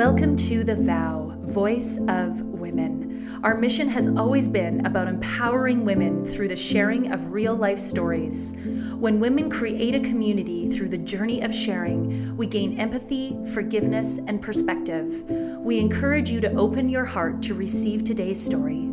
Welcome 0.00 0.34
to 0.36 0.64
The 0.64 0.76
Vow, 0.76 1.34
Voice 1.40 1.98
of 2.08 2.40
Women. 2.40 3.38
Our 3.44 3.54
mission 3.54 3.86
has 3.90 4.08
always 4.08 4.48
been 4.48 4.86
about 4.86 5.08
empowering 5.08 5.84
women 5.84 6.24
through 6.24 6.48
the 6.48 6.56
sharing 6.56 7.12
of 7.12 7.32
real 7.32 7.54
life 7.54 7.78
stories. 7.78 8.56
When 8.94 9.20
women 9.20 9.50
create 9.50 9.94
a 9.94 10.00
community 10.00 10.70
through 10.70 10.88
the 10.88 10.96
journey 10.96 11.42
of 11.42 11.54
sharing, 11.54 12.34
we 12.34 12.46
gain 12.46 12.80
empathy, 12.80 13.36
forgiveness, 13.52 14.18
and 14.26 14.40
perspective. 14.40 15.22
We 15.58 15.78
encourage 15.78 16.30
you 16.30 16.40
to 16.40 16.54
open 16.54 16.88
your 16.88 17.04
heart 17.04 17.42
to 17.42 17.54
receive 17.54 18.02
today's 18.02 18.42
story. 18.42 18.89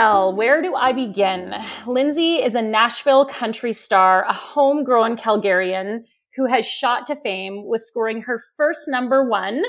L. 0.00 0.34
Where 0.34 0.62
do 0.62 0.74
I 0.74 0.94
begin? 0.94 1.54
Lindsay 1.86 2.36
is 2.36 2.54
a 2.54 2.62
Nashville 2.62 3.26
country 3.26 3.74
star, 3.74 4.24
a 4.24 4.32
homegrown 4.32 5.18
Calgarian 5.18 6.04
who 6.36 6.46
has 6.46 6.66
shot 6.66 7.06
to 7.08 7.14
fame 7.14 7.66
with 7.66 7.82
scoring 7.82 8.22
her 8.22 8.40
first 8.56 8.88
number 8.88 9.28
one 9.28 9.62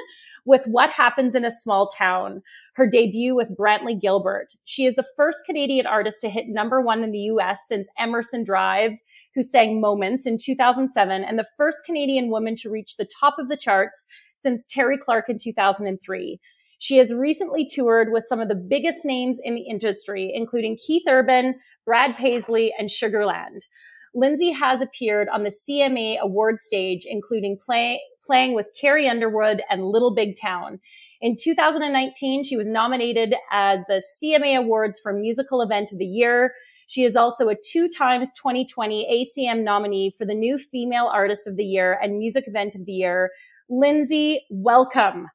with 0.46 0.66
What 0.68 0.92
Happens 0.92 1.36
in 1.36 1.44
a 1.44 1.52
Small 1.52 1.90
Town, 1.90 2.44
her 2.76 2.88
debut 2.88 3.36
with 3.36 3.58
Brantley 3.58 4.00
Gilbert. 4.00 4.54
She 4.64 4.86
is 4.86 4.96
the 4.96 5.06
first 5.18 5.46
Canadian 5.46 5.86
artist 5.86 6.22
to 6.22 6.30
hit 6.30 6.46
number 6.48 6.80
one 6.80 7.04
in 7.04 7.12
the 7.12 7.28
US 7.34 7.68
since 7.68 7.90
Emerson 8.00 8.46
Drive, 8.46 9.02
who 9.36 9.44
sang 9.44 9.82
Moments 9.82 10.26
in 10.26 10.38
2007, 10.38 11.26
and 11.26 11.38
the 11.38 11.48
first 11.58 11.84
Canadian 11.86 12.30
woman 12.30 12.56
to 12.56 12.70
reach 12.70 12.96
the 12.96 13.10
top 13.20 13.36
of 13.38 13.50
the 13.50 13.58
charts 13.58 14.08
since 14.36 14.66
Terri 14.66 14.98
Clark 14.98 15.26
in 15.28 15.38
2003. 15.38 16.40
She 16.82 16.98
has 16.98 17.14
recently 17.14 17.64
toured 17.64 18.12
with 18.12 18.24
some 18.24 18.40
of 18.40 18.48
the 18.48 18.56
biggest 18.56 19.06
names 19.06 19.40
in 19.42 19.54
the 19.54 19.70
industry, 19.70 20.32
including 20.34 20.80
Keith 20.84 21.04
Urban, 21.08 21.60
Brad 21.86 22.18
Paisley, 22.18 22.74
and 22.76 22.90
Sugarland. 22.90 23.68
Lindsay 24.16 24.50
has 24.50 24.82
appeared 24.82 25.28
on 25.32 25.44
the 25.44 25.52
CMA 25.52 26.18
award 26.18 26.60
stage, 26.60 27.04
including 27.06 27.60
play, 27.64 28.02
playing 28.24 28.56
with 28.56 28.74
Carrie 28.80 29.08
Underwood 29.08 29.62
and 29.70 29.86
Little 29.86 30.16
Big 30.16 30.34
Town. 30.42 30.80
In 31.22 31.36
2019, 31.40 32.44
she 32.44 32.58
was 32.58 32.68
nominated 32.68 33.36
as 33.52 33.86
the 33.86 34.02
CMA 34.20 34.58
Awards 34.58 35.00
for 35.00 35.14
Musical 35.14 35.62
Event 35.62 35.92
of 35.92 36.00
the 36.00 36.06
Year. 36.06 36.56
She 36.88 37.04
is 37.04 37.16
also 37.16 37.50
a 37.50 37.56
two 37.56 37.90
times 37.90 38.32
2020 38.32 39.28
ACM 39.38 39.64
nominee 39.64 40.12
for 40.18 40.26
the 40.26 40.34
new 40.34 40.58
Female 40.58 41.12
Artist 41.14 41.46
of 41.46 41.58
the 41.58 41.64
Year 41.64 42.00
and 42.02 42.18
Music 42.18 42.46
Event 42.48 42.74
of 42.74 42.88
the 42.88 42.94
Year. 42.94 43.30
Lindsay, 43.70 44.42
welcome. 44.50 45.28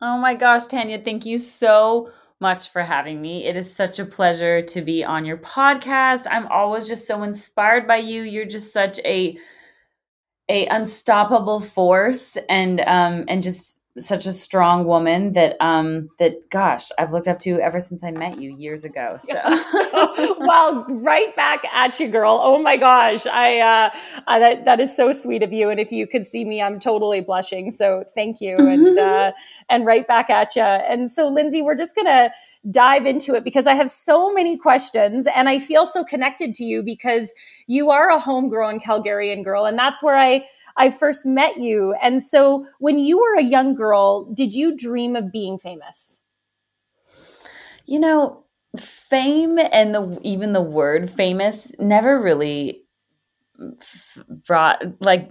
Oh 0.00 0.18
my 0.18 0.34
gosh, 0.34 0.66
Tanya, 0.66 0.98
thank 0.98 1.24
you 1.26 1.38
so 1.38 2.10
much 2.40 2.70
for 2.70 2.82
having 2.82 3.20
me. 3.20 3.44
It 3.44 3.56
is 3.56 3.72
such 3.74 3.98
a 3.98 4.04
pleasure 4.04 4.60
to 4.62 4.82
be 4.82 5.04
on 5.04 5.24
your 5.24 5.38
podcast. 5.38 6.26
I'm 6.30 6.46
always 6.48 6.86
just 6.88 7.06
so 7.06 7.22
inspired 7.22 7.86
by 7.86 7.96
you. 7.96 8.22
You're 8.22 8.46
just 8.46 8.72
such 8.72 8.98
a 9.00 9.38
a 10.48 10.66
unstoppable 10.68 11.60
force 11.60 12.36
and 12.48 12.80
um 12.82 13.24
and 13.28 13.42
just 13.42 13.80
such 13.98 14.26
a 14.26 14.32
strong 14.32 14.86
woman 14.86 15.32
that 15.32 15.56
um 15.60 16.08
that 16.18 16.50
gosh 16.50 16.90
i've 16.98 17.12
looked 17.12 17.28
up 17.28 17.38
to 17.38 17.58
ever 17.60 17.80
since 17.80 18.04
i 18.04 18.10
met 18.10 18.38
you 18.40 18.54
years 18.56 18.84
ago 18.84 19.16
so 19.18 19.34
well 20.40 20.84
right 20.88 21.34
back 21.34 21.62
at 21.72 21.98
you 21.98 22.08
girl 22.08 22.38
oh 22.42 22.60
my 22.60 22.76
gosh 22.76 23.26
i 23.26 23.58
uh, 23.58 23.90
uh 24.26 24.38
that, 24.38 24.64
that 24.64 24.80
is 24.80 24.94
so 24.94 25.12
sweet 25.12 25.42
of 25.42 25.52
you 25.52 25.70
and 25.70 25.80
if 25.80 25.90
you 25.90 26.06
could 26.06 26.26
see 26.26 26.44
me 26.44 26.60
i'm 26.60 26.78
totally 26.78 27.20
blushing 27.20 27.70
so 27.70 28.04
thank 28.14 28.40
you 28.40 28.56
and 28.58 28.98
uh 28.98 29.32
and 29.68 29.86
right 29.86 30.06
back 30.06 30.28
at 30.30 30.54
you 30.54 30.62
and 30.62 31.10
so 31.10 31.28
lindsay 31.28 31.62
we're 31.62 31.74
just 31.74 31.96
gonna 31.96 32.30
dive 32.70 33.06
into 33.06 33.34
it 33.34 33.44
because 33.44 33.66
I 33.66 33.74
have 33.74 33.88
so 33.90 34.32
many 34.32 34.56
questions 34.56 35.26
and 35.26 35.48
I 35.48 35.58
feel 35.58 35.86
so 35.86 36.04
connected 36.04 36.54
to 36.54 36.64
you 36.64 36.82
because 36.82 37.32
you 37.66 37.90
are 37.90 38.10
a 38.10 38.18
homegrown 38.18 38.80
Calgarian 38.80 39.44
girl. 39.44 39.66
And 39.66 39.78
that's 39.78 40.02
where 40.02 40.16
I 40.16 40.46
I 40.76 40.90
first 40.90 41.24
met 41.24 41.58
you. 41.58 41.94
And 42.02 42.22
so 42.22 42.66
when 42.78 42.98
you 42.98 43.18
were 43.18 43.38
a 43.38 43.44
young 43.44 43.74
girl, 43.74 44.24
did 44.32 44.52
you 44.52 44.76
dream 44.76 45.16
of 45.16 45.32
being 45.32 45.58
famous? 45.58 46.22
You 47.86 48.00
know, 48.00 48.44
fame 48.78 49.58
and 49.58 49.94
the 49.94 50.18
even 50.22 50.52
the 50.52 50.62
word 50.62 51.10
famous 51.10 51.72
never 51.78 52.20
really 52.20 52.82
brought 54.46 54.82
like 55.00 55.30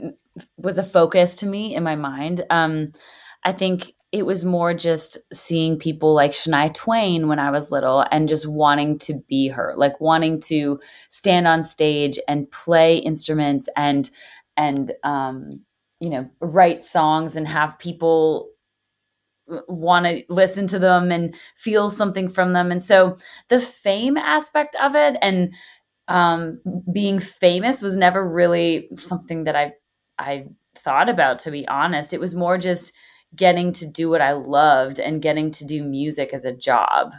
was 0.58 0.78
a 0.78 0.84
focus 0.84 1.36
to 1.38 1.46
me 1.46 1.76
in 1.76 1.84
my 1.84 1.96
mind. 1.96 2.44
Um 2.50 2.92
I 3.44 3.52
think 3.52 3.94
it 4.12 4.26
was 4.26 4.46
more 4.46 4.74
just 4.74 5.18
seeing 5.34 5.78
people 5.78 6.14
like 6.14 6.32
Shania 6.32 6.74
Twain 6.74 7.28
when 7.28 7.38
I 7.38 7.52
was 7.52 7.70
little 7.70 8.06
and 8.12 8.30
just 8.30 8.48
wanting 8.48 8.98
to 9.00 9.22
be 9.28 9.50
her, 9.50 9.74
like 9.76 10.00
wanting 10.00 10.40
to 10.44 10.80
stand 11.10 11.48
on 11.48 11.66
stage 11.66 12.18
and 12.28 12.50
play 12.50 12.98
instruments 12.98 13.68
and 13.76 14.10
and 14.58 14.92
um, 15.04 15.50
you 16.00 16.10
know 16.10 16.30
write 16.42 16.84
songs 16.84 17.36
and 17.36 17.48
have 17.48 17.80
people 17.80 18.50
want 19.68 20.06
to 20.06 20.24
listen 20.30 20.68
to 20.68 20.80
them 20.80 21.12
and 21.12 21.36
feel 21.56 21.90
something 21.92 22.28
from 22.30 22.54
them. 22.54 22.72
And 22.72 22.82
so 22.82 23.16
the 23.50 23.60
fame 23.60 24.18
aspect 24.18 24.76
of 24.82 24.96
it 24.96 25.18
and 25.22 25.54
um, 26.08 26.62
being 26.92 27.20
famous 27.20 27.82
was 27.82 27.96
never 27.96 28.28
really 28.30 28.90
something 28.98 29.46
that 29.46 29.56
i 29.56 29.74
i 30.20 30.46
thought 30.76 31.10
about 31.10 31.40
to 31.40 31.52
be 31.52 31.68
honest. 31.68 32.14
It 32.14 32.20
was 32.20 32.36
more 32.36 32.58
just 32.58 32.94
getting 33.36 33.74
to 33.74 33.88
do 33.88 34.10
what 34.10 34.22
i 34.22 34.32
loved 34.34 35.00
and 35.00 35.22
getting 35.22 35.52
to 35.52 35.66
do 35.66 35.84
music 35.84 36.34
as 36.34 36.46
a 36.46 36.56
job 36.56 37.14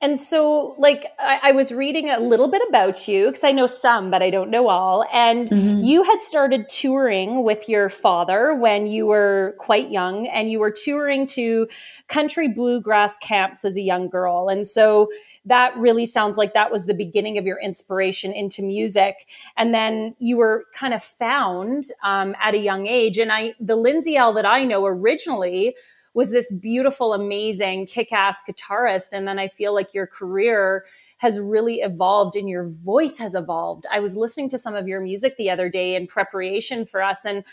and 0.00 0.20
so, 0.20 0.76
like, 0.78 1.12
I, 1.18 1.40
I, 1.44 1.52
was 1.52 1.72
reading 1.72 2.08
a 2.08 2.20
little 2.20 2.46
bit 2.46 2.62
about 2.68 3.08
you 3.08 3.26
because 3.26 3.42
I 3.42 3.50
know 3.50 3.66
some, 3.66 4.12
but 4.12 4.22
I 4.22 4.30
don't 4.30 4.48
know 4.48 4.68
all. 4.68 5.04
And 5.12 5.48
mm-hmm. 5.48 5.82
you 5.82 6.04
had 6.04 6.20
started 6.22 6.68
touring 6.68 7.42
with 7.42 7.68
your 7.68 7.88
father 7.88 8.54
when 8.54 8.86
you 8.86 9.06
were 9.06 9.56
quite 9.58 9.90
young, 9.90 10.28
and 10.28 10.50
you 10.50 10.60
were 10.60 10.70
touring 10.70 11.26
to 11.26 11.66
country 12.06 12.46
bluegrass 12.46 13.16
camps 13.18 13.64
as 13.64 13.76
a 13.76 13.80
young 13.80 14.08
girl. 14.08 14.48
And 14.48 14.66
so, 14.66 15.08
that 15.44 15.76
really 15.76 16.06
sounds 16.06 16.38
like 16.38 16.54
that 16.54 16.70
was 16.70 16.86
the 16.86 16.94
beginning 16.94 17.38
of 17.38 17.46
your 17.46 17.58
inspiration 17.58 18.32
into 18.32 18.62
music. 18.62 19.26
And 19.56 19.74
then 19.74 20.14
you 20.18 20.36
were 20.36 20.66
kind 20.74 20.94
of 20.94 21.02
found 21.02 21.84
um, 22.04 22.36
at 22.40 22.54
a 22.54 22.58
young 22.58 22.86
age. 22.86 23.18
And 23.18 23.32
I, 23.32 23.54
the 23.58 23.76
Lindsay 23.76 24.16
Ell 24.16 24.32
that 24.34 24.46
I 24.46 24.64
know 24.64 24.84
originally 24.84 25.74
was 26.14 26.30
this 26.30 26.50
beautiful, 26.52 27.14
amazing, 27.14 27.86
kick 27.86 28.12
ass 28.12 28.42
guitarist. 28.48 29.08
And 29.12 29.26
then 29.26 29.38
I 29.38 29.48
feel 29.48 29.74
like 29.74 29.94
your 29.94 30.06
career 30.06 30.84
has 31.18 31.38
really 31.40 31.76
evolved 31.76 32.36
and 32.36 32.48
your 32.48 32.68
voice 32.68 33.18
has 33.18 33.34
evolved. 33.34 33.86
I 33.90 34.00
was 34.00 34.16
listening 34.16 34.48
to 34.50 34.58
some 34.58 34.74
of 34.74 34.88
your 34.88 35.00
music 35.00 35.36
the 35.36 35.50
other 35.50 35.68
day 35.68 35.94
in 35.94 36.06
preparation 36.06 36.86
for 36.86 37.02
us 37.02 37.24
and 37.24 37.44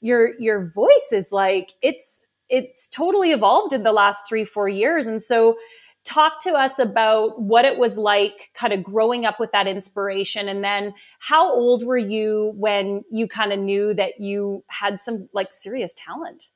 your 0.00 0.38
your 0.38 0.68
voice 0.68 1.10
is 1.12 1.32
like 1.32 1.72
it's 1.80 2.26
it's 2.48 2.88
totally 2.88 3.30
evolved 3.30 3.72
in 3.72 3.84
the 3.84 3.92
last 3.92 4.28
3 4.28 4.44
4 4.44 4.68
years 4.68 5.06
and 5.06 5.22
so 5.22 5.56
talk 6.04 6.42
to 6.42 6.50
us 6.50 6.80
about 6.80 7.40
what 7.40 7.64
it 7.64 7.78
was 7.78 7.96
like 7.96 8.50
kind 8.54 8.72
of 8.72 8.82
growing 8.82 9.24
up 9.24 9.38
with 9.38 9.52
that 9.52 9.68
inspiration 9.68 10.48
and 10.48 10.64
then 10.64 10.92
how 11.20 11.50
old 11.50 11.86
were 11.86 11.96
you 11.96 12.52
when 12.56 13.02
you 13.10 13.28
kind 13.28 13.52
of 13.52 13.60
knew 13.60 13.94
that 13.94 14.18
you 14.18 14.64
had 14.66 15.00
some 15.00 15.28
like 15.32 15.54
serious 15.54 15.94
talent 15.96 16.48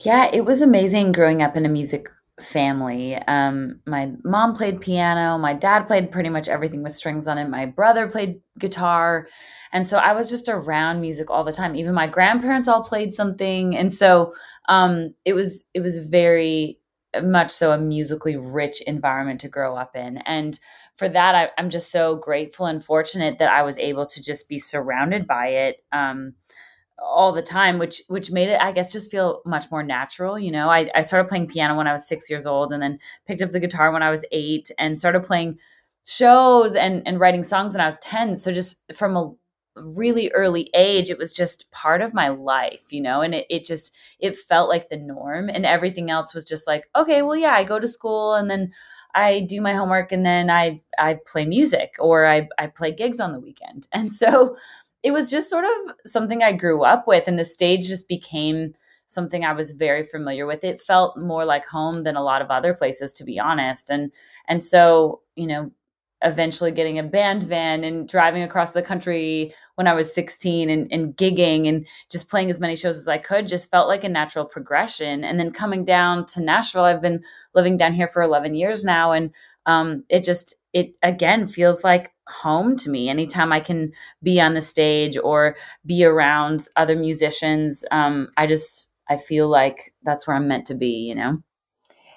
yeah, 0.00 0.30
it 0.32 0.44
was 0.44 0.60
amazing 0.60 1.12
growing 1.12 1.42
up 1.42 1.56
in 1.56 1.66
a 1.66 1.68
music 1.68 2.08
family. 2.40 3.16
Um, 3.16 3.80
my 3.86 4.12
mom 4.24 4.54
played 4.54 4.80
piano, 4.80 5.36
my 5.36 5.52
dad 5.52 5.86
played 5.86 6.10
pretty 6.10 6.30
much 6.30 6.48
everything 6.48 6.82
with 6.82 6.94
strings 6.94 7.28
on 7.28 7.36
it, 7.38 7.48
my 7.48 7.66
brother 7.66 8.08
played 8.08 8.40
guitar. 8.58 9.28
And 9.72 9.86
so 9.86 9.98
I 9.98 10.12
was 10.12 10.30
just 10.30 10.48
around 10.48 11.00
music 11.00 11.30
all 11.30 11.44
the 11.44 11.52
time. 11.52 11.76
Even 11.76 11.94
my 11.94 12.06
grandparents 12.06 12.66
all 12.66 12.82
played 12.82 13.12
something. 13.12 13.76
And 13.76 13.92
so 13.92 14.32
um, 14.68 15.14
it 15.24 15.34
was 15.34 15.68
it 15.74 15.80
was 15.80 15.98
very 15.98 16.78
much 17.22 17.50
so 17.50 17.72
a 17.72 17.78
musically 17.78 18.36
rich 18.36 18.80
environment 18.82 19.40
to 19.40 19.48
grow 19.48 19.76
up 19.76 19.96
in. 19.96 20.18
And 20.18 20.58
for 20.96 21.08
that, 21.08 21.34
I, 21.34 21.50
am 21.60 21.70
just 21.70 21.90
so 21.90 22.16
grateful 22.16 22.66
and 22.66 22.84
fortunate 22.84 23.38
that 23.38 23.50
I 23.50 23.62
was 23.62 23.78
able 23.78 24.06
to 24.06 24.22
just 24.22 24.48
be 24.48 24.58
surrounded 24.58 25.26
by 25.26 25.48
it. 25.48 25.76
Um, 25.92 26.34
all 27.02 27.32
the 27.32 27.42
time 27.42 27.78
which 27.78 28.02
which 28.08 28.30
made 28.30 28.48
it 28.48 28.60
i 28.60 28.72
guess 28.72 28.92
just 28.92 29.10
feel 29.10 29.42
much 29.46 29.70
more 29.70 29.82
natural 29.82 30.38
you 30.38 30.50
know? 30.50 30.68
I, 30.68 30.90
I 30.94 31.00
started 31.02 31.28
playing 31.28 31.48
piano 31.48 31.76
when 31.76 31.86
i 31.86 31.92
was 31.92 32.06
six 32.06 32.28
years 32.28 32.46
old 32.46 32.72
and 32.72 32.82
then 32.82 32.98
picked 33.26 33.42
up 33.42 33.50
the 33.50 33.60
guitar 33.60 33.92
when 33.92 34.02
i 34.02 34.10
was 34.10 34.24
eight 34.32 34.70
and 34.78 34.98
started 34.98 35.22
playing 35.22 35.58
shows 36.06 36.74
and 36.74 37.06
and 37.06 37.20
writing 37.20 37.42
songs 37.42 37.74
when 37.74 37.80
i 37.80 37.86
was 37.86 37.98
10 37.98 38.36
so 38.36 38.52
just 38.52 38.82
from 38.94 39.16
a 39.16 39.32
really 39.76 40.30
early 40.32 40.68
age 40.74 41.10
it 41.10 41.18
was 41.18 41.32
just 41.32 41.70
part 41.70 42.02
of 42.02 42.12
my 42.12 42.28
life 42.28 42.92
you 42.92 43.00
know? 43.00 43.20
And 43.20 43.34
it, 43.34 43.46
it 43.48 43.64
just 43.64 43.94
it 44.18 44.36
felt 44.36 44.68
like 44.68 44.88
the 44.88 44.96
norm 44.96 45.48
and 45.48 45.64
everything 45.64 46.10
else 46.10 46.34
was 46.34 46.44
just 46.44 46.66
like 46.66 46.84
okay 46.96 47.22
well 47.22 47.36
yeah 47.36 47.52
i 47.52 47.64
go 47.64 47.78
to 47.78 47.88
school 47.88 48.34
and 48.34 48.50
then 48.50 48.72
I 49.12 49.40
do 49.40 49.60
my 49.60 49.74
homework 49.74 50.12
and 50.12 50.24
then 50.24 50.50
I 50.50 50.82
I 50.98 51.18
play 51.26 51.44
music 51.44 51.94
or 51.98 52.26
I 52.26 52.48
I 52.58 52.68
play 52.68 52.92
gigs 52.92 53.18
on 53.20 53.32
the 53.32 53.40
weekend. 53.40 53.88
And 53.92 54.12
so 54.12 54.56
it 55.02 55.12
was 55.12 55.30
just 55.30 55.50
sort 55.50 55.64
of 55.64 55.94
something 56.06 56.42
I 56.42 56.52
grew 56.52 56.82
up 56.82 57.06
with, 57.06 57.26
and 57.26 57.38
the 57.38 57.44
stage 57.44 57.86
just 57.88 58.08
became 58.08 58.74
something 59.06 59.44
I 59.44 59.52
was 59.52 59.72
very 59.72 60.04
familiar 60.04 60.46
with. 60.46 60.62
It 60.62 60.80
felt 60.80 61.18
more 61.18 61.44
like 61.44 61.66
home 61.66 62.04
than 62.04 62.16
a 62.16 62.22
lot 62.22 62.42
of 62.42 62.50
other 62.50 62.74
places, 62.74 63.12
to 63.14 63.24
be 63.24 63.38
honest. 63.38 63.90
And 63.90 64.12
and 64.46 64.62
so, 64.62 65.20
you 65.34 65.46
know, 65.46 65.72
eventually 66.22 66.70
getting 66.70 66.98
a 66.98 67.02
band 67.02 67.42
van 67.42 67.82
and 67.82 68.08
driving 68.08 68.42
across 68.42 68.72
the 68.72 68.82
country 68.82 69.54
when 69.76 69.86
I 69.86 69.94
was 69.94 70.12
16 70.14 70.68
and, 70.68 70.86
and, 70.92 71.16
gigging 71.16 71.66
and 71.66 71.86
just 72.10 72.28
playing 72.28 72.50
as 72.50 72.60
many 72.60 72.76
shows 72.76 72.98
as 72.98 73.08
I 73.08 73.16
could 73.16 73.48
just 73.48 73.70
felt 73.70 73.88
like 73.88 74.04
a 74.04 74.08
natural 74.08 74.44
progression. 74.44 75.24
And 75.24 75.40
then 75.40 75.50
coming 75.50 75.84
down 75.84 76.26
to 76.26 76.42
Nashville, 76.42 76.84
I've 76.84 77.00
been 77.00 77.22
living 77.54 77.78
down 77.78 77.94
here 77.94 78.08
for 78.08 78.20
11 78.20 78.54
years 78.54 78.84
now. 78.84 79.12
And 79.12 79.34
um, 79.64 80.04
it 80.10 80.22
just, 80.22 80.56
it 80.74 80.94
again 81.02 81.46
feels 81.46 81.82
like 81.82 82.12
home 82.30 82.76
to 82.76 82.90
me. 82.90 83.08
Anytime 83.08 83.52
I 83.52 83.60
can 83.60 83.92
be 84.22 84.40
on 84.40 84.54
the 84.54 84.60
stage 84.60 85.16
or 85.22 85.56
be 85.84 86.04
around 86.04 86.68
other 86.76 86.96
musicians, 86.96 87.84
um, 87.90 88.28
I 88.36 88.46
just, 88.46 88.90
I 89.08 89.16
feel 89.16 89.48
like 89.48 89.92
that's 90.02 90.26
where 90.26 90.36
I'm 90.36 90.48
meant 90.48 90.66
to 90.66 90.74
be, 90.74 91.06
you 91.08 91.14
know? 91.14 91.38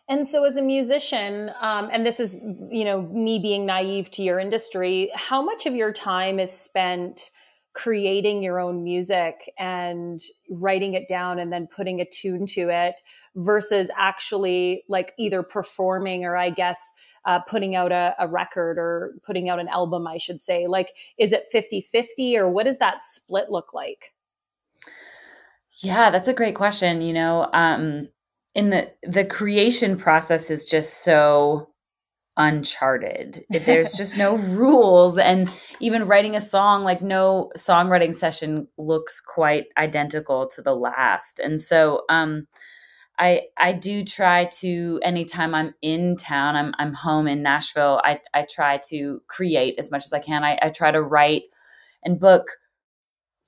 And 0.10 0.28
so, 0.28 0.44
as 0.44 0.58
a 0.58 0.62
musician, 0.62 1.50
um, 1.62 1.90
and 1.92 2.06
this 2.06 2.20
is, 2.20 2.36
you 2.70 2.84
know, 2.84 3.04
me 3.04 3.40
being 3.40 3.66
naive 3.66 4.12
to 4.12 4.24
your 4.24 4.38
industry, 4.38 5.10
how 5.16 5.42
much 5.42 5.66
of 5.66 5.76
your 5.76 5.94
time 5.94 6.40
is 6.40 6.52
spent 6.52 7.30
creating 7.74 8.44
your 8.44 8.60
own 8.60 8.84
music 8.84 9.52
and 9.58 10.22
writing 10.50 10.94
it 10.94 11.08
down 11.08 11.40
and 11.40 11.52
then 11.52 11.68
putting 11.76 12.00
a 12.00 12.06
tune 12.06 12.46
to 12.46 12.70
it 12.70 13.02
versus 13.36 13.90
actually 13.98 14.84
like 14.88 15.14
either 15.18 15.42
performing 15.42 16.24
or, 16.24 16.38
I 16.38 16.52
guess, 16.52 16.94
uh, 17.26 17.40
putting 17.40 17.76
out 17.76 17.92
a, 17.92 18.16
a 18.20 18.28
record 18.28 18.78
or 18.78 19.14
putting 19.26 19.50
out 19.50 19.60
an 19.60 19.68
album, 19.68 20.08
I 20.08 20.18
should 20.18 20.42
say? 20.42 20.68
Like, 20.68 20.94
is 21.18 21.34
it 21.34 21.46
50 21.52 21.82
50 21.92 22.38
or 22.38 22.50
what 22.50 22.66
does 22.66 22.78
that 22.80 23.04
split 23.04 23.50
look 23.50 23.74
like? 23.74 24.14
Yeah, 25.82 26.12
that's 26.12 26.28
a 26.28 26.34
great 26.34 26.56
question. 26.56 27.02
You 27.02 27.14
know, 27.14 27.50
um, 27.54 28.10
in 28.56 28.70
the 28.70 28.92
the 29.04 29.26
creation 29.26 29.98
process 29.98 30.52
is 30.52 30.66
just 30.66 31.04
so 31.04 31.70
uncharted. 32.38 33.40
There's 33.66 33.94
just 33.94 34.18
no 34.18 34.38
rules 34.38 35.18
and 35.18 35.52
even 35.80 36.06
writing 36.06 36.36
a 36.36 36.42
song 36.42 36.84
like 36.84 37.02
no 37.02 37.52
songwriting 37.58 38.14
session 38.14 38.68
looks 38.78 39.22
quite 39.22 39.66
identical 39.78 40.48
to 40.48 40.62
the 40.62 40.76
last. 40.76 41.40
And 41.40 41.62
so 41.62 42.04
um 42.10 42.48
I 43.20 43.44
I 43.58 43.74
do 43.74 44.04
try 44.06 44.46
to 44.62 45.00
anytime 45.04 45.56
I'm 45.56 45.74
in 45.82 46.18
town, 46.18 46.56
I'm 46.56 46.74
I'm 46.80 46.94
home 46.94 47.28
in 47.28 47.44
Nashville, 47.44 48.02
I 48.04 48.20
I 48.34 48.46
try 48.50 48.80
to 48.90 49.22
create 49.28 49.76
as 49.80 49.92
much 49.92 50.06
as 50.06 50.14
I 50.14 50.20
can. 50.20 50.44
I, 50.44 50.60
I 50.62 50.70
try 50.70 50.92
to 50.92 51.02
write 51.02 51.44
and 52.04 52.20
book 52.20 52.48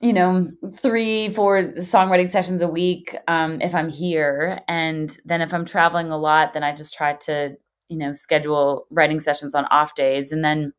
you 0.00 0.12
know, 0.12 0.48
three, 0.72 1.30
four 1.30 1.60
songwriting 1.60 2.28
sessions 2.28 2.60
a 2.60 2.68
week 2.68 3.16
um, 3.28 3.60
if 3.62 3.74
I'm 3.74 3.88
here. 3.88 4.60
And 4.68 5.16
then 5.24 5.40
if 5.40 5.54
I'm 5.54 5.64
traveling 5.64 6.10
a 6.10 6.18
lot, 6.18 6.52
then 6.52 6.62
I 6.62 6.74
just 6.74 6.94
try 6.94 7.14
to, 7.14 7.56
you 7.88 7.96
know, 7.96 8.12
schedule 8.12 8.86
writing 8.90 9.20
sessions 9.20 9.54
on 9.54 9.64
off 9.66 9.94
days. 9.94 10.32
And 10.32 10.44
then 10.44 10.72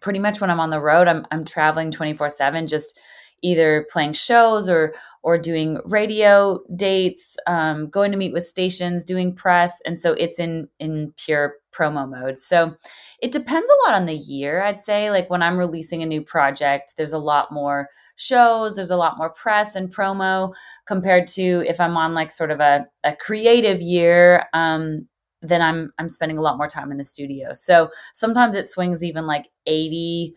pretty 0.00 0.18
much 0.18 0.40
when 0.40 0.50
I'm 0.50 0.60
on 0.60 0.70
the 0.70 0.80
road, 0.80 1.08
I'm, 1.08 1.26
I'm 1.30 1.44
traveling 1.44 1.90
24 1.90 2.28
7, 2.28 2.66
just 2.66 2.98
either 3.44 3.86
playing 3.90 4.14
shows 4.14 4.68
or 4.68 4.94
or 5.22 5.38
doing 5.38 5.80
radio 5.86 6.60
dates, 6.76 7.36
um, 7.46 7.88
going 7.88 8.10
to 8.10 8.18
meet 8.18 8.32
with 8.32 8.46
stations, 8.46 9.04
doing 9.04 9.34
press, 9.34 9.80
and 9.86 9.98
so 9.98 10.12
it's 10.14 10.38
in 10.38 10.68
in 10.80 11.12
pure 11.16 11.54
promo 11.72 12.08
mode. 12.08 12.40
So 12.40 12.74
it 13.20 13.32
depends 13.32 13.70
a 13.70 13.88
lot 13.88 13.96
on 13.96 14.06
the 14.06 14.14
year. 14.14 14.62
I'd 14.62 14.80
say 14.80 15.10
like 15.10 15.30
when 15.30 15.42
I'm 15.42 15.58
releasing 15.58 16.02
a 16.02 16.06
new 16.06 16.22
project, 16.22 16.94
there's 16.96 17.12
a 17.12 17.18
lot 17.18 17.52
more 17.52 17.88
shows, 18.16 18.76
there's 18.76 18.90
a 18.90 18.96
lot 18.96 19.18
more 19.18 19.30
press 19.30 19.74
and 19.74 19.94
promo 19.94 20.54
compared 20.86 21.26
to 21.26 21.64
if 21.66 21.80
I'm 21.80 21.96
on 21.96 22.14
like 22.14 22.30
sort 22.30 22.50
of 22.50 22.60
a, 22.60 22.86
a 23.02 23.16
creative 23.16 23.80
year. 23.80 24.46
Um, 24.52 25.08
then 25.44 25.62
I'm 25.62 25.92
I'm 25.98 26.08
spending 26.08 26.38
a 26.38 26.40
lot 26.40 26.56
more 26.56 26.68
time 26.68 26.90
in 26.90 26.98
the 26.98 27.04
studio. 27.04 27.52
So 27.52 27.90
sometimes 28.14 28.56
it 28.56 28.66
swings 28.66 29.04
even 29.04 29.26
like 29.26 29.48
80% 29.68 30.32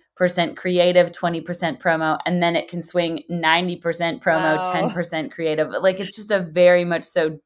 creative, 0.56 1.12
20% 1.12 1.82
promo, 1.82 2.20
and 2.26 2.44
then 2.44 2.56
it 2.56 2.68
can 2.68 2.82
swing 2.82 3.24
90% 3.32 3.82
promo, 4.22 4.58
wow. 4.58 4.64
10% 4.66 5.32
creative. 5.32 5.70
Like 5.70 6.00
it's 6.00 6.16
just 6.16 6.32
a 6.32 6.42
very 6.42 6.86
much 6.86 7.04
so 7.04 7.40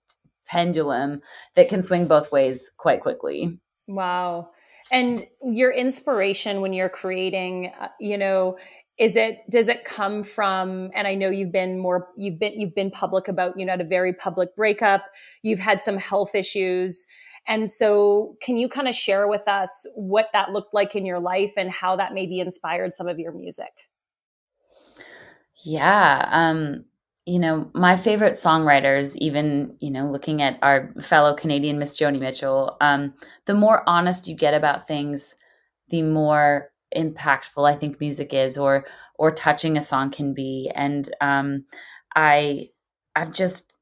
pendulum 0.45 1.21
that 1.55 1.69
can 1.69 1.81
swing 1.81 2.07
both 2.07 2.31
ways 2.31 2.71
quite 2.77 3.01
quickly. 3.01 3.59
Wow. 3.87 4.49
And 4.91 5.25
your 5.43 5.71
inspiration 5.71 6.61
when 6.61 6.73
you're 6.73 6.89
creating, 6.89 7.71
uh, 7.79 7.87
you 7.99 8.17
know, 8.17 8.57
is 9.01 9.15
it 9.15 9.39
does 9.49 9.67
it 9.67 9.83
come 9.83 10.23
from 10.23 10.91
and 10.93 11.07
i 11.07 11.15
know 11.15 11.29
you've 11.29 11.51
been 11.51 11.79
more 11.79 12.09
you've 12.15 12.37
been 12.37 12.57
you've 12.59 12.75
been 12.75 12.91
public 12.91 13.27
about 13.27 13.57
you 13.57 13.65
know 13.65 13.71
had 13.71 13.81
a 13.81 13.85
very 13.85 14.13
public 14.13 14.55
breakup 14.55 15.05
you've 15.41 15.59
had 15.59 15.81
some 15.81 15.97
health 15.97 16.35
issues 16.35 17.07
and 17.47 17.71
so 17.71 18.35
can 18.41 18.57
you 18.57 18.69
kind 18.69 18.87
of 18.87 18.95
share 18.95 19.27
with 19.27 19.47
us 19.47 19.85
what 19.95 20.27
that 20.33 20.51
looked 20.51 20.73
like 20.73 20.95
in 20.95 21.05
your 21.05 21.19
life 21.19 21.53
and 21.57 21.69
how 21.71 21.95
that 21.95 22.13
maybe 22.13 22.39
inspired 22.39 22.93
some 22.93 23.07
of 23.07 23.19
your 23.19 23.31
music 23.31 23.71
yeah 25.63 26.27
um 26.31 26.83
you 27.25 27.39
know 27.39 27.69
my 27.73 27.95
favorite 27.95 28.33
songwriters 28.33 29.15
even 29.17 29.75
you 29.79 29.91
know 29.91 30.09
looking 30.09 30.41
at 30.41 30.57
our 30.61 30.93
fellow 31.01 31.35
canadian 31.35 31.77
miss 31.77 31.99
joni 31.99 32.19
mitchell 32.19 32.77
um 32.81 33.13
the 33.45 33.53
more 33.53 33.87
honest 33.87 34.27
you 34.27 34.35
get 34.35 34.53
about 34.53 34.87
things 34.87 35.35
the 35.89 36.01
more 36.01 36.71
impactful 36.95 37.69
I 37.69 37.75
think 37.75 37.99
music 37.99 38.33
is 38.33 38.57
or 38.57 38.85
or 39.15 39.31
touching 39.31 39.77
a 39.77 39.81
song 39.81 40.11
can 40.11 40.33
be. 40.33 40.71
And 40.73 41.13
um, 41.21 41.65
I 42.15 42.69
I've 43.15 43.31
just 43.31 43.77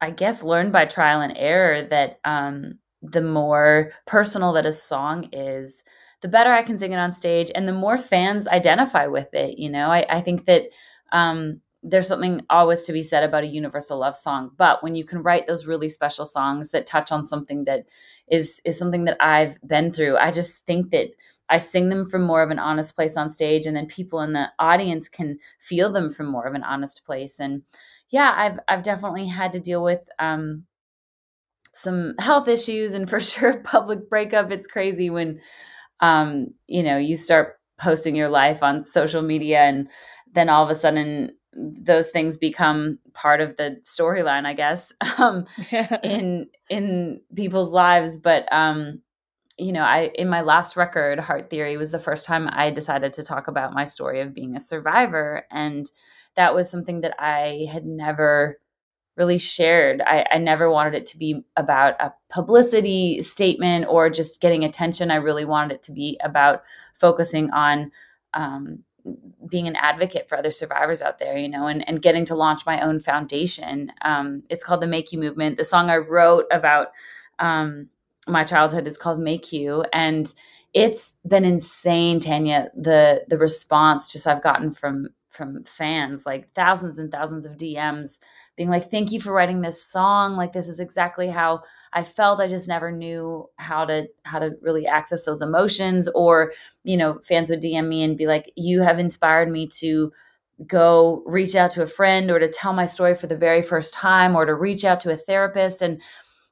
I 0.00 0.10
guess 0.10 0.42
learned 0.42 0.72
by 0.72 0.86
trial 0.86 1.20
and 1.20 1.36
error 1.36 1.82
that 1.82 2.20
um, 2.24 2.78
the 3.02 3.22
more 3.22 3.92
personal 4.06 4.52
that 4.54 4.66
a 4.66 4.72
song 4.72 5.28
is, 5.32 5.84
the 6.20 6.28
better 6.28 6.52
I 6.52 6.62
can 6.62 6.78
sing 6.78 6.92
it 6.92 6.98
on 6.98 7.12
stage, 7.12 7.50
and 7.54 7.68
the 7.68 7.72
more 7.72 7.98
fans 7.98 8.48
identify 8.48 9.06
with 9.06 9.32
it. 9.34 9.58
You 9.58 9.70
know, 9.70 9.88
I, 9.88 10.04
I 10.08 10.20
think 10.20 10.46
that 10.46 10.64
um, 11.12 11.60
there's 11.82 12.08
something 12.08 12.44
always 12.50 12.82
to 12.84 12.92
be 12.92 13.02
said 13.02 13.22
about 13.22 13.44
a 13.44 13.48
universal 13.48 13.98
love 13.98 14.16
song, 14.16 14.50
but 14.56 14.82
when 14.82 14.94
you 14.94 15.04
can 15.04 15.22
write 15.22 15.46
those 15.46 15.66
really 15.66 15.88
special 15.88 16.26
songs 16.26 16.70
that 16.70 16.86
touch 16.86 17.12
on 17.12 17.22
something 17.22 17.64
that 17.64 17.86
is 18.28 18.60
is 18.64 18.78
something 18.78 19.04
that 19.04 19.16
I've 19.20 19.58
been 19.66 19.92
through, 19.92 20.16
I 20.16 20.32
just 20.32 20.66
think 20.66 20.90
that 20.90 21.10
I 21.48 21.58
sing 21.58 21.88
them 21.88 22.04
from 22.04 22.22
more 22.22 22.42
of 22.42 22.50
an 22.50 22.58
honest 22.58 22.94
place 22.96 23.16
on 23.16 23.30
stage, 23.30 23.64
and 23.66 23.76
then 23.76 23.86
people 23.86 24.20
in 24.20 24.32
the 24.32 24.50
audience 24.58 25.08
can 25.08 25.38
feel 25.60 25.92
them 25.92 26.10
from 26.10 26.26
more 26.26 26.46
of 26.46 26.54
an 26.54 26.64
honest 26.64 27.04
place. 27.06 27.38
And 27.38 27.62
yeah, 28.08 28.34
I've 28.36 28.58
I've 28.66 28.82
definitely 28.82 29.26
had 29.26 29.52
to 29.52 29.60
deal 29.60 29.82
with 29.82 30.08
um, 30.18 30.64
some 31.78 32.14
health 32.18 32.48
issues, 32.48 32.94
and 32.94 33.08
for 33.10 33.20
sure, 33.20 33.60
public 33.60 34.08
breakup. 34.08 34.50
It's 34.50 34.66
crazy 34.66 35.10
when 35.10 35.40
um, 36.00 36.48
you 36.66 36.82
know 36.82 36.98
you 36.98 37.16
start 37.16 37.58
posting 37.78 38.16
your 38.16 38.28
life 38.28 38.62
on 38.62 38.84
social 38.84 39.22
media, 39.22 39.60
and 39.60 39.88
then 40.32 40.48
all 40.48 40.64
of 40.64 40.70
a 40.70 40.74
sudden 40.74 41.32
those 41.54 42.10
things 42.10 42.36
become 42.36 42.98
part 43.14 43.40
of 43.40 43.56
the 43.56 43.80
storyline, 43.82 44.46
I 44.46 44.54
guess, 44.54 44.92
um, 45.18 45.46
in 46.02 46.48
in 46.70 47.20
people's 47.34 47.72
lives. 47.72 48.18
But 48.18 48.50
um, 48.52 49.02
you 49.58 49.72
know, 49.72 49.82
I 49.82 50.10
in 50.14 50.28
my 50.28 50.40
last 50.42 50.76
record, 50.76 51.18
Heart 51.18 51.50
Theory, 51.50 51.76
was 51.76 51.90
the 51.90 51.98
first 51.98 52.26
time 52.26 52.48
I 52.52 52.70
decided 52.70 53.12
to 53.14 53.22
talk 53.22 53.48
about 53.48 53.74
my 53.74 53.84
story 53.84 54.20
of 54.20 54.34
being 54.34 54.56
a 54.56 54.60
survivor. 54.60 55.44
And 55.50 55.90
that 56.36 56.54
was 56.54 56.70
something 56.70 57.00
that 57.00 57.14
I 57.18 57.66
had 57.72 57.84
never 57.84 58.60
really 59.18 59.38
shared. 59.38 60.00
I, 60.06 60.24
I 60.30 60.38
never 60.38 60.70
wanted 60.70 60.94
it 60.94 61.06
to 61.06 61.18
be 61.18 61.44
about 61.56 62.00
a 62.00 62.14
publicity 62.30 63.20
statement 63.20 63.86
or 63.88 64.08
just 64.08 64.40
getting 64.40 64.64
attention. 64.64 65.10
I 65.10 65.16
really 65.16 65.44
wanted 65.44 65.74
it 65.74 65.82
to 65.82 65.92
be 65.92 66.18
about 66.22 66.62
focusing 66.94 67.50
on 67.50 67.90
um, 68.34 68.84
being 69.50 69.66
an 69.66 69.76
advocate 69.76 70.28
for 70.28 70.38
other 70.38 70.50
survivors 70.50 71.02
out 71.02 71.18
there, 71.18 71.36
you 71.36 71.48
know, 71.48 71.66
and, 71.66 71.86
and 71.88 72.02
getting 72.02 72.24
to 72.26 72.34
launch 72.34 72.64
my 72.64 72.80
own 72.80 73.00
foundation. 73.00 73.92
Um, 74.02 74.44
it's 74.48 74.64
called 74.64 74.80
the 74.80 74.86
Make 74.86 75.12
You 75.12 75.18
Movement. 75.18 75.56
The 75.56 75.64
song 75.64 75.90
I 75.90 75.96
wrote 75.96 76.46
about 76.50 76.88
um, 77.38 77.88
my 78.26 78.44
childhood 78.44 78.86
is 78.86 78.98
called 78.98 79.20
Make 79.20 79.52
You, 79.52 79.84
and 79.92 80.32
it's 80.74 81.14
been 81.26 81.44
insane, 81.44 82.20
Tanya. 82.20 82.70
The 82.76 83.24
the 83.28 83.38
response 83.38 84.12
just 84.12 84.26
I've 84.26 84.42
gotten 84.42 84.70
from 84.70 85.08
from 85.28 85.62
fans, 85.64 86.26
like 86.26 86.50
thousands 86.50 86.98
and 86.98 87.10
thousands 87.10 87.46
of 87.46 87.56
DMs, 87.56 88.18
being 88.58 88.68
like, 88.70 88.90
"Thank 88.90 89.12
you 89.12 89.20
for 89.22 89.32
writing 89.32 89.62
this 89.62 89.82
song. 89.82 90.36
Like 90.36 90.52
this 90.52 90.68
is 90.68 90.80
exactly 90.80 91.28
how 91.28 91.62
I 91.94 92.04
felt. 92.04 92.40
I 92.40 92.48
just 92.48 92.68
never 92.68 92.92
knew 92.92 93.48
how 93.56 93.86
to 93.86 94.08
how 94.24 94.40
to 94.40 94.52
really 94.60 94.86
access 94.86 95.24
those 95.24 95.40
emotions." 95.40 96.08
Or 96.14 96.52
you 96.84 96.98
know, 96.98 97.20
fans 97.26 97.48
would 97.50 97.62
DM 97.62 97.88
me 97.88 98.02
and 98.02 98.18
be 98.18 98.26
like, 98.26 98.52
"You 98.56 98.82
have 98.82 98.98
inspired 98.98 99.48
me 99.50 99.68
to." 99.78 100.12
go 100.66 101.22
reach 101.24 101.54
out 101.54 101.70
to 101.70 101.82
a 101.82 101.86
friend 101.86 102.32
or 102.32 102.40
to 102.40 102.48
tell 102.48 102.72
my 102.72 102.84
story 102.84 103.14
for 103.14 103.28
the 103.28 103.36
very 103.36 103.62
first 103.62 103.94
time 103.94 104.34
or 104.34 104.44
to 104.44 104.54
reach 104.54 104.84
out 104.84 104.98
to 104.98 105.08
a 105.12 105.16
therapist 105.16 105.82
and 105.82 106.02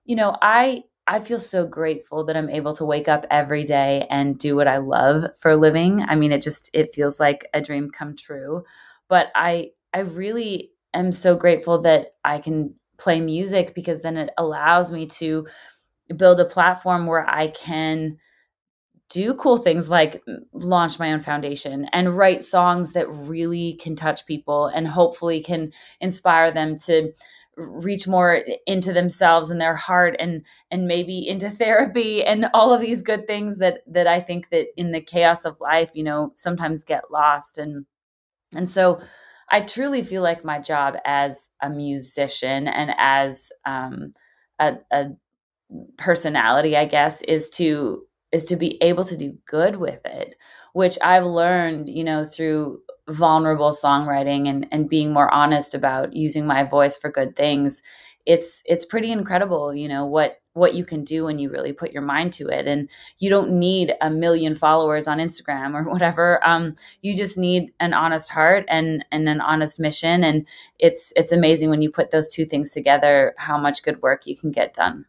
you 0.04 0.16
know 0.16 0.36
i 0.42 0.82
I 1.08 1.20
feel 1.20 1.38
so 1.38 1.66
grateful 1.66 2.24
that 2.24 2.36
I'm 2.36 2.50
able 2.50 2.74
to 2.74 2.84
wake 2.84 3.08
up 3.08 3.26
every 3.30 3.64
day 3.64 4.06
and 4.10 4.38
do 4.38 4.56
what 4.56 4.66
I 4.66 4.78
love 4.78 5.24
for 5.38 5.52
a 5.52 5.56
living. 5.56 6.02
I 6.02 6.16
mean, 6.16 6.32
it 6.32 6.42
just 6.42 6.68
it 6.74 6.92
feels 6.94 7.20
like 7.20 7.46
a 7.54 7.60
dream 7.60 7.90
come 7.90 8.16
true. 8.16 8.64
But 9.08 9.28
I 9.36 9.70
I 9.94 10.00
really 10.00 10.72
am 10.98 11.12
so 11.12 11.36
grateful 11.36 11.80
that 11.82 12.14
I 12.24 12.40
can 12.40 12.74
play 12.98 13.20
music 13.20 13.74
because 13.74 14.02
then 14.02 14.16
it 14.16 14.30
allows 14.38 14.90
me 14.90 15.06
to 15.06 15.46
build 16.16 16.40
a 16.40 16.44
platform 16.44 17.06
where 17.06 17.28
I 17.28 17.48
can 17.48 18.18
do 19.08 19.34
cool 19.34 19.58
things 19.58 19.88
like 19.88 20.22
launch 20.52 20.98
my 20.98 21.12
own 21.12 21.20
foundation 21.20 21.88
and 21.92 22.16
write 22.16 22.42
songs 22.42 22.92
that 22.92 23.08
really 23.08 23.74
can 23.74 23.94
touch 23.94 24.26
people 24.26 24.66
and 24.66 24.88
hopefully 24.88 25.40
can 25.42 25.72
inspire 26.00 26.50
them 26.50 26.76
to 26.76 27.12
reach 27.56 28.06
more 28.06 28.42
into 28.66 28.92
themselves 28.92 29.48
and 29.48 29.60
their 29.60 29.76
heart 29.76 30.16
and 30.18 30.44
and 30.70 30.86
maybe 30.86 31.26
into 31.26 31.48
therapy 31.50 32.24
and 32.24 32.46
all 32.52 32.72
of 32.72 32.80
these 32.80 33.02
good 33.02 33.26
things 33.26 33.58
that 33.58 33.80
that 33.86 34.06
I 34.06 34.20
think 34.20 34.50
that 34.50 34.66
in 34.76 34.92
the 34.92 35.00
chaos 35.00 35.44
of 35.44 35.60
life 35.60 35.90
you 35.94 36.02
know 36.02 36.32
sometimes 36.34 36.84
get 36.84 37.10
lost 37.10 37.58
and 37.58 37.86
and 38.54 38.68
so 38.68 39.00
I 39.50 39.60
truly 39.60 40.02
feel 40.02 40.22
like 40.22 40.44
my 40.44 40.58
job 40.58 40.96
as 41.04 41.50
a 41.62 41.70
musician 41.70 42.68
and 42.68 42.94
as 42.98 43.50
um, 43.64 44.12
a, 44.58 44.76
a 44.90 45.10
personality, 45.96 46.76
I 46.76 46.86
guess, 46.86 47.22
is 47.22 47.50
to 47.50 48.04
is 48.32 48.44
to 48.46 48.56
be 48.56 48.82
able 48.82 49.04
to 49.04 49.16
do 49.16 49.38
good 49.46 49.76
with 49.76 50.04
it, 50.04 50.34
which 50.72 50.98
I've 51.02 51.24
learned, 51.24 51.88
you 51.88 52.04
know, 52.04 52.24
through 52.24 52.80
vulnerable 53.08 53.70
songwriting 53.70 54.48
and 54.48 54.66
and 54.72 54.88
being 54.88 55.12
more 55.12 55.32
honest 55.32 55.74
about 55.74 56.14
using 56.14 56.46
my 56.46 56.64
voice 56.64 56.96
for 56.96 57.10
good 57.10 57.36
things. 57.36 57.82
It's 58.26 58.62
it's 58.66 58.84
pretty 58.84 59.12
incredible, 59.12 59.74
you 59.74 59.88
know, 59.88 60.04
what 60.04 60.40
what 60.56 60.74
you 60.74 60.84
can 60.84 61.04
do 61.04 61.24
when 61.24 61.38
you 61.38 61.50
really 61.50 61.72
put 61.72 61.92
your 61.92 62.02
mind 62.02 62.32
to 62.32 62.48
it. 62.48 62.66
And 62.66 62.88
you 63.18 63.28
don't 63.28 63.50
need 63.50 63.94
a 64.00 64.10
million 64.10 64.54
followers 64.54 65.06
on 65.06 65.18
instagram 65.18 65.74
or 65.74 65.84
whatever. 65.90 66.44
Um, 66.46 66.74
you 67.02 67.14
just 67.16 67.38
need 67.38 67.72
an 67.78 67.92
honest 67.92 68.30
heart 68.30 68.64
and 68.68 69.04
and 69.12 69.28
an 69.28 69.40
honest 69.40 69.78
mission. 69.78 70.24
And 70.24 70.46
it's 70.78 71.12
it's 71.14 71.32
amazing 71.32 71.70
when 71.70 71.82
you 71.82 71.90
put 71.90 72.10
those 72.10 72.32
two 72.32 72.44
things 72.44 72.72
together 72.72 73.34
how 73.36 73.58
much 73.58 73.82
good 73.82 74.02
work 74.02 74.26
you 74.26 74.36
can 74.36 74.50
get 74.50 74.74
done. 74.74 75.06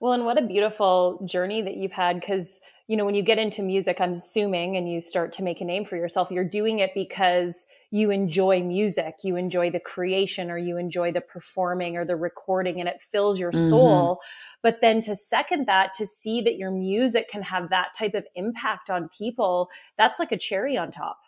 Well 0.00 0.12
and 0.12 0.24
what 0.24 0.36
a 0.38 0.46
beautiful 0.46 1.22
journey 1.24 1.62
that 1.62 1.76
you've 1.76 1.92
had 1.92 2.18
because 2.18 2.60
you 2.88 2.96
know 2.96 3.04
when 3.04 3.14
you 3.14 3.22
get 3.22 3.38
into 3.38 3.62
music 3.62 4.00
i'm 4.00 4.12
assuming 4.12 4.76
and 4.76 4.90
you 4.90 5.00
start 5.00 5.32
to 5.32 5.42
make 5.42 5.60
a 5.60 5.64
name 5.64 5.84
for 5.84 5.96
yourself 5.96 6.30
you're 6.30 6.44
doing 6.44 6.78
it 6.78 6.90
because 6.94 7.66
you 7.92 8.10
enjoy 8.10 8.62
music, 8.62 9.16
you 9.22 9.36
enjoy 9.36 9.70
the 9.70 9.78
creation, 9.78 10.50
or 10.50 10.56
you 10.56 10.78
enjoy 10.78 11.12
the 11.12 11.20
performing 11.20 11.94
or 11.94 12.06
the 12.06 12.16
recording, 12.16 12.80
and 12.80 12.88
it 12.88 13.02
fills 13.02 13.38
your 13.38 13.52
mm-hmm. 13.52 13.68
soul. 13.68 14.20
But 14.62 14.80
then 14.80 15.02
to 15.02 15.14
second 15.14 15.66
that, 15.66 15.92
to 15.94 16.06
see 16.06 16.40
that 16.40 16.56
your 16.56 16.70
music 16.70 17.28
can 17.28 17.42
have 17.42 17.68
that 17.68 17.88
type 17.96 18.14
of 18.14 18.26
impact 18.34 18.88
on 18.88 19.10
people, 19.16 19.68
that's 19.98 20.18
like 20.18 20.32
a 20.32 20.38
cherry 20.38 20.74
on 20.78 20.90
top. 20.90 21.18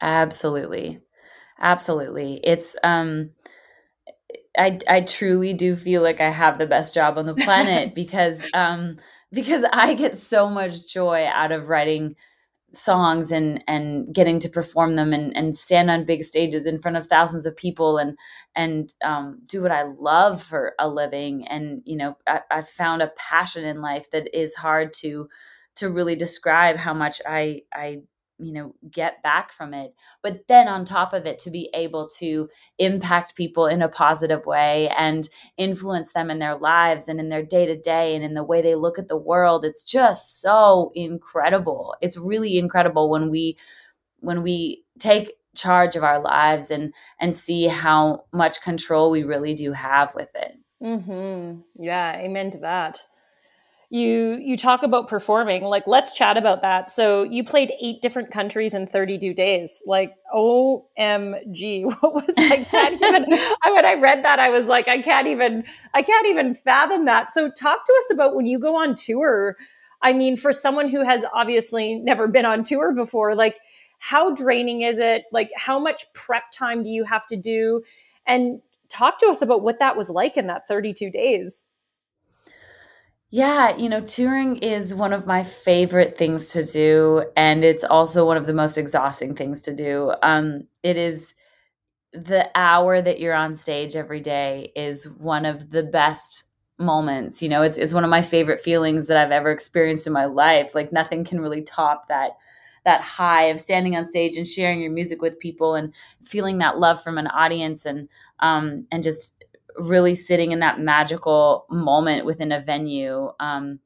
Absolutely. 0.00 1.00
Absolutely. 1.60 2.40
It's, 2.42 2.74
um, 2.82 3.30
I, 4.58 4.80
I 4.88 5.02
truly 5.02 5.54
do 5.54 5.76
feel 5.76 6.02
like 6.02 6.20
I 6.20 6.30
have 6.30 6.58
the 6.58 6.66
best 6.66 6.94
job 6.94 7.16
on 7.16 7.26
the 7.26 7.36
planet 7.36 7.94
because 7.94 8.42
um 8.54 8.96
because 9.32 9.64
I 9.72 9.94
get 9.94 10.18
so 10.18 10.48
much 10.48 10.86
joy 10.86 11.26
out 11.26 11.52
of 11.52 11.68
writing 11.68 12.16
songs 12.72 13.32
and 13.32 13.64
and 13.66 14.14
getting 14.14 14.38
to 14.38 14.48
perform 14.48 14.94
them 14.96 15.12
and 15.12 15.36
and 15.36 15.56
stand 15.56 15.90
on 15.90 16.04
big 16.04 16.22
stages 16.22 16.66
in 16.66 16.78
front 16.80 16.96
of 16.96 17.06
thousands 17.06 17.46
of 17.46 17.56
people 17.56 17.98
and 17.98 18.16
and 18.54 18.94
um, 19.02 19.40
do 19.48 19.62
what 19.62 19.72
I 19.72 19.82
love 19.82 20.42
for 20.42 20.74
a 20.78 20.88
living. 20.88 21.46
And 21.48 21.82
you 21.84 21.96
know 21.96 22.16
I, 22.26 22.42
I 22.50 22.62
found 22.62 23.02
a 23.02 23.12
passion 23.16 23.64
in 23.64 23.82
life 23.82 24.10
that 24.10 24.36
is 24.38 24.54
hard 24.54 24.92
to 24.94 25.28
to 25.76 25.88
really 25.88 26.16
describe 26.16 26.76
how 26.76 26.94
much 26.94 27.20
I 27.26 27.62
I 27.74 28.02
you 28.40 28.52
know 28.52 28.74
get 28.90 29.22
back 29.22 29.52
from 29.52 29.72
it 29.74 29.94
but 30.22 30.46
then 30.48 30.68
on 30.68 30.84
top 30.84 31.12
of 31.12 31.26
it 31.26 31.38
to 31.38 31.50
be 31.50 31.70
able 31.74 32.08
to 32.08 32.48
impact 32.78 33.36
people 33.36 33.66
in 33.66 33.82
a 33.82 33.88
positive 33.88 34.46
way 34.46 34.88
and 34.96 35.28
influence 35.56 36.12
them 36.12 36.30
in 36.30 36.38
their 36.38 36.56
lives 36.56 37.08
and 37.08 37.20
in 37.20 37.28
their 37.28 37.42
day 37.42 37.66
to 37.66 37.76
day 37.76 38.14
and 38.14 38.24
in 38.24 38.34
the 38.34 38.44
way 38.44 38.62
they 38.62 38.74
look 38.74 38.98
at 38.98 39.08
the 39.08 39.16
world 39.16 39.64
it's 39.64 39.84
just 39.84 40.40
so 40.40 40.90
incredible. 40.94 41.94
It's 42.00 42.16
really 42.16 42.58
incredible 42.58 43.10
when 43.10 43.30
we 43.30 43.56
when 44.18 44.42
we 44.42 44.84
take 44.98 45.32
charge 45.54 45.96
of 45.96 46.04
our 46.04 46.20
lives 46.20 46.70
and 46.70 46.94
and 47.18 47.36
see 47.36 47.66
how 47.66 48.24
much 48.32 48.62
control 48.62 49.10
we 49.10 49.22
really 49.22 49.54
do 49.54 49.72
have 49.72 50.14
with 50.14 50.30
it. 50.34 50.56
Mhm 50.82 51.62
yeah 51.76 52.16
amen 52.16 52.50
to 52.52 52.58
that 52.58 53.02
you 53.92 54.38
you 54.40 54.56
talk 54.56 54.84
about 54.84 55.08
performing 55.08 55.64
like 55.64 55.82
let's 55.88 56.12
chat 56.12 56.36
about 56.36 56.62
that. 56.62 56.90
So 56.92 57.24
you 57.24 57.42
played 57.42 57.72
eight 57.82 58.00
different 58.00 58.30
countries 58.30 58.72
in 58.72 58.86
32 58.86 59.34
days. 59.34 59.82
Like 59.84 60.14
omg 60.32 61.84
what 62.00 62.14
was 62.14 62.34
i 62.38 62.64
can't 62.70 62.94
even 63.02 63.26
I, 63.64 63.72
when 63.72 63.84
i 63.84 63.94
read 63.94 64.24
that 64.24 64.38
i 64.38 64.48
was 64.48 64.68
like 64.68 64.86
i 64.86 65.02
can't 65.02 65.26
even 65.26 65.64
i 65.92 66.02
can't 66.02 66.26
even 66.28 66.54
fathom 66.54 67.04
that. 67.06 67.32
So 67.32 67.50
talk 67.50 67.84
to 67.84 67.92
us 67.98 68.12
about 68.12 68.36
when 68.36 68.46
you 68.46 68.60
go 68.60 68.76
on 68.76 68.94
tour. 68.94 69.56
I 70.02 70.12
mean 70.12 70.36
for 70.36 70.52
someone 70.52 70.88
who 70.88 71.04
has 71.04 71.24
obviously 71.34 71.96
never 71.96 72.28
been 72.28 72.46
on 72.46 72.62
tour 72.62 72.94
before 72.94 73.34
like 73.34 73.56
how 73.98 74.32
draining 74.32 74.82
is 74.82 74.98
it? 74.98 75.24
Like 75.32 75.50
how 75.56 75.80
much 75.80 76.04
prep 76.14 76.44
time 76.52 76.84
do 76.84 76.90
you 76.90 77.04
have 77.04 77.26
to 77.26 77.36
do? 77.36 77.82
And 78.24 78.60
talk 78.88 79.18
to 79.18 79.26
us 79.26 79.42
about 79.42 79.62
what 79.62 79.80
that 79.80 79.96
was 79.96 80.08
like 80.08 80.36
in 80.36 80.46
that 80.46 80.68
32 80.68 81.10
days 81.10 81.64
yeah, 83.30 83.76
you 83.76 83.88
know, 83.88 84.00
touring 84.00 84.56
is 84.56 84.94
one 84.94 85.12
of 85.12 85.26
my 85.26 85.42
favorite 85.44 86.18
things 86.18 86.52
to 86.52 86.64
do, 86.64 87.24
and 87.36 87.64
it's 87.64 87.84
also 87.84 88.26
one 88.26 88.36
of 88.36 88.46
the 88.46 88.54
most 88.54 88.76
exhausting 88.76 89.36
things 89.36 89.60
to 89.62 89.74
do. 89.74 90.12
Um, 90.22 90.66
it 90.82 90.96
is 90.96 91.34
the 92.12 92.50
hour 92.56 93.02
that 93.02 93.20
you're 93.20 93.34
on 93.34 93.56
stage 93.56 93.96
every 93.96 94.20
day 94.20 94.72
is 94.76 95.08
one 95.10 95.46
of 95.46 95.70
the 95.70 95.84
best 95.84 96.44
moments. 96.78 97.42
You 97.42 97.48
know, 97.50 97.62
it's 97.62 97.78
it's 97.78 97.94
one 97.94 98.04
of 98.04 98.10
my 98.10 98.22
favorite 98.22 98.60
feelings 98.60 99.06
that 99.08 99.16
I've 99.18 99.32
ever 99.32 99.50
experienced 99.52 100.06
in 100.08 100.12
my 100.12 100.26
life. 100.26 100.74
Like 100.74 100.92
nothing 100.92 101.24
can 101.24 101.40
really 101.40 101.62
top 101.62 102.08
that 102.08 102.32
that 102.84 103.02
high 103.02 103.44
of 103.44 103.60
standing 103.60 103.96
on 103.96 104.06
stage 104.06 104.36
and 104.36 104.46
sharing 104.46 104.80
your 104.80 104.90
music 104.90 105.22
with 105.22 105.38
people 105.38 105.74
and 105.74 105.94
feeling 106.22 106.58
that 106.58 106.78
love 106.78 107.02
from 107.02 107.18
an 107.18 107.26
audience 107.28 107.84
and 107.86 108.08
um 108.40 108.86
and 108.90 109.02
just 109.02 109.39
really 109.76 110.14
sitting 110.14 110.52
in 110.52 110.60
that 110.60 110.80
magical 110.80 111.66
moment 111.70 112.24
within 112.24 112.52
a 112.52 112.60
venue. 112.60 113.30
Um, 113.40 113.80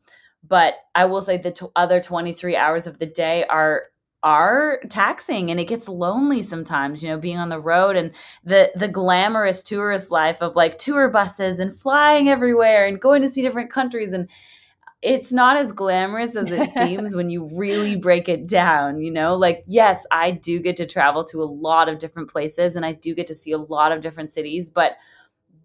but 0.47 0.75
I 0.95 1.07
will 1.07 1.23
say 1.23 1.39
the 1.39 1.51
t- 1.51 1.67
other 1.75 2.01
23 2.01 2.57
hours 2.57 2.87
of 2.87 2.99
the 2.99 3.07
day 3.07 3.45
are 3.47 3.85
are 4.25 4.81
taxing 4.89 5.51
and 5.51 5.61
it 5.61 5.69
gets 5.69 5.87
lonely 5.87 6.41
sometimes 6.41 7.03
you 7.03 7.11
know 7.11 7.19
being 7.19 7.37
on 7.37 7.51
the 7.51 7.61
road 7.61 7.95
and 7.95 8.11
the 8.43 8.73
the 8.75 8.89
glamorous 8.89 9.63
tourist 9.63 10.11
life 10.11 10.41
of 10.41 10.57
like 10.57 10.79
tour 10.79 11.11
buses 11.11 11.59
and 11.59 11.77
flying 11.77 12.31
everywhere 12.31 12.87
and 12.87 13.03
going 13.03 13.21
to 13.21 13.29
see 13.29 13.43
different 13.43 13.71
countries 13.71 14.15
and 14.15 14.27
it's 15.03 15.31
not 15.31 15.59
as 15.59 15.73
glamorous 15.73 16.37
as 16.37 16.51
it 16.51 16.71
seems 16.87 17.15
when 17.15 17.29
you 17.29 17.45
really 17.53 17.97
break 17.97 18.27
it 18.27 18.47
down 18.47 18.99
you 18.99 19.11
know 19.11 19.37
like 19.37 19.63
yes 19.67 20.07
i 20.11 20.31
do 20.31 20.59
get 20.59 20.75
to 20.75 20.87
travel 20.87 21.23
to 21.23 21.43
a 21.43 21.45
lot 21.45 21.91
of 21.91 21.99
different 21.99 22.31
places 22.31 22.77
and 22.77 22.87
i 22.87 22.93
do 22.93 23.15
get 23.15 23.27
to 23.27 23.35
see 23.35 23.53
a 23.53 23.59
lot 23.59 23.93
of 23.93 24.01
different 24.01 24.33
cities 24.33 24.71
but 24.71 24.93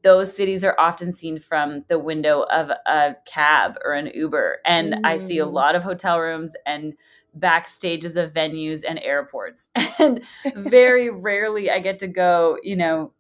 those 0.02 0.34
cities 0.34 0.64
are 0.64 0.76
often 0.80 1.12
seen 1.12 1.38
from 1.38 1.84
the 1.88 2.00
window 2.00 2.44
of 2.44 2.70
a 2.70 3.16
cab 3.26 3.78
or 3.84 3.94
an 3.94 4.08
Uber. 4.14 4.60
And 4.66 4.94
mm. 4.94 5.02
I 5.04 5.18
see 5.18 5.40
a 5.40 5.46
mm. 5.46 5.52
lot 5.52 5.76
of 5.76 5.84
hotel 5.84 6.20
rooms 6.20 6.56
and 6.66 6.94
backstages 7.38 8.22
of 8.22 8.34
venues 8.34 8.84
and 8.88 9.00
airports. 9.00 9.70
And 10.00 10.24
very 10.56 11.10
rarely 11.14 11.70
I 11.70 11.80
get 11.80 12.00
to 12.00 12.08
go, 12.08 12.58
you 12.64 12.78
know, 12.78 13.12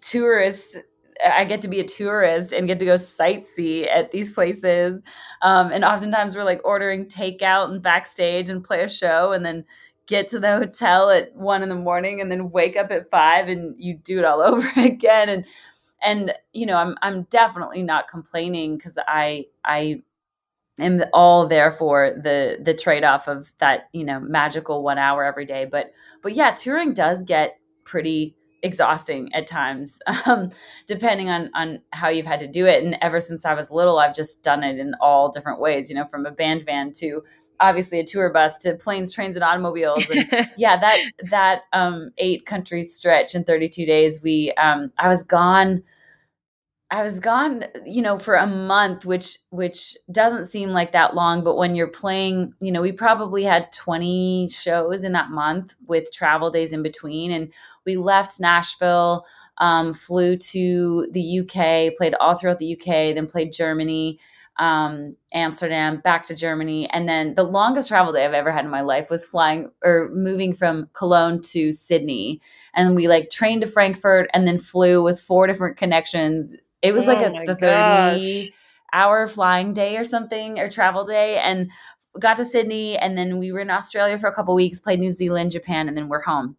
tourist. 0.00 0.78
I 1.26 1.44
get 1.44 1.62
to 1.62 1.68
be 1.68 1.80
a 1.80 1.84
tourist 1.84 2.52
and 2.52 2.68
get 2.68 2.78
to 2.78 2.84
go 2.84 2.94
sightsee 2.94 3.88
at 3.88 4.12
these 4.12 4.30
places. 4.30 5.02
Um, 5.42 5.72
and 5.72 5.82
oftentimes 5.82 6.36
we're 6.36 6.44
like 6.44 6.60
ordering 6.62 7.06
takeout 7.06 7.70
and 7.70 7.82
backstage 7.82 8.48
and 8.48 8.62
play 8.62 8.82
a 8.82 8.88
show 8.88 9.32
and 9.32 9.44
then 9.44 9.64
get 10.06 10.28
to 10.28 10.38
the 10.38 10.52
hotel 10.56 11.10
at 11.10 11.34
one 11.34 11.62
in 11.62 11.68
the 11.68 11.74
morning 11.74 12.20
and 12.20 12.30
then 12.30 12.50
wake 12.50 12.76
up 12.76 12.90
at 12.90 13.10
five 13.10 13.48
and 13.48 13.74
you 13.78 13.96
do 13.96 14.18
it 14.18 14.24
all 14.24 14.40
over 14.42 14.68
again. 14.76 15.28
And 15.28 15.44
and 16.02 16.34
you 16.52 16.66
know 16.66 16.76
i'm 16.76 16.94
i'm 17.02 17.22
definitely 17.24 17.82
not 17.82 18.08
complaining 18.08 18.76
because 18.76 18.98
i 19.08 19.46
i 19.64 20.02
am 20.78 21.02
all 21.12 21.48
there 21.48 21.70
for 21.70 22.12
the 22.22 22.58
the 22.62 22.74
trade-off 22.74 23.28
of 23.28 23.52
that 23.58 23.88
you 23.92 24.04
know 24.04 24.20
magical 24.20 24.82
one 24.82 24.98
hour 24.98 25.24
every 25.24 25.46
day. 25.46 25.64
But 25.64 25.92
but 26.22 26.34
yeah 26.34 26.52
touring 26.52 26.92
does 26.92 27.22
get 27.22 27.58
pretty 27.84 28.35
exhausting 28.66 29.32
at 29.32 29.46
times 29.46 29.98
um, 30.26 30.50
depending 30.86 31.30
on 31.30 31.50
on 31.54 31.80
how 31.92 32.08
you've 32.08 32.26
had 32.26 32.40
to 32.40 32.46
do 32.48 32.66
it. 32.66 32.84
And 32.84 32.98
ever 33.00 33.20
since 33.20 33.44
i 33.44 33.54
was 33.54 33.70
little 33.70 33.98
i've 33.98 34.14
just 34.14 34.42
done 34.42 34.62
it 34.62 34.78
in 34.78 34.94
all 35.00 35.30
different 35.30 35.60
ways 35.60 35.88
you 35.88 35.96
know 35.96 36.04
from 36.04 36.26
a 36.26 36.30
band 36.30 36.66
van 36.66 36.92
to 36.92 37.22
obviously 37.60 38.00
a 38.00 38.04
tour 38.04 38.30
bus 38.30 38.58
to 38.58 38.74
planes 38.74 39.14
trains 39.14 39.36
and 39.36 39.44
automobiles. 39.44 40.08
And 40.10 40.48
yeah 40.56 40.78
that 40.78 40.98
that 41.30 41.62
um 41.72 42.10
eight 42.18 42.46
country 42.46 42.82
stretch 42.82 43.34
in 43.34 43.44
32 43.44 43.86
days 43.86 44.22
we 44.22 44.52
um 44.52 44.92
i 44.98 45.08
was 45.08 45.22
gone 45.22 45.82
I 46.90 47.02
was 47.02 47.18
gone, 47.18 47.64
you 47.84 48.00
know, 48.00 48.16
for 48.16 48.36
a 48.36 48.46
month, 48.46 49.04
which 49.04 49.38
which 49.50 49.96
doesn't 50.12 50.46
seem 50.46 50.70
like 50.70 50.92
that 50.92 51.16
long, 51.16 51.42
but 51.42 51.56
when 51.56 51.74
you're 51.74 51.88
playing, 51.88 52.54
you 52.60 52.70
know, 52.70 52.80
we 52.80 52.92
probably 52.92 53.42
had 53.42 53.72
20 53.72 54.48
shows 54.48 55.02
in 55.02 55.10
that 55.12 55.30
month 55.30 55.74
with 55.88 56.12
travel 56.12 56.50
days 56.50 56.70
in 56.72 56.84
between 56.84 57.32
and 57.32 57.52
we 57.84 57.96
left 57.96 58.40
Nashville, 58.40 59.26
um, 59.58 59.94
flew 59.94 60.36
to 60.36 61.08
the 61.10 61.40
UK, 61.40 61.96
played 61.96 62.14
all 62.20 62.36
throughout 62.36 62.60
the 62.60 62.74
UK, 62.74 63.14
then 63.14 63.26
played 63.26 63.52
Germany, 63.52 64.20
um, 64.58 65.16
Amsterdam, 65.34 66.00
back 66.04 66.24
to 66.26 66.36
Germany, 66.36 66.88
and 66.90 67.08
then 67.08 67.34
the 67.34 67.42
longest 67.42 67.88
travel 67.88 68.12
day 68.12 68.24
I've 68.24 68.32
ever 68.32 68.52
had 68.52 68.64
in 68.64 68.70
my 68.70 68.80
life 68.80 69.10
was 69.10 69.26
flying 69.26 69.70
or 69.82 70.08
moving 70.12 70.52
from 70.54 70.88
Cologne 70.92 71.42
to 71.42 71.72
Sydney, 71.72 72.40
and 72.74 72.94
we 72.94 73.08
like 73.08 73.30
trained 73.30 73.62
to 73.62 73.66
Frankfurt 73.66 74.30
and 74.32 74.46
then 74.46 74.58
flew 74.58 75.02
with 75.02 75.20
four 75.20 75.48
different 75.48 75.76
connections 75.76 76.54
it 76.86 76.94
was 76.94 77.08
oh 77.08 77.12
like 77.12 77.26
a 77.26 77.46
the 77.46 77.56
30 77.56 78.52
hour 78.92 79.26
flying 79.28 79.72
day 79.72 79.96
or 79.96 80.04
something 80.04 80.58
or 80.58 80.68
travel 80.68 81.04
day 81.04 81.38
and 81.38 81.70
got 82.18 82.36
to 82.38 82.44
Sydney 82.44 82.96
and 82.96 83.16
then 83.16 83.38
we 83.38 83.52
were 83.52 83.60
in 83.60 83.70
Australia 83.70 84.18
for 84.18 84.28
a 84.28 84.34
couple 84.34 84.54
weeks, 84.54 84.80
played 84.80 85.00
New 85.00 85.12
Zealand, 85.12 85.50
Japan 85.50 85.88
and 85.88 85.96
then 85.96 86.08
we're 86.08 86.22
home. 86.22 86.56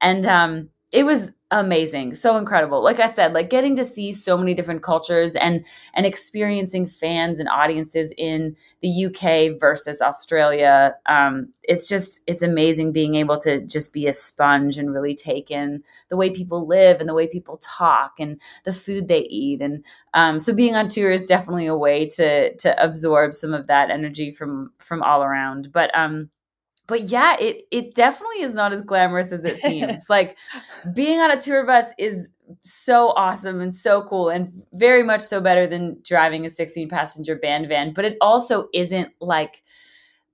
And 0.00 0.26
um 0.26 0.68
it 0.92 1.04
was 1.04 1.32
amazing 1.50 2.12
so 2.12 2.36
incredible. 2.36 2.82
Like 2.82 3.00
i 3.00 3.08
said 3.08 3.32
like 3.32 3.50
getting 3.50 3.74
to 3.76 3.84
see 3.84 4.12
so 4.12 4.36
many 4.38 4.54
different 4.54 4.82
cultures 4.82 5.34
and 5.34 5.64
and 5.94 6.06
experiencing 6.06 6.86
fans 6.86 7.38
and 7.38 7.48
audiences 7.48 8.12
in 8.16 8.56
the 8.82 9.06
uk 9.06 9.58
versus 9.60 10.00
australia 10.00 10.94
um, 11.06 11.48
it's 11.64 11.88
just 11.88 12.22
it's 12.26 12.42
amazing 12.42 12.92
being 12.92 13.14
able 13.14 13.38
to 13.38 13.60
just 13.66 13.92
be 13.92 14.06
a 14.06 14.12
sponge 14.12 14.76
and 14.76 14.92
really 14.92 15.14
take 15.14 15.50
in 15.50 15.82
the 16.08 16.16
way 16.16 16.30
people 16.30 16.66
live 16.66 17.00
and 17.00 17.08
the 17.08 17.14
way 17.14 17.26
people 17.26 17.58
talk 17.58 18.14
and 18.18 18.40
the 18.64 18.72
food 18.72 19.08
they 19.08 19.20
eat. 19.20 19.60
And 19.60 19.84
um, 20.12 20.40
so 20.40 20.54
being 20.54 20.74
on 20.74 20.88
tour 20.88 21.12
is 21.12 21.26
definitely 21.26 21.66
a 21.66 21.76
way 21.76 22.06
to 22.08 22.54
to 22.56 22.84
absorb 22.84 23.34
some 23.34 23.54
of 23.54 23.68
that 23.68 23.90
energy 23.90 24.30
from 24.30 24.72
from 24.78 25.02
all 25.02 25.22
around. 25.22 25.72
But 25.72 25.96
um 25.96 26.30
but 26.90 27.02
yeah, 27.02 27.36
it 27.40 27.66
it 27.70 27.94
definitely 27.94 28.42
is 28.42 28.54
not 28.54 28.74
as 28.74 28.82
glamorous 28.82 29.32
as 29.32 29.44
it 29.46 29.58
seems. 29.58 30.06
like 30.10 30.36
being 30.94 31.20
on 31.20 31.30
a 31.30 31.40
tour 31.40 31.64
bus 31.64 31.86
is 31.98 32.30
so 32.62 33.10
awesome 33.10 33.60
and 33.60 33.74
so 33.74 34.02
cool 34.02 34.28
and 34.28 34.52
very 34.74 35.04
much 35.04 35.22
so 35.22 35.40
better 35.40 35.66
than 35.68 35.98
driving 36.04 36.44
a 36.44 36.50
16 36.50 36.88
passenger 36.90 37.36
band 37.36 37.68
van, 37.68 37.94
but 37.94 38.04
it 38.04 38.18
also 38.20 38.68
isn't 38.74 39.12
like 39.20 39.62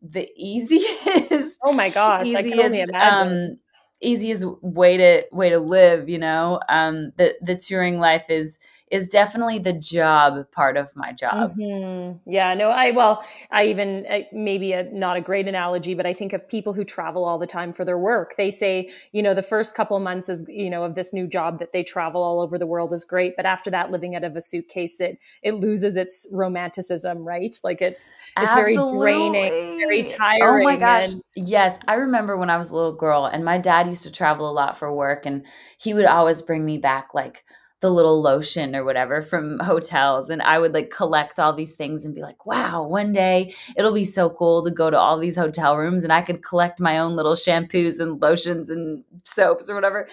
the 0.02 0.28
easiest 0.36 1.60
Oh 1.64 1.72
my 1.72 1.90
gosh, 1.90 2.28
easiest, 2.28 2.46
I 2.46 2.50
can 2.50 2.60
only 2.60 2.80
imagine. 2.80 3.50
Um, 3.52 3.58
easiest 4.00 4.46
way 4.62 4.96
to 4.98 5.24
way 5.32 5.50
to 5.50 5.58
live, 5.58 6.08
you 6.08 6.18
know. 6.18 6.60
Um 6.68 7.12
the 7.16 7.34
the 7.42 7.56
touring 7.56 7.98
life 7.98 8.30
is 8.30 8.58
is 8.90 9.08
definitely 9.08 9.58
the 9.58 9.72
job 9.72 10.48
part 10.52 10.76
of 10.76 10.94
my 10.94 11.12
job. 11.12 11.56
Mm-hmm. 11.56 12.30
Yeah, 12.30 12.54
no, 12.54 12.70
I, 12.70 12.92
well, 12.92 13.24
I 13.50 13.64
even, 13.64 14.06
maybe 14.32 14.72
a, 14.72 14.84
not 14.84 15.16
a 15.16 15.20
great 15.20 15.48
analogy, 15.48 15.94
but 15.94 16.06
I 16.06 16.14
think 16.14 16.32
of 16.32 16.48
people 16.48 16.72
who 16.72 16.84
travel 16.84 17.24
all 17.24 17.36
the 17.36 17.48
time 17.48 17.72
for 17.72 17.84
their 17.84 17.98
work. 17.98 18.34
They 18.36 18.52
say, 18.52 18.90
you 19.10 19.24
know, 19.24 19.34
the 19.34 19.42
first 19.42 19.74
couple 19.74 19.98
months 19.98 20.28
is, 20.28 20.44
you 20.46 20.70
know, 20.70 20.84
of 20.84 20.94
this 20.94 21.12
new 21.12 21.26
job 21.26 21.58
that 21.58 21.72
they 21.72 21.82
travel 21.82 22.22
all 22.22 22.40
over 22.40 22.58
the 22.58 22.66
world 22.66 22.92
is 22.92 23.04
great. 23.04 23.34
But 23.36 23.44
after 23.44 23.70
that, 23.70 23.90
living 23.90 24.14
out 24.14 24.22
of 24.22 24.36
a 24.36 24.40
suitcase, 24.40 25.00
it, 25.00 25.18
it 25.42 25.54
loses 25.54 25.96
its 25.96 26.28
romanticism, 26.30 27.26
right? 27.26 27.58
Like 27.64 27.82
it's, 27.82 28.14
it's 28.36 28.52
Absolutely. 28.52 28.98
very 28.98 29.30
draining, 29.30 29.78
very 29.78 30.02
tiring. 30.04 30.60
Oh 30.60 30.62
my 30.62 30.76
gosh. 30.76 31.12
And- 31.12 31.22
yes. 31.34 31.76
I 31.88 31.94
remember 31.94 32.36
when 32.36 32.50
I 32.50 32.56
was 32.56 32.70
a 32.70 32.76
little 32.76 32.94
girl 32.94 33.26
and 33.26 33.44
my 33.44 33.58
dad 33.58 33.88
used 33.88 34.04
to 34.04 34.12
travel 34.12 34.48
a 34.48 34.52
lot 34.52 34.78
for 34.78 34.94
work 34.94 35.26
and 35.26 35.44
he 35.76 35.92
would 35.92 36.06
always 36.06 36.40
bring 36.40 36.64
me 36.64 36.78
back 36.78 37.08
like, 37.12 37.44
the 37.80 37.90
little 37.90 38.22
lotion 38.22 38.74
or 38.74 38.84
whatever 38.84 39.20
from 39.20 39.58
hotels 39.58 40.30
and 40.30 40.40
I 40.42 40.58
would 40.58 40.72
like 40.72 40.90
collect 40.90 41.38
all 41.38 41.52
these 41.52 41.74
things 41.74 42.04
and 42.04 42.14
be 42.14 42.22
like, 42.22 42.46
"Wow, 42.46 42.86
one 42.86 43.12
day 43.12 43.54
it'll 43.76 43.92
be 43.92 44.04
so 44.04 44.30
cool 44.30 44.64
to 44.64 44.70
go 44.70 44.90
to 44.90 44.98
all 44.98 45.18
these 45.18 45.36
hotel 45.36 45.76
rooms 45.76 46.02
and 46.04 46.12
I 46.12 46.22
could 46.22 46.42
collect 46.42 46.80
my 46.80 46.98
own 46.98 47.16
little 47.16 47.34
shampoos 47.34 48.00
and 48.00 48.20
lotions 48.20 48.70
and 48.70 49.04
soaps 49.24 49.68
or 49.70 49.74
whatever." 49.74 50.08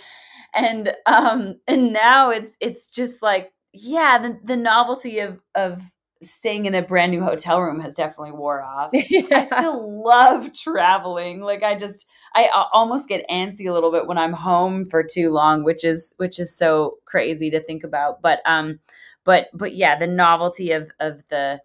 And 0.54 0.94
um 1.06 1.60
and 1.68 1.94
now 1.94 2.30
it's 2.32 2.52
it's 2.60 2.88
just 2.88 3.22
like 3.22 3.54
yeah, 3.74 4.20
the 4.20 4.40
the 4.44 4.58
novelty 4.58 5.20
of 5.20 5.42
of 5.56 5.82
staying 6.22 6.66
in 6.66 6.76
a 6.76 6.82
brand 6.82 7.12
new 7.12 7.22
hotel 7.24 7.62
room 7.62 7.80
has 7.80 7.94
definitely 7.94 8.32
wore 8.32 8.62
off. 8.62 8.92
yeah. 8.94 9.24
I 9.32 9.44
still 9.46 10.04
love 10.04 10.54
traveling. 10.54 11.42
Like 11.42 11.64
I 11.64 11.76
just 11.76 12.08
I 12.36 12.68
almost 12.74 13.08
get 13.08 13.28
antsy 13.30 13.68
a 13.68 13.74
little 13.74 13.92
bit 13.92 14.08
when 14.08 14.18
I'm 14.18 14.34
home 14.34 14.86
for 14.86 15.04
too 15.04 15.32
long, 15.32 15.64
which 15.64 15.84
is 15.84 16.14
which 16.18 16.40
is 16.40 16.56
so 16.56 16.98
crazy 17.06 17.50
to 17.52 17.60
think 17.60 17.84
about. 17.84 18.22
But 18.22 18.42
um, 18.46 18.80
but 19.24 19.48
but 19.54 19.76
yeah, 19.76 19.96
the 19.98 20.08
novelty 20.08 20.72
of 20.72 20.92
of 21.00 21.28
the 21.28 21.62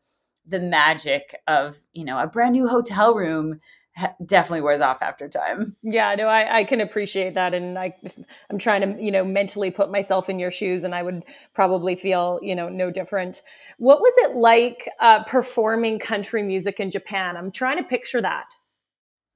the 0.47 0.61
magic 0.61 1.35
of 1.47 1.79
you 1.93 2.05
know 2.05 2.19
a 2.19 2.27
brand 2.27 2.53
new 2.53 2.69
hotel 2.69 3.15
room 3.15 3.61
definitely 4.25 4.61
wears 4.61 4.81
off 4.81 5.03
after 5.03 5.29
time. 5.29 5.77
Yeah, 5.83 6.15
no, 6.15 6.27
I, 6.27 6.59
I 6.59 6.65
can 6.65 6.81
appreciate 6.81 7.35
that, 7.35 7.55
and 7.55 7.79
I, 7.79 7.95
I'm 8.51 8.59
trying 8.59 8.83
to, 8.83 9.03
you 9.03 9.11
know, 9.11 9.25
mentally 9.25 9.71
put 9.71 9.91
myself 9.91 10.29
in 10.29 10.39
your 10.39 10.51
shoes, 10.51 10.85
and 10.85 10.95
I 10.95 11.03
would 11.03 11.25
probably 11.55 11.97
feel, 11.97 12.39
you 12.43 12.55
know, 12.55 12.69
no 12.69 12.91
different. 12.91 13.43
What 13.79 14.01
was 14.01 14.15
it 14.19 14.37
like 14.37 14.89
uh, 15.01 15.25
performing 15.25 15.99
country 15.99 16.43
music 16.43 16.81
in 16.81 16.91
Japan? 16.91 17.37
I'm 17.37 17.51
trying 17.51 17.79
to 17.79 17.85
picture 17.85 18.23
that. 18.23 18.47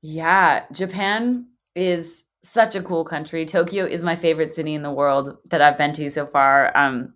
Yeah, 0.03 0.65
Japan 0.73 1.47
is 1.75 2.25
such 2.43 2.75
a 2.75 2.83
cool 2.83 3.05
country. 3.05 3.47
Tokyo 3.47 3.85
is 3.85 4.03
my 4.03 4.17
favorite 4.17 4.55
city 4.55 4.75
in 4.75 4.83
the 4.83 4.93
world 4.93 5.39
that 5.47 5.63
I've 5.63 5.79
been 5.79 5.93
to 5.95 6.11
so 6.11 6.27
far. 6.27 6.77
Um, 6.77 7.15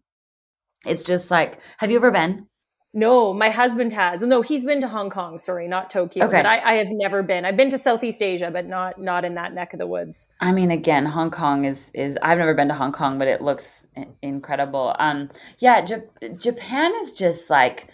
it's 0.87 1.03
just 1.03 1.31
like, 1.31 1.59
have 1.79 1.91
you 1.91 1.97
ever 1.97 2.13
been? 2.13 2.47
No, 2.95 3.35
my 3.35 3.51
husband 3.51 3.93
has. 3.93 4.23
No, 4.23 4.41
he's 4.41 4.65
been 4.65 4.81
to 4.81 4.89
Hong 4.89 5.11
Kong. 5.11 5.37
Sorry, 5.37 5.69
not 5.69 5.91
Tokyo. 5.91 6.25
Okay. 6.25 6.39
But 6.39 6.47
I, 6.47 6.61
I, 6.61 6.75
have 6.77 6.87
never 6.89 7.23
been. 7.23 7.45
I've 7.45 7.57
been 7.57 7.69
to 7.69 7.77
Southeast 7.77 8.23
Asia, 8.23 8.51
but 8.51 8.65
not 8.65 8.99
not 8.99 9.23
in 9.27 9.35
that 9.35 9.53
neck 9.53 9.75
of 9.75 9.79
the 9.79 9.87
woods. 9.87 10.31
I 10.41 10.51
mean, 10.51 10.71
again, 10.71 11.05
Hong 11.05 11.31
Kong 11.31 11.67
is 11.67 11.91
is. 11.93 12.17
I've 12.23 12.39
never 12.39 12.55
been 12.55 12.69
to 12.69 12.75
Hong 12.75 12.93
Kong, 12.93 13.19
but 13.19 13.29
it 13.29 13.43
looks 13.43 13.87
incredible. 14.23 14.97
Um, 14.99 15.29
yeah, 15.59 15.85
J- 15.85 16.05
Japan 16.39 16.95
is 17.01 17.13
just 17.13 17.51
like 17.51 17.89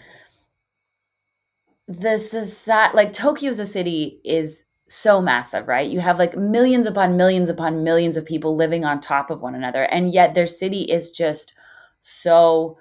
the 1.89 2.17
society. 2.17 2.95
Like 2.95 3.11
Tokyo's 3.11 3.59
a 3.59 3.67
city 3.67 4.21
is 4.23 4.63
so 4.87 5.21
massive, 5.21 5.67
right? 5.67 5.89
You 5.89 5.99
have 5.99 6.19
like 6.19 6.35
millions 6.35 6.85
upon 6.87 7.17
millions 7.17 7.49
upon 7.49 7.83
millions 7.83 8.17
of 8.17 8.25
people 8.25 8.55
living 8.55 8.85
on 8.85 8.99
top 8.99 9.29
of 9.29 9.41
one 9.41 9.55
another, 9.55 9.83
and 9.83 10.11
yet 10.11 10.35
their 10.35 10.47
city 10.47 10.83
is 10.83 11.11
just 11.11 11.55
so 12.01 12.77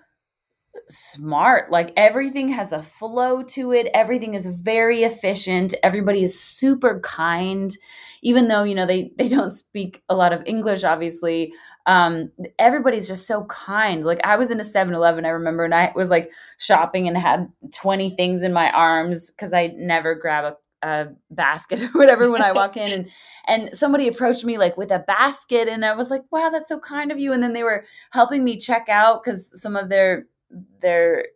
smart. 0.88 1.70
Like 1.70 1.92
everything 1.96 2.48
has 2.50 2.72
a 2.72 2.82
flow 2.82 3.42
to 3.44 3.72
it. 3.72 3.88
Everything 3.94 4.34
is 4.34 4.46
very 4.46 5.02
efficient. 5.02 5.74
Everybody 5.82 6.22
is 6.22 6.38
super 6.40 7.00
kind, 7.00 7.76
even 8.22 8.48
though 8.48 8.62
you 8.64 8.74
know 8.74 8.86
they 8.86 9.12
they 9.16 9.28
don't 9.28 9.52
speak 9.52 10.02
a 10.08 10.16
lot 10.16 10.32
of 10.32 10.42
English. 10.46 10.84
Obviously, 10.84 11.52
um, 11.86 12.30
everybody's 12.58 13.08
just 13.08 13.26
so 13.26 13.44
kind. 13.44 14.04
Like 14.04 14.20
I 14.24 14.36
was 14.36 14.50
in 14.50 14.60
a 14.60 14.64
7-Eleven, 14.64 15.24
I 15.24 15.30
remember, 15.30 15.64
and 15.64 15.74
I 15.74 15.92
was 15.94 16.10
like 16.10 16.32
shopping 16.58 17.08
and 17.08 17.16
had 17.16 17.48
twenty 17.74 18.10
things 18.10 18.42
in 18.42 18.52
my 18.52 18.70
arms 18.70 19.30
because 19.30 19.52
I 19.52 19.68
never 19.76 20.14
grab 20.14 20.44
a 20.44 20.56
a 20.82 21.08
basket 21.30 21.82
or 21.82 21.88
whatever 21.98 22.30
when 22.30 22.42
I 22.42 22.52
walk 22.60 22.76
in 22.76 22.92
and 22.92 23.10
and 23.46 23.76
somebody 23.76 24.08
approached 24.08 24.44
me 24.44 24.58
like 24.58 24.76
with 24.76 24.90
a 24.90 25.00
basket 25.00 25.68
and 25.68 25.84
I 25.84 25.94
was 25.94 26.10
like, 26.10 26.22
wow, 26.30 26.50
that's 26.50 26.68
so 26.68 26.78
kind 26.78 27.10
of 27.10 27.18
you. 27.18 27.32
And 27.32 27.42
then 27.42 27.52
they 27.52 27.62
were 27.62 27.84
helping 28.10 28.44
me 28.44 28.58
check 28.58 28.88
out 28.88 29.22
because 29.22 29.60
some 29.60 29.76
of 29.76 29.88
their 29.88 30.26
their 30.80 31.26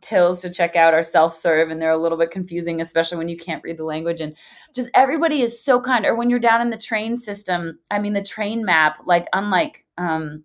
tills 0.00 0.42
to 0.42 0.50
check 0.50 0.76
out 0.76 0.94
are 0.94 1.02
self-serve 1.02 1.70
and 1.70 1.80
they're 1.80 1.90
a 1.90 1.96
little 1.96 2.18
bit 2.18 2.30
confusing, 2.30 2.80
especially 2.80 3.18
when 3.18 3.28
you 3.28 3.36
can't 3.36 3.64
read 3.64 3.78
the 3.78 3.84
language. 3.84 4.20
And 4.20 4.36
just 4.74 4.90
everybody 4.94 5.40
is 5.40 5.60
so 5.60 5.80
kind. 5.80 6.04
Or 6.04 6.14
when 6.14 6.28
you're 6.28 6.38
down 6.38 6.60
in 6.60 6.70
the 6.70 6.76
train 6.76 7.16
system, 7.16 7.78
I 7.90 7.98
mean 7.98 8.12
the 8.12 8.22
train 8.22 8.64
map, 8.64 8.98
like 9.04 9.26
unlike 9.32 9.86
um 9.98 10.44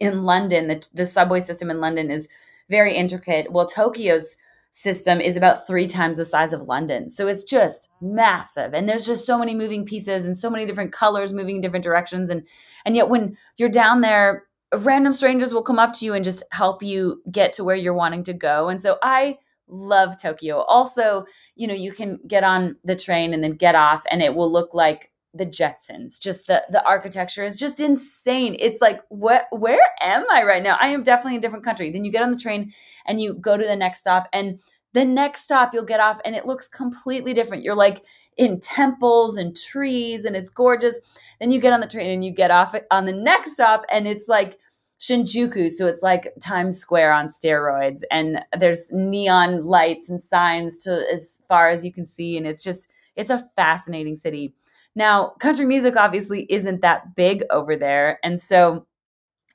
in 0.00 0.22
London, 0.24 0.68
the 0.68 0.88
the 0.94 1.06
subway 1.06 1.40
system 1.40 1.70
in 1.70 1.80
London 1.80 2.10
is 2.10 2.28
very 2.68 2.94
intricate. 2.94 3.52
Well, 3.52 3.66
Tokyo's 3.66 4.36
system 4.72 5.20
is 5.20 5.36
about 5.36 5.66
three 5.66 5.86
times 5.86 6.16
the 6.16 6.24
size 6.24 6.52
of 6.52 6.62
London. 6.62 7.10
So 7.10 7.28
it's 7.28 7.44
just 7.44 7.90
massive. 8.00 8.72
And 8.72 8.88
there's 8.88 9.06
just 9.06 9.26
so 9.26 9.38
many 9.38 9.54
moving 9.54 9.84
pieces 9.84 10.24
and 10.24 10.36
so 10.36 10.50
many 10.50 10.66
different 10.66 10.92
colors 10.92 11.32
moving 11.32 11.56
in 11.56 11.60
different 11.60 11.84
directions. 11.84 12.30
And 12.30 12.42
and 12.84 12.96
yet 12.96 13.10
when 13.10 13.36
you're 13.58 13.68
down 13.68 14.00
there, 14.00 14.44
random 14.78 15.12
strangers 15.12 15.52
will 15.52 15.62
come 15.62 15.78
up 15.78 15.92
to 15.94 16.06
you 16.06 16.14
and 16.14 16.24
just 16.24 16.42
help 16.50 16.82
you 16.82 17.22
get 17.30 17.52
to 17.54 17.64
where 17.64 17.76
you're 17.76 17.94
wanting 17.94 18.24
to 18.24 18.32
go. 18.32 18.70
And 18.70 18.80
so 18.80 18.96
I 19.02 19.38
love 19.68 20.20
Tokyo. 20.20 20.62
Also, 20.62 21.26
you 21.54 21.66
know, 21.66 21.74
you 21.74 21.92
can 21.92 22.18
get 22.26 22.42
on 22.42 22.76
the 22.82 22.96
train 22.96 23.34
and 23.34 23.44
then 23.44 23.52
get 23.52 23.74
off 23.74 24.02
and 24.10 24.22
it 24.22 24.34
will 24.34 24.50
look 24.50 24.72
like 24.72 25.11
the 25.34 25.46
Jetsons. 25.46 26.20
Just 26.20 26.46
the 26.46 26.62
the 26.70 26.84
architecture 26.84 27.44
is 27.44 27.56
just 27.56 27.80
insane. 27.80 28.56
It's 28.58 28.80
like 28.80 29.00
what 29.08 29.46
where 29.50 29.80
am 30.00 30.24
I 30.30 30.42
right 30.42 30.62
now? 30.62 30.76
I 30.80 30.88
am 30.88 31.02
definitely 31.02 31.34
in 31.34 31.38
a 31.38 31.42
different 31.42 31.64
country. 31.64 31.90
Then 31.90 32.04
you 32.04 32.12
get 32.12 32.22
on 32.22 32.30
the 32.30 32.38
train 32.38 32.72
and 33.06 33.20
you 33.20 33.34
go 33.34 33.56
to 33.56 33.64
the 33.64 33.76
next 33.76 34.00
stop 34.00 34.28
and 34.32 34.60
the 34.92 35.04
next 35.04 35.42
stop 35.42 35.72
you'll 35.72 35.84
get 35.84 36.00
off 36.00 36.20
and 36.24 36.36
it 36.36 36.46
looks 36.46 36.68
completely 36.68 37.32
different. 37.32 37.62
You're 37.62 37.74
like 37.74 38.04
in 38.36 38.60
temples 38.60 39.36
and 39.36 39.56
trees 39.56 40.24
and 40.24 40.36
it's 40.36 40.50
gorgeous. 40.50 40.98
Then 41.40 41.50
you 41.50 41.60
get 41.60 41.72
on 41.72 41.80
the 41.80 41.88
train 41.88 42.10
and 42.10 42.24
you 42.24 42.30
get 42.30 42.50
off 42.50 42.74
on 42.90 43.04
the 43.04 43.12
next 43.12 43.52
stop 43.52 43.84
and 43.90 44.06
it's 44.06 44.28
like 44.28 44.58
Shinjuku, 45.02 45.68
so 45.68 45.88
it's 45.88 46.02
like 46.02 46.32
Times 46.40 46.78
Square 46.78 47.12
on 47.12 47.26
steroids, 47.26 48.02
and 48.12 48.44
there's 48.56 48.88
neon 48.92 49.64
lights 49.64 50.08
and 50.08 50.22
signs 50.22 50.84
to 50.84 51.04
as 51.12 51.42
far 51.48 51.70
as 51.70 51.84
you 51.84 51.92
can 51.92 52.06
see, 52.06 52.36
and 52.36 52.46
it's 52.46 52.62
just 52.62 52.88
it's 53.16 53.28
a 53.28 53.50
fascinating 53.56 54.14
city. 54.14 54.54
Now, 54.94 55.30
country 55.40 55.64
music 55.64 55.96
obviously 55.96 56.46
isn't 56.50 56.82
that 56.82 57.14
big 57.16 57.44
over 57.50 57.76
there, 57.76 58.18
and 58.22 58.40
so 58.40 58.86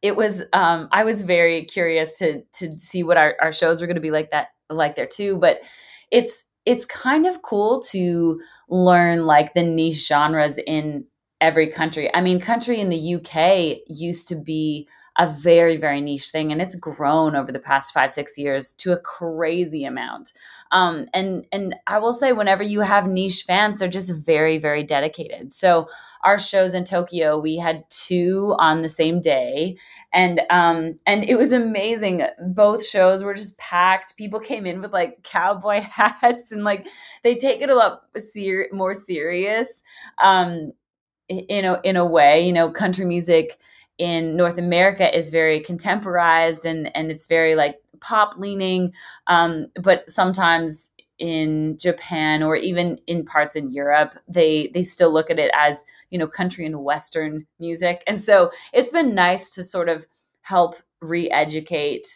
it 0.02 0.16
was 0.16 0.42
um, 0.54 0.90
I 0.92 1.04
was 1.04 1.22
very 1.22 1.66
curious 1.66 2.14
to 2.16 2.42
to 2.54 2.72
see 2.72 3.04
what 3.04 3.18
our, 3.18 3.36
our 3.42 3.54
shows 3.54 3.82
were 3.82 3.88
going 3.88 3.96
to 3.96 4.02
be 4.02 4.12
like 4.12 4.32
that 4.32 4.50
like 4.70 4.96
there 4.96 5.08
too. 5.08 5.38
But 5.38 5.60
it's 6.12 6.46
it's 6.66 6.86
kind 6.86 7.26
of 7.26 7.42
cool 7.44 7.82
to 7.92 8.42
learn 8.70 9.26
like 9.26 9.54
the 9.54 9.64
niche 9.64 10.08
genres 10.08 10.60
in 10.66 11.06
every 11.40 11.72
country. 11.72 12.14
I 12.14 12.22
mean, 12.22 12.40
country 12.40 12.80
in 12.80 12.90
the 12.90 13.16
UK 13.16 13.80
used 13.88 14.28
to 14.30 14.36
be 14.36 14.88
a 15.20 15.28
very 15.28 15.78
very 15.78 16.00
niche 16.00 16.30
thing 16.30 16.52
and 16.52 16.62
it's 16.62 16.76
grown 16.76 17.36
over 17.36 17.52
the 17.52 17.60
past 17.60 17.92
five 17.94 18.12
six 18.12 18.38
years 18.38 18.72
to 18.74 18.92
a 18.92 19.00
crazy 19.00 19.84
amount 19.84 20.32
um, 20.72 21.08
and 21.14 21.48
and 21.52 21.76
i 21.88 21.98
will 21.98 22.14
say 22.14 22.34
whenever 22.34 22.64
you 22.64 22.82
have 22.82 23.08
niche 23.08 23.44
fans 23.48 23.78
they're 23.80 23.88
just 23.88 24.14
very 24.26 24.58
very 24.58 24.84
dedicated. 24.84 25.54
So 25.54 25.88
our 26.24 26.38
shows 26.38 26.74
in 26.74 26.84
tokyo 26.84 27.38
we 27.40 27.58
had 27.58 27.84
two 27.90 28.56
on 28.60 28.82
the 28.82 28.90
same 28.90 29.22
day. 29.22 29.78
And 30.14 30.42
um 30.50 31.00
and 31.06 31.24
it 31.24 31.36
was 31.38 31.52
amazing. 31.52 32.24
Both 32.50 32.86
shows 32.86 33.24
were 33.24 33.34
just 33.34 33.58
packed. 33.58 34.18
People 34.18 34.40
came 34.40 34.66
in 34.66 34.82
with 34.82 34.94
like 34.94 35.24
cowboy 35.24 35.82
hats 35.92 36.52
and 36.52 36.64
like 36.64 36.88
they 37.24 37.36
take 37.36 37.62
it 37.62 37.70
a 37.70 37.76
lot 37.76 38.02
ser- 38.18 38.70
more 38.72 38.94
serious 38.94 39.84
um 40.22 40.72
in 41.30 41.66
a 41.66 41.80
in 41.84 41.96
a 41.98 42.06
way. 42.06 42.46
You 42.46 42.54
know 42.54 42.72
country 42.72 43.06
music 43.06 43.58
in 43.98 44.36
North 44.36 44.58
America 44.60 45.16
is 45.16 45.30
very 45.30 45.60
contemporized 45.60 46.66
and 46.66 46.96
and 46.96 47.12
it's 47.12 47.28
very 47.28 47.56
like 47.56 47.80
pop 48.02 48.38
leaning, 48.38 48.94
um, 49.28 49.68
but 49.82 50.10
sometimes 50.10 50.92
in 51.20 51.78
Japan 51.80 52.44
or 52.44 52.56
even 52.56 53.00
in 53.08 53.26
parts 53.26 53.56
in 53.56 53.72
Europe, 53.72 54.14
they 54.28 54.70
they 54.74 54.84
still 54.84 55.12
look 55.12 55.30
at 55.30 55.40
it 55.40 55.52
as 55.56 55.84
you 56.10 56.20
know 56.20 56.28
country 56.28 56.66
and 56.66 56.84
western 56.84 57.46
music, 57.60 58.04
and 58.08 58.22
so 58.22 58.52
it's 58.74 58.90
been 58.90 59.16
nice 59.16 59.50
to 59.52 59.64
sort 59.64 59.90
of 59.90 60.06
help 60.42 60.76
re-educate 61.02 62.08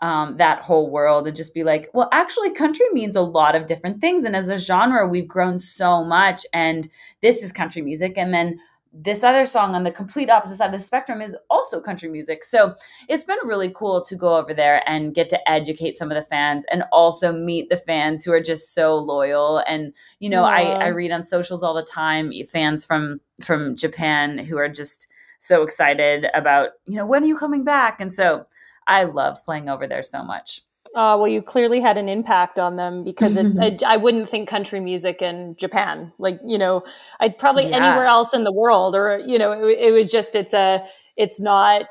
um, 0.00 0.36
that 0.36 0.62
whole 0.62 0.90
world 0.90 1.26
and 1.26 1.36
just 1.36 1.54
be 1.54 1.64
like, 1.64 1.90
well, 1.92 2.08
actually, 2.12 2.52
country 2.52 2.86
means 2.92 3.16
a 3.16 3.20
lot 3.20 3.56
of 3.56 3.66
different 3.66 4.00
things, 4.00 4.24
and 4.24 4.36
as 4.36 4.48
a 4.48 4.58
genre, 4.58 5.08
we've 5.08 5.28
grown 5.28 5.58
so 5.58 6.04
much, 6.04 6.44
and 6.52 6.88
this 7.20 7.42
is 7.42 7.52
country 7.52 7.82
music, 7.82 8.14
and 8.16 8.32
then 8.32 8.58
this 8.92 9.22
other 9.22 9.44
song 9.44 9.74
on 9.74 9.84
the 9.84 9.92
complete 9.92 10.30
opposite 10.30 10.56
side 10.56 10.66
of 10.66 10.72
the 10.72 10.80
spectrum 10.80 11.20
is 11.20 11.36
also 11.50 11.80
country 11.80 12.08
music. 12.08 12.42
So 12.42 12.74
it's 13.08 13.24
been 13.24 13.38
really 13.44 13.72
cool 13.74 14.02
to 14.04 14.16
go 14.16 14.36
over 14.36 14.54
there 14.54 14.82
and 14.88 15.14
get 15.14 15.28
to 15.30 15.50
educate 15.50 15.96
some 15.96 16.10
of 16.10 16.14
the 16.14 16.24
fans 16.24 16.64
and 16.70 16.84
also 16.90 17.32
meet 17.32 17.70
the 17.70 17.76
fans 17.76 18.24
who 18.24 18.32
are 18.32 18.42
just 18.42 18.74
so 18.74 18.96
loyal. 18.96 19.58
And, 19.66 19.92
you 20.20 20.30
know, 20.30 20.42
I, 20.42 20.62
I 20.62 20.88
read 20.88 21.10
on 21.10 21.22
socials 21.22 21.62
all 21.62 21.74
the 21.74 21.84
time 21.84 22.32
fans 22.50 22.84
from 22.84 23.20
from 23.42 23.76
Japan 23.76 24.38
who 24.38 24.58
are 24.58 24.68
just 24.68 25.06
so 25.38 25.62
excited 25.62 26.26
about, 26.34 26.70
you 26.86 26.96
know, 26.96 27.06
when 27.06 27.22
are 27.22 27.26
you 27.26 27.36
coming 27.36 27.64
back? 27.64 28.00
And 28.00 28.12
so 28.12 28.46
I 28.86 29.04
love 29.04 29.42
playing 29.44 29.68
over 29.68 29.86
there 29.86 30.02
so 30.02 30.24
much. 30.24 30.62
Uh, 30.94 31.16
well, 31.18 31.28
you 31.28 31.42
clearly 31.42 31.80
had 31.80 31.98
an 31.98 32.08
impact 32.08 32.58
on 32.58 32.76
them 32.76 33.04
because 33.04 33.36
it, 33.36 33.46
I, 33.60 33.94
I, 33.94 33.96
wouldn't 33.96 34.30
think 34.30 34.48
country 34.48 34.80
music 34.80 35.22
in 35.22 35.54
Japan, 35.58 36.12
like 36.18 36.40
you 36.46 36.58
know, 36.58 36.82
I'd 37.20 37.38
probably 37.38 37.68
yeah. 37.68 37.76
anywhere 37.76 38.06
else 38.06 38.32
in 38.32 38.44
the 38.44 38.52
world, 38.52 38.94
or 38.94 39.18
you 39.18 39.38
know, 39.38 39.52
it, 39.52 39.78
it, 39.78 39.92
was 39.92 40.10
just 40.10 40.34
it's 40.34 40.54
a 40.54 40.84
it's 41.16 41.40
not 41.40 41.82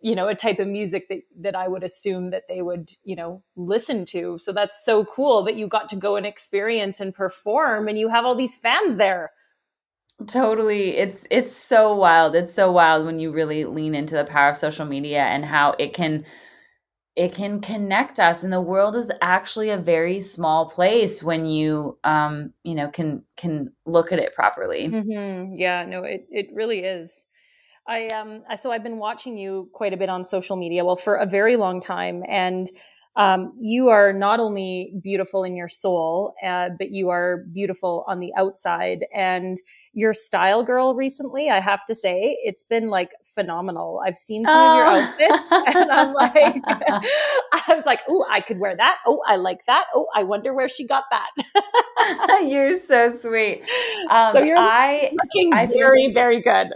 you 0.00 0.14
know 0.14 0.28
a 0.28 0.34
type 0.34 0.58
of 0.58 0.68
music 0.68 1.08
that 1.08 1.20
that 1.40 1.54
I 1.56 1.68
would 1.68 1.84
assume 1.84 2.30
that 2.30 2.44
they 2.48 2.62
would 2.62 2.90
you 3.04 3.16
know 3.16 3.42
listen 3.56 4.04
to. 4.06 4.38
So 4.38 4.52
that's 4.52 4.84
so 4.84 5.04
cool 5.04 5.44
that 5.44 5.56
you 5.56 5.66
got 5.68 5.88
to 5.90 5.96
go 5.96 6.16
and 6.16 6.26
experience 6.26 7.00
and 7.00 7.14
perform, 7.14 7.88
and 7.88 7.98
you 7.98 8.08
have 8.08 8.24
all 8.24 8.34
these 8.34 8.54
fans 8.54 8.96
there. 8.96 9.32
Totally. 10.26 10.96
It's 10.96 11.26
it's 11.30 11.52
so 11.52 11.94
wild. 11.94 12.34
It's 12.34 12.52
so 12.52 12.70
wild 12.70 13.06
when 13.06 13.18
you 13.18 13.32
really 13.32 13.64
lean 13.64 13.94
into 13.94 14.16
the 14.16 14.24
power 14.24 14.50
of 14.50 14.56
social 14.56 14.84
media 14.84 15.22
and 15.22 15.44
how 15.44 15.74
it 15.78 15.94
can 15.94 16.24
it 17.16 17.32
can 17.32 17.60
connect 17.60 18.20
us 18.20 18.42
and 18.42 18.52
the 18.52 18.60
world 18.60 18.94
is 18.94 19.10
actually 19.20 19.70
a 19.70 19.76
very 19.76 20.20
small 20.20 20.68
place 20.68 21.22
when 21.22 21.44
you 21.44 21.98
um 22.04 22.52
you 22.62 22.74
know 22.74 22.88
can 22.88 23.24
can 23.36 23.72
look 23.86 24.12
at 24.12 24.18
it 24.18 24.34
properly 24.34 24.88
mm-hmm. 24.88 25.52
yeah 25.54 25.84
no 25.84 26.04
it, 26.04 26.26
it 26.30 26.46
really 26.54 26.80
is 26.80 27.26
i 27.88 28.06
um 28.08 28.42
so 28.56 28.70
i've 28.70 28.84
been 28.84 28.98
watching 28.98 29.36
you 29.36 29.68
quite 29.72 29.92
a 29.92 29.96
bit 29.96 30.08
on 30.08 30.24
social 30.24 30.56
media 30.56 30.84
well 30.84 30.96
for 30.96 31.16
a 31.16 31.26
very 31.26 31.56
long 31.56 31.80
time 31.80 32.22
and 32.28 32.68
um, 33.16 33.52
you 33.58 33.88
are 33.88 34.12
not 34.12 34.38
only 34.40 34.92
beautiful 35.02 35.42
in 35.42 35.56
your 35.56 35.68
soul, 35.68 36.34
uh, 36.46 36.68
but 36.78 36.90
you 36.90 37.10
are 37.10 37.44
beautiful 37.52 38.04
on 38.06 38.20
the 38.20 38.32
outside. 38.38 39.04
And 39.14 39.56
your 39.92 40.14
style 40.14 40.62
girl 40.62 40.94
recently, 40.94 41.50
I 41.50 41.58
have 41.58 41.84
to 41.86 41.94
say, 41.94 42.38
it's 42.44 42.62
been 42.62 42.88
like 42.88 43.10
phenomenal. 43.24 44.00
I've 44.06 44.16
seen 44.16 44.44
some 44.44 44.56
oh. 44.56 44.70
of 44.70 44.76
your 44.76 44.86
oh. 44.86 45.00
outfits 45.00 45.76
and 45.76 45.90
I'm 45.90 46.14
like, 46.14 46.62
I 46.66 47.74
was 47.74 47.84
like, 47.84 48.00
oh, 48.08 48.24
I 48.30 48.40
could 48.40 48.60
wear 48.60 48.76
that. 48.76 48.98
Oh, 49.06 49.20
I 49.26 49.36
like 49.36 49.66
that. 49.66 49.86
Oh, 49.94 50.06
I 50.14 50.22
wonder 50.22 50.54
where 50.54 50.68
she 50.68 50.86
got 50.86 51.04
that. 51.10 52.42
you're 52.48 52.72
so 52.72 53.10
sweet. 53.10 53.62
Um, 54.08 54.34
so 54.34 54.42
you're 54.42 54.56
I, 54.56 55.10
looking 55.12 55.52
I 55.52 55.66
very, 55.66 56.04
feel, 56.04 56.14
very 56.14 56.40
good. 56.40 56.68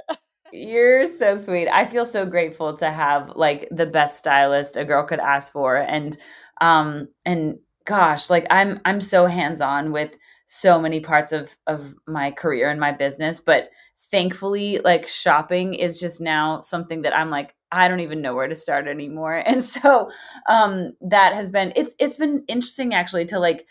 You're 0.56 1.04
so 1.04 1.36
sweet. 1.36 1.68
I 1.68 1.84
feel 1.84 2.06
so 2.06 2.24
grateful 2.24 2.76
to 2.76 2.88
have 2.88 3.30
like 3.34 3.66
the 3.72 3.86
best 3.86 4.18
stylist 4.18 4.76
a 4.76 4.84
girl 4.84 5.04
could 5.04 5.18
ask 5.18 5.52
for 5.52 5.76
and 5.76 6.16
um 6.60 7.08
and 7.26 7.58
gosh, 7.86 8.30
like 8.30 8.46
I'm 8.50 8.80
I'm 8.84 9.00
so 9.00 9.26
hands-on 9.26 9.90
with 9.90 10.16
so 10.46 10.80
many 10.80 11.00
parts 11.00 11.32
of 11.32 11.56
of 11.66 11.92
my 12.06 12.30
career 12.30 12.70
and 12.70 12.78
my 12.78 12.92
business, 12.92 13.40
but 13.40 13.70
thankfully 14.12 14.78
like 14.84 15.08
shopping 15.08 15.74
is 15.74 15.98
just 15.98 16.20
now 16.20 16.60
something 16.60 17.02
that 17.02 17.16
I'm 17.16 17.30
like 17.30 17.56
I 17.72 17.88
don't 17.88 17.98
even 18.00 18.22
know 18.22 18.36
where 18.36 18.46
to 18.46 18.54
start 18.54 18.86
anymore. 18.86 19.34
And 19.46 19.60
so 19.64 20.08
um 20.48 20.92
that 21.00 21.34
has 21.34 21.50
been 21.50 21.72
it's 21.74 21.96
it's 21.98 22.16
been 22.16 22.44
interesting 22.46 22.94
actually 22.94 23.24
to 23.26 23.40
like 23.40 23.66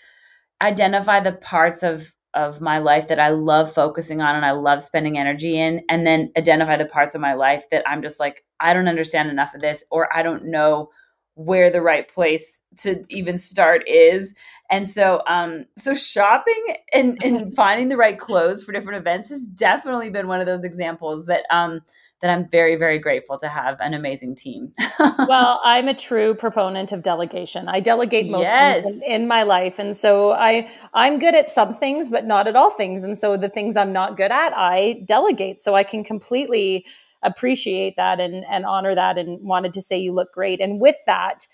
identify 0.62 1.20
the 1.20 1.34
parts 1.34 1.84
of 1.84 2.14
of 2.34 2.62
my 2.62 2.80
life 2.80 3.08
that 3.08 3.20
I 3.20 3.30
love 3.30 3.74
focusing 3.74 4.22
on 4.22 4.36
and 4.36 4.46
I 4.46 4.52
love 4.52 4.82
spending 4.82 5.18
energy 5.18 5.58
in, 5.58 5.84
and 5.90 6.06
then 6.06 6.32
identify 6.38 6.78
the 6.78 6.86
parts 6.86 7.16
of 7.16 7.22
my 7.22 7.34
life 7.34 7.70
that 7.72 7.88
I'm 7.88 8.02
just 8.02 8.20
like, 8.20 8.44
I 8.60 8.74
don't 8.74 8.88
understand 8.88 9.30
enough 9.30 9.54
of 9.54 9.62
this, 9.62 9.84
or 9.92 10.16
I 10.16 10.24
don't 10.24 10.46
know 10.46 10.90
where 11.36 11.70
the 11.70 11.82
right 11.82 12.08
place 12.08 12.62
to 12.80 13.04
even 13.10 13.38
start 13.38 13.84
is. 13.88 14.34
And 14.70 14.90
so, 14.90 15.22
um, 15.28 15.66
so 15.78 15.94
shopping 15.94 16.76
and, 16.94 17.24
and 17.24 17.54
finding 17.56 17.90
the 17.90 17.98
right 17.98 18.18
clothes 18.18 18.64
for 18.64 18.72
different 18.72 19.00
events 19.00 19.30
has 19.30 19.42
definitely 19.42 20.10
been 20.10 20.28
one 20.28 20.40
of 20.40 20.46
those 20.46 20.64
examples 20.64 21.26
that, 21.26 21.46
um, 21.50 21.82
that 22.22 22.30
I'm 22.30 22.48
very, 22.50 22.78
very 22.78 23.00
grateful 23.00 23.38
to 23.40 23.50
have 23.50 23.78
an 23.82 23.94
amazing 23.94 24.36
team. 24.36 24.72
well, 25.28 25.60
I'm 25.64 25.90
a 25.90 25.94
true 25.94 26.34
proponent 26.34 26.94
of 26.94 27.04
delegation. 27.04 27.68
I 27.68 27.82
delegate 27.82 28.30
most 28.30 28.44
yes. 28.44 28.86
in, 28.86 29.04
in, 29.04 29.28
my 29.28 29.44
life. 29.44 29.78
And 29.78 29.96
so 29.96 30.32
I, 30.32 30.70
I'm 30.94 31.20
good 31.20 31.36
at 31.36 31.50
some 31.50 31.74
things, 31.74 32.10
but 32.10 32.26
not 32.26 32.48
at 32.48 32.56
all 32.56 32.72
things. 32.72 33.04
And 33.04 33.18
so 33.18 33.36
the 33.36 33.50
things 33.50 33.76
I'm 33.76 33.92
not 33.92 34.16
good 34.16 34.32
at, 34.32 34.54
I 34.56 35.02
delegate. 35.06 35.60
So 35.60 35.76
I 35.76 35.84
can 35.84 36.06
completely 36.06 36.86
appreciate 37.24 37.96
that 37.98 38.20
and, 38.20 38.46
and 38.50 38.66
honor 38.66 38.96
that 38.96 39.18
and 39.18 39.42
wanted 39.42 39.74
to 39.74 39.82
say 39.82 39.98
you 39.98 40.14
look 40.14 40.34
great. 40.34 40.60
And 40.60 40.80
with 40.80 40.98
that, 41.06 41.48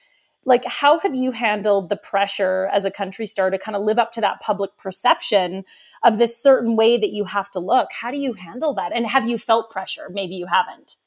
like 0.45 0.65
how 0.65 0.99
have 0.99 1.15
you 1.15 1.31
handled 1.31 1.89
the 1.89 1.97
pressure 1.97 2.69
as 2.73 2.85
a 2.85 2.91
country 2.91 3.25
star 3.25 3.49
to 3.49 3.57
kind 3.57 3.75
of 3.75 3.83
live 3.83 3.99
up 3.99 4.11
to 4.13 4.21
that 4.21 4.39
public 4.41 4.71
perception 4.77 5.65
of 6.03 6.17
this 6.17 6.41
certain 6.41 6.75
way 6.75 6.97
that 6.97 7.11
you 7.11 7.25
have 7.25 7.51
to 7.51 7.59
look. 7.59 7.89
How 7.91 8.11
do 8.11 8.17
you 8.17 8.33
handle 8.33 8.73
that? 8.75 8.95
And 8.95 9.05
have 9.05 9.27
you 9.27 9.37
felt 9.37 9.69
pressure? 9.69 10.09
Maybe 10.11 10.35
you 10.35 10.47
haven't. 10.47 10.97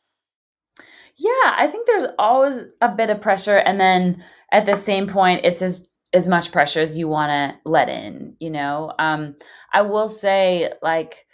Yeah, 1.17 1.55
I 1.57 1.67
think 1.67 1.87
there's 1.87 2.07
always 2.19 2.65
a 2.81 2.95
bit 2.95 3.11
of 3.11 3.21
pressure. 3.21 3.59
And 3.59 3.81
then 3.81 4.23
at 4.51 4.65
the 4.65 4.77
same 4.77 5.07
point, 5.07 5.45
it's 5.45 5.63
as 5.63 5.89
as 6.15 6.29
much 6.29 6.53
pressure 6.53 6.81
as 6.81 6.99
you 6.99 7.09
want 7.09 7.31
to 7.31 7.59
let 7.65 7.89
in, 7.89 8.37
you 8.39 8.51
know. 8.51 8.93
Um, 8.99 9.35
I 9.73 9.81
will 9.81 10.11
say, 10.11 10.71
like, 10.83 11.25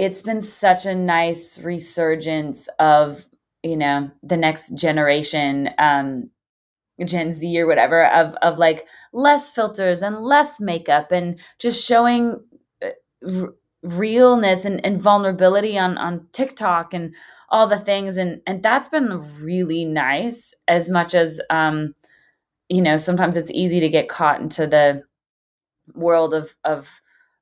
it's 0.00 0.22
been 0.22 0.40
such 0.40 0.86
a 0.86 0.94
nice 0.94 1.60
resurgence 1.60 2.68
of, 2.78 3.26
you 3.62 3.76
know, 3.76 4.10
the 4.22 4.38
next 4.38 4.70
generation 4.70 5.68
um, 5.78 6.30
Gen 7.04 7.32
Z 7.32 7.60
or 7.60 7.66
whatever 7.66 8.06
of 8.08 8.34
of 8.42 8.58
like 8.58 8.86
less 9.12 9.52
filters 9.52 10.02
and 10.02 10.18
less 10.18 10.60
makeup 10.60 11.12
and 11.12 11.40
just 11.58 11.84
showing 11.84 12.42
uh, 12.82 12.88
r- 13.26 13.54
realness 13.82 14.64
and, 14.64 14.84
and 14.84 15.00
vulnerability 15.02 15.78
on 15.78 15.98
on 15.98 16.26
TikTok 16.32 16.94
and 16.94 17.14
all 17.50 17.66
the 17.66 17.78
things. 17.78 18.16
And 18.16 18.42
and 18.46 18.62
that's 18.62 18.88
been 18.88 19.20
really 19.42 19.84
nice 19.84 20.54
as 20.68 20.90
much 20.90 21.14
as 21.14 21.40
um 21.50 21.94
you 22.68 22.82
know 22.82 22.96
sometimes 22.98 23.36
it's 23.36 23.50
easy 23.52 23.80
to 23.80 23.88
get 23.90 24.08
caught 24.08 24.40
into 24.40 24.66
the 24.66 25.02
world 25.94 26.34
of 26.34 26.54
of 26.64 27.00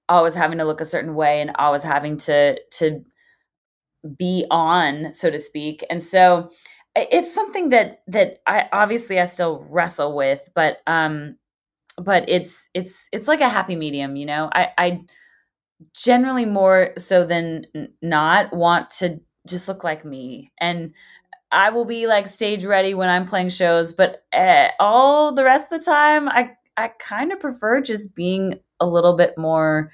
always 0.09 0.35
having 0.35 0.59
to 0.59 0.64
look 0.64 0.81
a 0.81 0.85
certain 0.87 1.14
way 1.14 1.40
and 1.40 1.53
always 1.59 1.83
having 1.83 2.16
to 2.18 2.59
to 2.73 3.05
be 4.16 4.47
on 4.51 5.12
so 5.12 5.31
to 5.31 5.38
speak 5.40 5.85
and 5.90 6.03
so 6.03 6.49
it's 6.97 7.33
something 7.33 7.68
that 7.68 8.03
that 8.09 8.38
I 8.47 8.68
obviously 8.73 9.21
I 9.21 9.27
still 9.27 9.64
wrestle 9.71 10.16
with, 10.16 10.49
but 10.55 10.79
um 10.88 11.37
but 11.99 12.29
it's 12.29 12.68
it's 12.75 13.09
it's 13.12 13.29
like 13.29 13.40
a 13.40 13.49
happy 13.49 13.77
medium, 13.77 14.16
you 14.16 14.27
know. 14.27 14.51
I 14.53 14.71
I 14.79 15.01
generally 15.94 16.47
more 16.47 16.90
so 16.99 17.27
than 17.27 17.66
not 18.03 18.53
want 18.55 18.90
to 18.90 19.21
just 19.49 19.68
look 19.68 19.85
like 19.85 20.05
me 20.05 20.53
and 20.61 20.92
I 21.53 21.71
will 21.71 21.87
be 21.87 22.07
like 22.07 22.29
stage 22.29 22.64
ready 22.64 22.94
when 22.94 23.09
I'm 23.11 23.27
playing 23.27 23.51
shows, 23.51 23.92
but 23.94 24.25
uh, 24.33 24.68
all 24.81 25.33
the 25.35 25.44
rest 25.44 25.73
of 25.73 25.81
the 25.81 25.85
time 25.87 26.29
I 26.29 26.53
I 26.79 26.88
kind 26.88 27.33
of 27.33 27.41
prefer 27.41 27.81
just 27.81 28.14
being 28.14 28.61
a 28.81 28.87
little 28.87 29.17
bit 29.17 29.37
more 29.37 29.91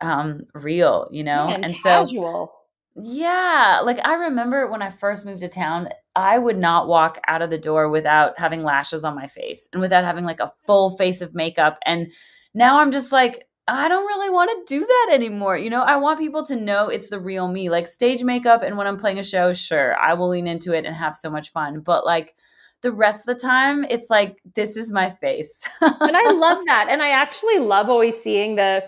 um 0.00 0.42
real, 0.54 1.08
you 1.10 1.24
know. 1.24 1.48
and, 1.48 1.64
and 1.64 1.74
casual. 1.74 2.46
so 2.46 2.52
yeah, 2.98 3.80
like 3.84 3.98
I 4.04 4.14
remember 4.14 4.70
when 4.70 4.80
I 4.80 4.88
first 4.88 5.26
moved 5.26 5.42
to 5.42 5.48
town, 5.48 5.90
I 6.14 6.38
would 6.38 6.56
not 6.56 6.88
walk 6.88 7.20
out 7.26 7.42
of 7.42 7.50
the 7.50 7.58
door 7.58 7.90
without 7.90 8.38
having 8.38 8.62
lashes 8.62 9.04
on 9.04 9.14
my 9.14 9.26
face 9.26 9.68
and 9.72 9.82
without 9.82 10.04
having 10.04 10.24
like 10.24 10.40
a 10.40 10.52
full 10.66 10.96
face 10.96 11.20
of 11.20 11.34
makeup. 11.34 11.78
And 11.84 12.10
now 12.54 12.80
I'm 12.80 12.92
just 12.92 13.12
like, 13.12 13.44
I 13.68 13.88
don't 13.88 14.06
really 14.06 14.30
want 14.30 14.50
to 14.50 14.74
do 14.74 14.86
that 14.86 15.10
anymore. 15.12 15.58
You 15.58 15.68
know, 15.68 15.82
I 15.82 15.96
want 15.96 16.18
people 16.18 16.46
to 16.46 16.56
know 16.56 16.88
it's 16.88 17.10
the 17.10 17.20
real 17.20 17.48
me. 17.48 17.68
Like 17.68 17.86
stage 17.86 18.24
makeup 18.24 18.62
and 18.62 18.78
when 18.78 18.86
I'm 18.86 18.96
playing 18.96 19.18
a 19.18 19.22
show, 19.22 19.52
sure, 19.52 19.94
I 19.98 20.14
will 20.14 20.28
lean 20.28 20.46
into 20.46 20.72
it 20.72 20.86
and 20.86 20.96
have 20.96 21.14
so 21.14 21.28
much 21.28 21.52
fun. 21.52 21.80
But 21.80 22.06
like 22.06 22.34
the 22.82 22.92
rest 22.92 23.20
of 23.20 23.34
the 23.34 23.40
time, 23.40 23.84
it's 23.84 24.10
like 24.10 24.40
this 24.54 24.76
is 24.76 24.92
my 24.92 25.10
face. 25.10 25.62
and 25.80 26.16
I 26.16 26.30
love 26.32 26.58
that. 26.66 26.86
And 26.88 27.02
I 27.02 27.10
actually 27.10 27.58
love 27.58 27.88
always 27.88 28.20
seeing 28.20 28.56
the 28.56 28.84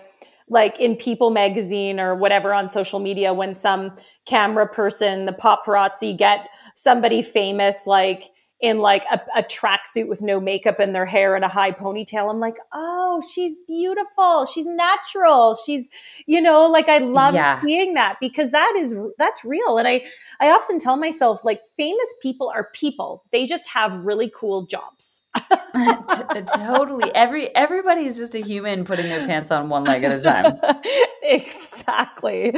like 0.48 0.78
in 0.80 0.96
People 0.96 1.30
magazine 1.30 2.00
or 2.00 2.14
whatever 2.14 2.54
on 2.54 2.68
social 2.68 3.00
media 3.00 3.34
when 3.34 3.52
some 3.54 3.92
camera 4.26 4.66
person, 4.66 5.26
the 5.26 5.32
paparazzi 5.32 6.16
get 6.16 6.48
somebody 6.74 7.22
famous 7.22 7.86
like 7.86 8.30
in 8.60 8.78
like 8.78 9.04
a, 9.10 9.20
a 9.36 9.42
tracksuit 9.44 10.08
with 10.08 10.20
no 10.20 10.40
makeup 10.40 10.80
in 10.80 10.92
their 10.92 11.06
hair 11.06 11.36
and 11.36 11.44
a 11.44 11.48
high 11.48 11.70
ponytail. 11.70 12.28
I'm 12.28 12.40
like, 12.40 12.56
oh, 12.72 13.22
she's 13.32 13.54
beautiful. 13.68 14.46
She's 14.46 14.66
natural. 14.66 15.56
She's, 15.64 15.88
you 16.26 16.40
know, 16.40 16.66
like 16.66 16.88
I 16.88 16.98
love 16.98 17.34
yeah. 17.34 17.60
seeing 17.60 17.94
that 17.94 18.16
because 18.20 18.50
that 18.50 18.74
is 18.76 18.96
that's 19.16 19.44
real. 19.44 19.78
And 19.78 19.86
I 19.86 20.04
I 20.40 20.50
often 20.50 20.80
tell 20.80 20.96
myself 20.96 21.44
like 21.44 21.62
famous 21.76 22.12
people 22.20 22.50
are 22.52 22.70
people. 22.72 23.24
They 23.30 23.46
just 23.46 23.68
have 23.68 23.92
really 24.04 24.30
cool 24.34 24.66
jobs. 24.66 25.22
T- 25.36 26.42
totally. 26.56 27.14
Every 27.14 27.54
everybody 27.54 28.06
is 28.06 28.16
just 28.16 28.34
a 28.34 28.40
human 28.40 28.84
putting 28.84 29.08
their 29.08 29.24
pants 29.24 29.52
on 29.52 29.68
one 29.68 29.84
leg 29.84 30.02
at 30.02 30.10
a 30.10 30.20
time. 30.20 30.58
exactly. 31.22 32.52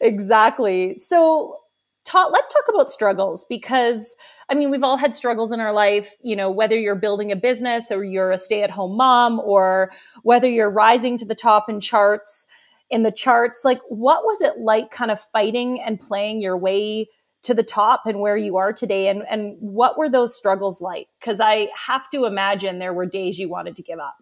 Exactly. 0.00 0.94
So 0.94 1.58
ta- 2.04 2.28
let's 2.30 2.52
talk 2.52 2.64
about 2.68 2.90
struggles 2.90 3.44
because 3.48 4.16
I 4.48 4.54
mean, 4.54 4.70
we've 4.70 4.82
all 4.82 4.96
had 4.96 5.14
struggles 5.14 5.52
in 5.52 5.60
our 5.60 5.72
life, 5.72 6.16
you 6.22 6.36
know, 6.36 6.50
whether 6.50 6.78
you're 6.78 6.94
building 6.94 7.32
a 7.32 7.36
business 7.36 7.90
or 7.90 8.04
you're 8.04 8.30
a 8.30 8.38
stay 8.38 8.62
at 8.62 8.70
home 8.70 8.96
mom 8.96 9.40
or 9.40 9.90
whether 10.22 10.48
you're 10.48 10.70
rising 10.70 11.16
to 11.18 11.24
the 11.24 11.34
top 11.34 11.68
in 11.68 11.80
charts, 11.80 12.46
in 12.90 13.02
the 13.02 13.12
charts. 13.12 13.62
Like, 13.64 13.80
what 13.88 14.24
was 14.24 14.42
it 14.42 14.58
like 14.58 14.90
kind 14.90 15.10
of 15.10 15.18
fighting 15.18 15.80
and 15.80 15.98
playing 15.98 16.40
your 16.40 16.58
way 16.58 17.08
to 17.42 17.54
the 17.54 17.62
top 17.62 18.02
and 18.06 18.20
where 18.20 18.36
you 18.36 18.56
are 18.56 18.72
today? 18.72 19.08
And, 19.08 19.22
and 19.30 19.56
what 19.60 19.96
were 19.96 20.10
those 20.10 20.36
struggles 20.36 20.82
like? 20.82 21.08
Because 21.20 21.40
I 21.40 21.68
have 21.86 22.10
to 22.10 22.26
imagine 22.26 22.78
there 22.78 22.94
were 22.94 23.06
days 23.06 23.38
you 23.38 23.48
wanted 23.48 23.76
to 23.76 23.82
give 23.82 23.98
up. 23.98 24.16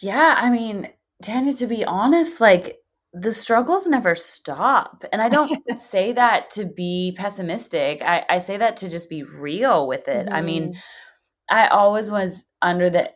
Yeah. 0.00 0.34
I 0.38 0.48
mean, 0.50 0.88
Tanya, 1.22 1.52
to 1.54 1.66
be 1.66 1.84
honest, 1.84 2.40
like, 2.40 2.78
the 3.12 3.32
struggles 3.32 3.86
never 3.86 4.14
stop. 4.14 5.04
And 5.12 5.22
I 5.22 5.28
don't 5.28 5.62
say 5.80 6.12
that 6.12 6.50
to 6.50 6.66
be 6.66 7.14
pessimistic. 7.16 8.02
I, 8.02 8.24
I 8.28 8.38
say 8.38 8.56
that 8.56 8.76
to 8.78 8.90
just 8.90 9.08
be 9.08 9.22
real 9.22 9.88
with 9.88 10.08
it. 10.08 10.26
Mm-hmm. 10.26 10.34
I 10.34 10.42
mean, 10.42 10.62
mm-hmm. 10.70 10.78
I 11.50 11.68
always 11.68 12.10
was 12.10 12.44
under 12.60 12.90
the 12.90 13.10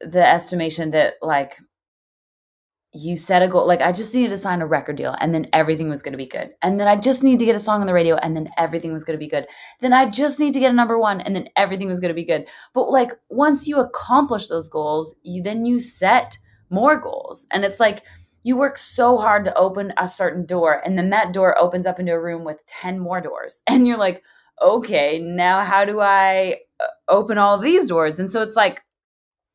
the 0.00 0.26
estimation 0.26 0.90
that 0.92 1.14
like 1.20 1.58
you 2.92 3.16
set 3.16 3.42
a 3.42 3.46
goal 3.46 3.66
like 3.66 3.80
i 3.80 3.92
just 3.92 4.14
needed 4.14 4.30
to 4.30 4.38
sign 4.38 4.62
a 4.62 4.66
record 4.66 4.96
deal 4.96 5.14
and 5.20 5.32
then 5.32 5.46
everything 5.52 5.88
was 5.88 6.02
going 6.02 6.12
to 6.12 6.18
be 6.18 6.26
good 6.26 6.50
and 6.62 6.80
then 6.80 6.88
i 6.88 6.96
just 6.96 7.22
need 7.22 7.38
to 7.38 7.44
get 7.44 7.54
a 7.54 7.60
song 7.60 7.80
on 7.80 7.86
the 7.86 7.92
radio 7.92 8.16
and 8.16 8.34
then 8.34 8.48
everything 8.56 8.92
was 8.92 9.04
going 9.04 9.14
to 9.14 9.24
be 9.24 9.28
good 9.28 9.46
then 9.80 9.92
i 9.92 10.08
just 10.08 10.40
need 10.40 10.52
to 10.52 10.58
get 10.58 10.72
a 10.72 10.74
number 10.74 10.98
one 10.98 11.20
and 11.20 11.36
then 11.36 11.48
everything 11.56 11.86
was 11.86 12.00
going 12.00 12.08
to 12.08 12.14
be 12.14 12.24
good 12.24 12.48
but 12.74 12.90
like 12.90 13.12
once 13.28 13.68
you 13.68 13.76
accomplish 13.76 14.48
those 14.48 14.68
goals 14.68 15.14
you 15.22 15.40
then 15.40 15.64
you 15.64 15.78
set 15.78 16.36
more 16.68 16.98
goals 16.98 17.46
and 17.52 17.64
it's 17.64 17.78
like 17.78 18.02
you 18.42 18.56
work 18.56 18.78
so 18.78 19.16
hard 19.16 19.44
to 19.44 19.54
open 19.54 19.92
a 19.98 20.08
certain 20.08 20.46
door 20.46 20.82
and 20.84 20.96
then 20.96 21.10
that 21.10 21.32
door 21.32 21.58
opens 21.58 21.86
up 21.86 22.00
into 22.00 22.12
a 22.12 22.20
room 22.20 22.44
with 22.44 22.64
10 22.66 22.98
more 22.98 23.20
doors. 23.20 23.62
And 23.68 23.86
you're 23.86 23.98
like 23.98 24.22
okay 24.62 25.18
now 25.18 25.62
how 25.64 25.86
do 25.86 26.00
i 26.00 26.56
uh, 26.80 26.86
open 27.08 27.38
all 27.38 27.58
these 27.58 27.88
doors? 27.88 28.18
And 28.18 28.30
so 28.30 28.42
it's 28.42 28.56
like 28.56 28.82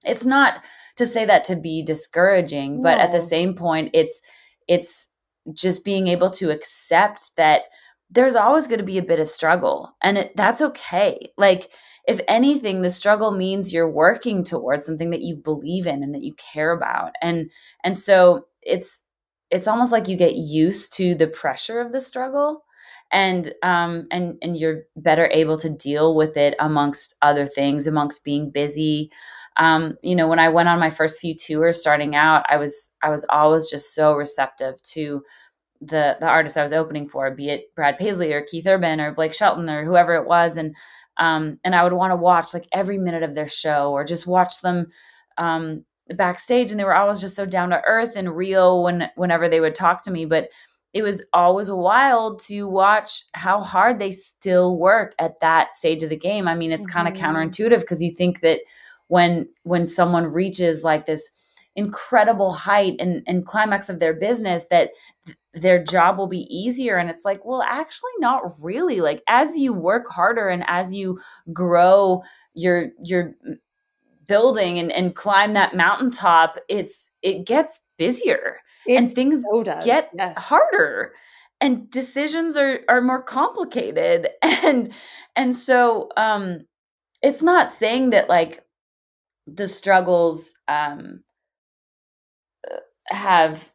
it's 0.06 0.26
not 0.26 0.62
to 0.98 1.06
say 1.06 1.26
that 1.26 1.44
to 1.46 1.56
be 1.56 1.84
discouraging 1.84 2.82
but 2.82 3.00
at 3.00 3.12
the 3.12 3.22
same 3.22 3.56
point 3.56 3.90
it's 3.94 4.22
it's 4.68 5.10
just 5.54 5.86
being 5.86 6.08
able 6.08 6.30
to 6.32 6.50
accept 6.50 7.32
that 7.38 7.64
there's 8.10 8.36
always 8.36 8.68
going 8.68 8.80
to 8.80 8.86
be 8.86 8.98
a 8.98 9.04
bit 9.04 9.20
of 9.20 9.30
struggle 9.30 9.96
and 10.02 10.18
it, 10.18 10.32
that's 10.36 10.62
okay. 10.62 11.30
Like 11.38 11.70
if 12.08 12.20
anything 12.28 12.82
the 12.82 12.92
struggle 12.92 13.32
means 13.32 13.74
you're 13.74 13.90
working 13.90 14.44
towards 14.44 14.86
something 14.86 15.10
that 15.10 15.22
you 15.22 15.36
believe 15.36 15.88
in 15.88 16.04
and 16.04 16.14
that 16.14 16.24
you 16.24 16.34
care 16.36 16.72
about 16.72 17.14
and 17.22 17.50
and 17.84 17.98
so 17.98 18.46
it's 18.66 19.04
it's 19.52 19.68
almost 19.68 19.92
like 19.92 20.08
you 20.08 20.18
get 20.18 20.36
used 20.36 20.94
to 20.98 21.16
the 21.16 21.28
pressure 21.28 21.80
of 21.80 21.92
the 21.92 22.02
struggle 22.02 22.64
and 23.12 23.54
um 23.64 24.08
and 24.12 24.38
and 24.42 24.58
you're 24.58 24.84
better 24.98 25.30
able 25.32 25.58
to 25.60 25.70
deal 25.70 26.16
with 26.16 26.38
it 26.38 26.56
amongst 26.60 27.16
other 27.22 27.48
things 27.48 27.88
amongst 27.88 28.24
being 28.26 28.50
busy. 28.52 29.12
Um 29.58 29.96
you 30.04 30.16
know 30.16 30.28
when 30.28 30.40
i 30.40 30.50
went 30.50 30.70
on 30.70 30.80
my 30.80 30.90
first 30.90 31.20
few 31.22 31.36
tours 31.36 31.80
starting 31.80 32.16
out 32.16 32.46
i 32.50 32.58
was 32.58 32.94
i 33.04 33.10
was 33.10 33.26
always 33.30 33.70
just 33.70 33.94
so 33.96 34.16
receptive 34.16 34.82
to 34.84 35.24
the 35.82 36.18
the 36.20 36.28
artists 36.28 36.58
i 36.58 36.64
was 36.64 36.74
opening 36.74 37.08
for 37.10 37.30
be 37.32 37.50
it 37.50 37.74
brad 37.76 37.98
paisley 37.98 38.34
or 38.34 38.42
keith 38.44 38.68
urban 38.68 39.00
or 39.02 39.14
blake 39.14 39.34
shelton 39.34 39.70
or 39.70 39.84
whoever 39.84 40.14
it 40.16 40.26
was. 40.28 40.58
And 40.58 40.76
um 41.18 41.60
and 41.64 41.76
i 41.76 41.84
would 41.84 41.94
want 41.94 42.12
to 42.12 42.18
watch 42.18 42.54
like 42.54 42.68
every 42.74 42.98
minute 42.98 43.24
of 43.24 43.36
their 43.36 43.48
show 43.48 43.92
or 43.92 44.04
just 44.06 44.28
watch 44.28 44.62
them 44.62 44.88
um 45.38 45.86
backstage 46.10 46.72
and 46.72 46.80
they 46.80 46.84
were 46.84 46.96
always 46.96 47.20
just 47.20 47.36
so 47.36 47.46
down 47.46 47.70
to 47.72 47.82
earth 47.88 48.14
and 48.16 48.36
real 48.36 48.84
when 48.84 49.10
whenever 49.16 49.50
they 49.50 49.60
would 49.60 49.74
talk 49.74 50.04
to 50.04 50.12
me 50.12 50.26
but 50.26 50.50
it 50.94 51.02
was 51.02 51.26
always 51.34 51.70
wild 51.70 52.40
to 52.40 52.64
watch 52.64 53.24
how 53.34 53.62
hard 53.62 54.00
they 54.00 54.12
still 54.12 54.78
work 54.78 55.16
at 55.20 55.40
that 55.40 55.74
stage 55.74 56.04
of 56.04 56.10
the 56.10 56.18
game 56.18 56.48
i 56.48 56.54
mean 56.54 56.72
it's 56.72 56.86
mm-hmm. 56.88 56.94
kind 56.94 57.08
of 57.08 57.16
counterintuitive 57.16 57.80
because 57.80 58.04
you 58.04 58.14
think 58.14 58.42
that 58.42 58.60
when 59.08 59.48
when 59.64 59.86
someone 59.86 60.26
reaches 60.26 60.84
like 60.84 61.06
this 61.06 61.32
incredible 61.76 62.54
height 62.54 62.96
and, 63.00 63.22
and 63.28 63.46
climax 63.46 63.90
of 63.90 64.00
their 64.00 64.14
business 64.14 64.66
that 64.70 64.92
th- 65.26 65.38
their 65.54 65.84
job 65.84 66.18
will 66.18 66.28
be 66.28 66.48
easier 66.50 66.98
and 66.98 67.10
it's 67.10 67.26
like 67.26 67.44
well 67.44 67.62
actually 67.62 68.12
not 68.20 68.42
really 68.64 69.02
like 69.02 69.22
as 69.28 69.58
you 69.58 69.74
work 69.74 70.08
harder 70.08 70.48
and 70.48 70.64
as 70.68 70.94
you 70.94 71.20
grow 71.52 72.22
your 72.54 72.92
your 73.04 73.34
building 74.28 74.80
and, 74.80 74.92
and 74.92 75.16
climb 75.16 75.54
that 75.54 75.76
mountaintop, 75.76 76.58
it's 76.70 77.12
it 77.22 77.46
gets 77.46 77.80
busier 77.98 78.60
it 78.86 78.98
and 78.98 79.12
things 79.12 79.44
so 79.50 79.64
does. 79.64 79.84
get 79.84 80.10
yes. 80.18 80.42
harder 80.42 81.14
and 81.62 81.90
decisions 81.90 82.56
are 82.56 82.82
are 82.88 83.02
more 83.02 83.22
complicated 83.22 84.28
and 84.42 84.92
and 85.36 85.56
so 85.56 86.10
um 86.18 86.66
it's 87.22 87.44
not 87.44 87.72
saying 87.72 88.12
that 88.12 88.30
like 88.30 88.62
the 89.48 89.68
struggles 89.68 90.58
um 90.68 91.24
uh, 92.72 92.78
have 93.08 93.72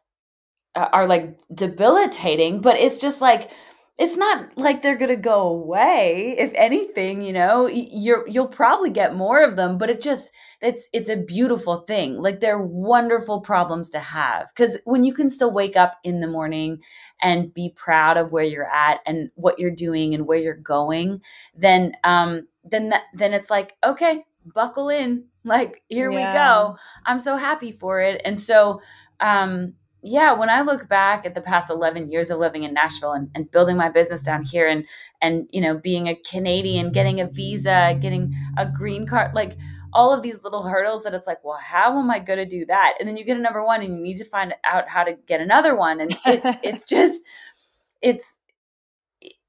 uh, 0.75 0.87
are 0.93 1.07
like 1.07 1.37
debilitating 1.53 2.61
but 2.61 2.77
it's 2.77 2.97
just 2.97 3.21
like 3.21 3.51
it's 4.01 4.17
not 4.17 4.57
like 4.57 4.81
they're 4.81 4.97
going 4.97 5.15
to 5.15 5.15
go 5.15 5.47
away. 5.47 6.35
If 6.35 6.51
anything 6.55 7.21
you 7.21 7.31
know 7.31 7.67
you're 7.67 8.27
you'll 8.27 8.47
probably 8.47 8.89
get 8.89 9.15
more 9.15 9.43
of 9.43 9.55
them 9.55 9.77
but 9.77 9.91
it 9.91 10.01
just 10.01 10.33
it's 10.59 10.89
it's 10.91 11.07
a 11.09 11.17
beautiful 11.17 11.77
thing. 11.77 12.17
Like 12.17 12.39
they're 12.39 12.61
wonderful 12.61 13.41
problems 13.41 13.91
to 13.91 13.99
have. 13.99 14.53
Cuz 14.55 14.79
when 14.85 15.03
you 15.03 15.13
can 15.13 15.29
still 15.29 15.53
wake 15.53 15.77
up 15.77 15.97
in 16.03 16.19
the 16.19 16.27
morning 16.27 16.81
and 17.21 17.53
be 17.53 17.73
proud 17.75 18.17
of 18.17 18.31
where 18.31 18.43
you're 18.43 18.73
at 18.73 19.01
and 19.05 19.29
what 19.35 19.59
you're 19.59 19.69
doing 19.69 20.15
and 20.15 20.25
where 20.25 20.39
you're 20.39 20.55
going 20.55 21.21
then 21.55 21.93
um 22.03 22.47
then 22.63 22.89
that, 22.89 23.03
then 23.13 23.33
it's 23.33 23.51
like 23.51 23.75
okay 23.83 24.25
buckle 24.45 24.89
in. 24.89 25.25
Like 25.43 25.83
here 25.89 26.11
yeah. 26.11 26.17
we 26.17 26.37
go. 26.37 26.77
I'm 27.05 27.19
so 27.19 27.35
happy 27.35 27.71
for 27.71 27.99
it. 27.99 28.21
And 28.25 28.39
so 28.39 28.81
um 29.19 29.75
yeah, 30.03 30.33
when 30.33 30.49
I 30.49 30.61
look 30.61 30.89
back 30.89 31.25
at 31.25 31.35
the 31.35 31.41
past 31.41 31.69
11 31.69 32.11
years 32.11 32.31
of 32.31 32.39
living 32.39 32.63
in 32.63 32.73
Nashville 32.73 33.11
and, 33.11 33.29
and 33.35 33.49
building 33.51 33.77
my 33.77 33.89
business 33.89 34.23
down 34.23 34.43
here 34.43 34.67
and, 34.67 34.85
and, 35.21 35.47
you 35.51 35.61
know, 35.61 35.77
being 35.77 36.07
a 36.07 36.15
Canadian, 36.15 36.91
getting 36.91 37.21
a 37.21 37.27
visa, 37.27 37.97
getting 38.01 38.33
a 38.57 38.67
green 38.67 39.05
card, 39.05 39.35
like 39.35 39.57
all 39.93 40.11
of 40.11 40.23
these 40.23 40.43
little 40.43 40.63
hurdles 40.63 41.03
that 41.03 41.13
it's 41.13 41.27
like, 41.27 41.43
well, 41.43 41.59
how 41.61 41.99
am 41.99 42.09
I 42.09 42.17
going 42.17 42.39
to 42.39 42.45
do 42.45 42.65
that? 42.65 42.95
And 42.99 43.07
then 43.07 43.15
you 43.15 43.23
get 43.23 43.37
a 43.37 43.41
number 43.41 43.63
one 43.63 43.81
and 43.81 43.95
you 43.95 44.01
need 44.01 44.17
to 44.17 44.25
find 44.25 44.55
out 44.63 44.89
how 44.89 45.03
to 45.03 45.13
get 45.27 45.39
another 45.39 45.75
one. 45.75 45.99
And 45.99 46.17
it's, 46.25 46.57
it's 46.63 46.83
just, 46.85 47.23
it's, 48.01 48.37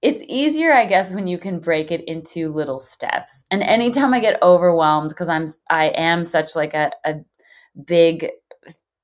it's 0.03 0.23
easier 0.27 0.73
i 0.73 0.85
guess 0.85 1.15
when 1.15 1.29
you 1.29 1.39
can 1.39 1.61
break 1.61 1.93
it 1.93 2.05
into 2.09 2.49
little 2.49 2.81
steps 2.81 3.45
and 3.53 3.63
anytime 3.63 4.13
i 4.13 4.19
get 4.19 4.43
overwhelmed 4.43 5.09
because 5.09 5.29
i'm 5.29 5.47
i 5.71 5.87
am 5.91 6.25
such 6.25 6.57
like 6.57 6.75
a, 6.75 6.91
a 7.05 7.15
big 7.87 8.31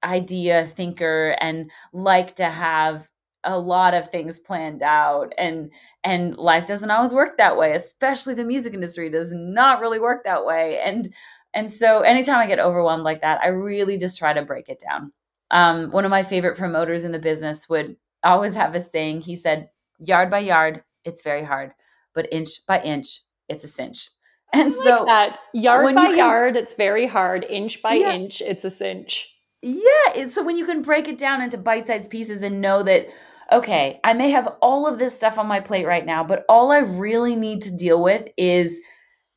idea 0.04 0.64
thinker 0.64 1.36
and 1.40 1.70
like 1.92 2.36
to 2.36 2.44
have 2.44 3.08
a 3.44 3.58
lot 3.58 3.94
of 3.94 4.08
things 4.08 4.40
planned 4.40 4.82
out 4.82 5.32
and 5.38 5.70
and 6.04 6.36
life 6.36 6.66
doesn't 6.66 6.90
always 6.90 7.12
work 7.12 7.36
that 7.36 7.56
way 7.56 7.72
especially 7.72 8.34
the 8.34 8.44
music 8.44 8.74
industry 8.74 9.08
does 9.10 9.32
not 9.32 9.80
really 9.80 10.00
work 10.00 10.24
that 10.24 10.44
way 10.44 10.80
and 10.84 11.12
and 11.54 11.70
so 11.70 12.00
anytime 12.00 12.38
i 12.38 12.46
get 12.46 12.58
overwhelmed 12.58 13.04
like 13.04 13.20
that 13.20 13.40
i 13.42 13.48
really 13.48 13.96
just 13.96 14.18
try 14.18 14.32
to 14.32 14.44
break 14.44 14.68
it 14.68 14.80
down. 14.80 15.12
Um, 15.50 15.92
one 15.92 16.04
of 16.04 16.10
my 16.10 16.24
favorite 16.24 16.58
promoters 16.58 17.04
in 17.04 17.12
the 17.12 17.18
business 17.18 17.70
would 17.70 17.96
always 18.22 18.54
have 18.54 18.74
a 18.74 18.80
saying 18.82 19.22
he 19.22 19.34
said 19.34 19.70
yard 19.98 20.30
by 20.30 20.40
yard 20.40 20.82
it's 21.04 21.22
very 21.22 21.44
hard 21.44 21.72
but 22.14 22.30
inch 22.32 22.66
by 22.66 22.82
inch 22.82 23.22
it's 23.48 23.64
a 23.64 23.68
cinch. 23.68 24.10
And 24.52 24.70
like 24.70 24.72
so 24.72 25.04
that. 25.06 25.38
Yard 25.52 25.94
by 25.94 26.06
can, 26.06 26.16
yard 26.16 26.56
it's 26.56 26.74
very 26.74 27.06
hard 27.06 27.44
inch 27.48 27.82
by 27.82 27.94
yeah, 27.94 28.12
inch 28.12 28.40
it's 28.40 28.64
a 28.64 28.70
cinch 28.70 29.34
yeah 29.62 30.26
so 30.28 30.42
when 30.44 30.56
you 30.56 30.64
can 30.64 30.82
break 30.82 31.08
it 31.08 31.18
down 31.18 31.42
into 31.42 31.58
bite-sized 31.58 32.10
pieces 32.10 32.42
and 32.42 32.60
know 32.60 32.82
that 32.82 33.06
okay, 33.50 33.98
I 34.04 34.12
may 34.12 34.30
have 34.30 34.54
all 34.60 34.86
of 34.86 34.98
this 34.98 35.16
stuff 35.16 35.38
on 35.38 35.46
my 35.46 35.60
plate 35.60 35.86
right 35.86 36.04
now, 36.04 36.22
but 36.22 36.44
all 36.48 36.70
I 36.70 36.80
really 36.80 37.34
need 37.34 37.62
to 37.62 37.74
deal 37.74 38.02
with 38.02 38.28
is 38.36 38.80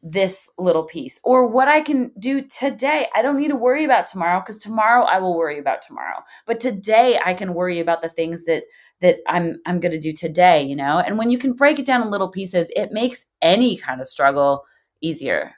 this 0.04 0.50
little 0.58 0.84
piece 0.84 1.20
or 1.24 1.48
what 1.48 1.68
I 1.68 1.82
can 1.82 2.12
do 2.20 2.42
today. 2.42 3.08
I 3.14 3.22
don't 3.22 3.38
need 3.38 3.50
to 3.50 3.56
worry 3.56 3.84
about 3.84 4.08
tomorrow 4.08 4.40
because 4.40 4.58
tomorrow 4.58 5.04
I 5.04 5.20
will 5.20 5.38
worry 5.38 5.60
about 5.60 5.82
tomorrow. 5.82 6.24
But 6.48 6.60
today 6.60 7.20
I 7.24 7.34
can 7.36 7.54
worry 7.54 7.80
about 7.80 8.02
the 8.02 8.10
things 8.10 8.46
that 8.46 8.64
that 9.02 9.18
I'm 9.28 9.62
I'm 9.66 9.80
going 9.80 9.92
to 9.92 10.00
do 10.00 10.12
today, 10.12 10.64
you 10.64 10.76
know? 10.76 10.98
And 11.00 11.18
when 11.18 11.30
you 11.30 11.38
can 11.38 11.54
break 11.54 11.80
it 11.80 11.86
down 11.86 12.02
in 12.02 12.10
little 12.10 12.32
pieces, 12.32 12.72
it 12.76 12.92
makes 12.92 13.26
any 13.42 13.78
kind 13.78 14.02
of 14.02 14.08
struggle 14.08 14.64
easier. 15.02 15.54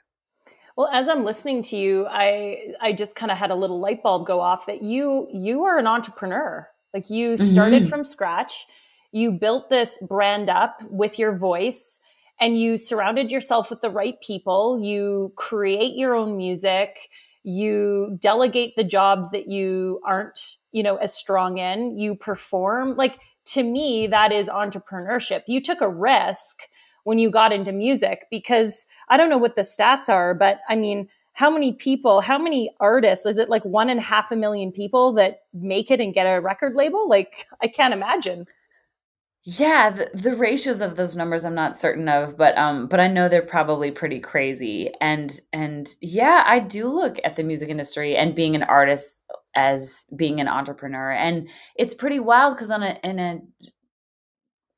Well, 0.76 0.88
as 0.92 1.08
I'm 1.08 1.24
listening 1.24 1.62
to 1.64 1.76
you, 1.76 2.06
I 2.08 2.74
I 2.80 2.92
just 2.92 3.14
kind 3.14 3.30
of 3.30 3.38
had 3.38 3.50
a 3.50 3.54
little 3.54 3.80
light 3.80 4.02
bulb 4.02 4.26
go 4.26 4.40
off 4.40 4.66
that 4.66 4.82
you 4.82 5.28
you 5.32 5.64
are 5.64 5.78
an 5.78 5.86
entrepreneur. 5.86 6.68
Like 6.92 7.10
you 7.10 7.36
started 7.36 7.82
mm-hmm. 7.82 7.90
from 7.90 8.04
scratch, 8.04 8.66
you 9.12 9.32
built 9.32 9.68
this 9.68 9.98
brand 10.00 10.48
up 10.48 10.78
with 10.90 11.18
your 11.18 11.36
voice 11.36 12.00
and 12.40 12.60
you 12.60 12.76
surrounded 12.76 13.30
yourself 13.30 13.70
with 13.70 13.80
the 13.80 13.90
right 13.90 14.20
people. 14.20 14.80
You 14.82 15.32
create 15.36 15.96
your 15.96 16.14
own 16.14 16.36
music. 16.36 17.08
You 17.42 18.16
delegate 18.20 18.74
the 18.74 18.84
jobs 18.84 19.30
that 19.30 19.48
you 19.48 20.00
aren't, 20.04 20.56
you 20.72 20.82
know, 20.82 20.96
as 20.96 21.14
strong 21.14 21.58
in. 21.58 21.98
You 21.98 22.14
perform. 22.14 22.96
Like 22.96 23.18
to 23.46 23.62
me, 23.62 24.06
that 24.08 24.32
is 24.32 24.48
entrepreneurship. 24.48 25.42
You 25.46 25.60
took 25.60 25.80
a 25.80 25.88
risk 25.88 26.62
when 27.04 27.18
you 27.18 27.30
got 27.30 27.52
into 27.52 27.72
music 27.72 28.26
because 28.30 28.86
I 29.08 29.16
don't 29.16 29.30
know 29.30 29.38
what 29.38 29.54
the 29.54 29.62
stats 29.62 30.08
are, 30.08 30.34
but 30.34 30.60
I 30.68 30.76
mean, 30.76 31.08
how 31.34 31.50
many 31.50 31.72
people, 31.72 32.20
how 32.20 32.38
many 32.38 32.70
artists, 32.80 33.26
is 33.26 33.38
it 33.38 33.50
like 33.50 33.64
one 33.64 33.90
and 33.90 34.00
a 34.00 34.02
half 34.02 34.30
a 34.30 34.36
million 34.36 34.72
people 34.72 35.12
that 35.12 35.42
make 35.52 35.90
it 35.90 36.00
and 36.00 36.14
get 36.14 36.24
a 36.24 36.40
record 36.40 36.74
label? 36.74 37.08
Like, 37.08 37.46
I 37.62 37.68
can't 37.68 37.94
imagine. 37.94 38.46
Yeah, 39.46 39.90
the, 39.90 40.10
the 40.14 40.34
ratios 40.34 40.80
of 40.80 40.96
those 40.96 41.16
numbers 41.16 41.44
I'm 41.44 41.54
not 41.54 41.76
certain 41.76 42.08
of, 42.08 42.38
but 42.38 42.56
um, 42.56 42.86
but 42.86 42.98
I 42.98 43.08
know 43.08 43.28
they're 43.28 43.42
probably 43.42 43.90
pretty 43.90 44.18
crazy. 44.18 44.90
And 45.02 45.38
and 45.52 45.94
yeah, 46.00 46.44
I 46.46 46.60
do 46.60 46.86
look 46.86 47.18
at 47.24 47.36
the 47.36 47.44
music 47.44 47.68
industry 47.68 48.16
and 48.16 48.34
being 48.34 48.54
an 48.54 48.62
artist 48.62 49.22
as 49.54 50.06
being 50.16 50.40
an 50.40 50.48
entrepreneur, 50.48 51.10
and 51.10 51.46
it's 51.76 51.94
pretty 51.94 52.20
wild 52.20 52.54
because 52.54 52.70
on 52.70 52.82
a 52.82 52.98
in 53.04 53.18
a 53.18 53.40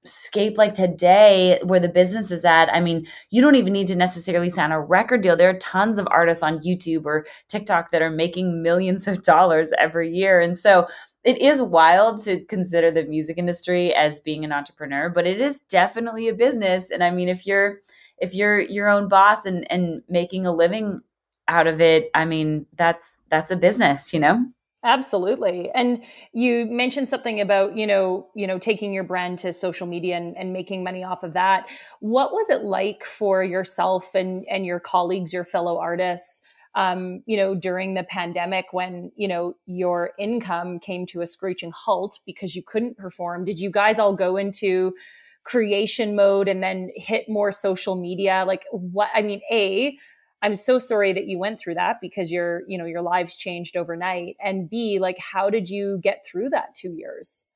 scape 0.07 0.57
like 0.57 0.75
today 0.75 1.59
where 1.65 1.81
the 1.81 1.89
business 1.89 2.31
is 2.31 2.45
at 2.45 2.73
i 2.73 2.81
mean 2.81 3.07
you 3.31 3.43
don't 3.43 3.57
even 3.57 3.73
need 3.73 3.87
to 3.87 3.97
necessarily 3.97 4.49
sign 4.49 4.73
a 4.73 4.81
record 4.81 5.21
deal. 5.21 5.37
There 5.37 5.51
are 5.51 5.59
tons 5.59 5.99
of 5.99 6.09
artists 6.11 6.43
on 6.43 6.59
youtube 6.59 7.05
or 7.05 7.27
tiktok 7.49 7.91
that 7.91 8.03
are 8.03 8.11
making 8.11 8.63
millions 8.63 9.07
of 9.09 9.23
dollars 9.23 9.73
every 9.79 10.11
year. 10.13 10.41
And 10.41 10.57
so 10.57 10.87
it 11.25 11.39
is 11.39 11.61
wild 11.61 12.23
to 12.23 12.45
consider 12.45 12.91
the 12.91 13.05
music 13.05 13.37
industry 13.37 13.93
as 13.95 14.21
being 14.21 14.45
an 14.45 14.53
entrepreneur 14.53 15.11
but 15.11 15.27
it 15.27 15.41
is 15.41 15.61
definitely 15.61 16.29
a 16.29 16.35
business. 16.35 16.91
And 16.91 17.03
i 17.05 17.11
mean 17.11 17.29
if 17.29 17.47
you're 17.47 17.81
if 18.19 18.35
you're 18.35 18.61
your 18.61 18.89
own 18.89 19.09
boss 19.09 19.45
and 19.45 19.71
and 19.71 20.03
making 20.09 20.47
a 20.47 20.53
living 20.53 21.01
out 21.49 21.67
of 21.67 21.81
it 21.81 22.11
i 22.15 22.25
mean 22.25 22.67
that's 22.77 23.17
that's 23.29 23.51
a 23.51 23.57
business 23.57 24.13
you 24.13 24.19
know 24.21 24.45
Absolutely. 24.85 25.71
And 25.75 26.03
you 26.33 26.67
mentioned 26.67 27.09
something 27.09 27.41
about, 27.41 27.77
you 27.77 27.87
know, 27.87 28.29
you 28.35 28.47
know, 28.47 28.59
taking 28.59 28.93
your 28.93 29.03
brand 29.03 29.39
to 29.41 29.53
social 29.53 29.87
media 29.87 30.17
and, 30.17 30.37
and 30.37 30.53
making 30.53 30.85
money 30.85 31.03
off 31.03 31.23
of 31.25 31.33
that. 31.33 31.67
What 32.01 32.33
was 32.33 32.51
it 32.51 32.63
like 32.63 33.03
for 33.05 33.43
yourself 33.43 34.15
and, 34.15 34.45
and 34.49 34.65
your 34.65 34.79
colleagues, 34.79 35.33
your 35.33 35.45
fellow 35.45 35.79
artists, 35.79 36.43
um, 36.75 37.23
you 37.27 37.37
know, 37.37 37.55
during 37.55 37.95
the 37.95 38.05
pandemic 38.05 38.67
when, 38.73 39.11
you 39.17 39.27
know, 39.27 39.57
your 39.67 40.11
income 40.19 40.79
came 40.79 41.07
to 41.07 41.23
a 41.23 41.27
screeching 41.27 41.73
halt 41.73 42.21
because 42.27 42.55
you 42.55 42.63
couldn't 42.63 42.97
perform? 42.99 43.45
Did 43.45 43.59
you 43.59 43.71
guys 43.71 43.99
all 43.99 44.15
go 44.15 44.37
into 44.37 44.95
creation 45.43 46.15
mode 46.15 46.49
and 46.49 46.63
then 46.63 46.91
hit 46.95 47.25
more 47.29 47.51
social 47.51 47.97
media? 47.97 48.45
Like 48.47 48.65
what, 48.71 49.09
I 49.15 49.23
mean, 49.23 49.41
A, 49.51 49.99
I'm 50.43 50.57
so 50.57 50.79
sorry 50.79 51.13
that 51.13 51.27
you 51.27 51.39
went 51.39 51.59
through 51.59 51.75
that 51.75 51.97
because 52.01 52.31
your, 52.31 52.63
you 52.67 52.79
know, 52.79 52.85
your 52.85 53.03
lives 53.03 53.37
changed 53.37 53.77
overnight. 53.77 54.37
And 54.41 54.69
B, 54.69 54.99
like, 54.99 55.19
how 55.19 55.51
did 55.51 55.69
you 55.69 55.99
get 56.03 56.25
through 56.27 56.51
that 56.51 56.75
two 56.75 56.93
years? 56.93 57.47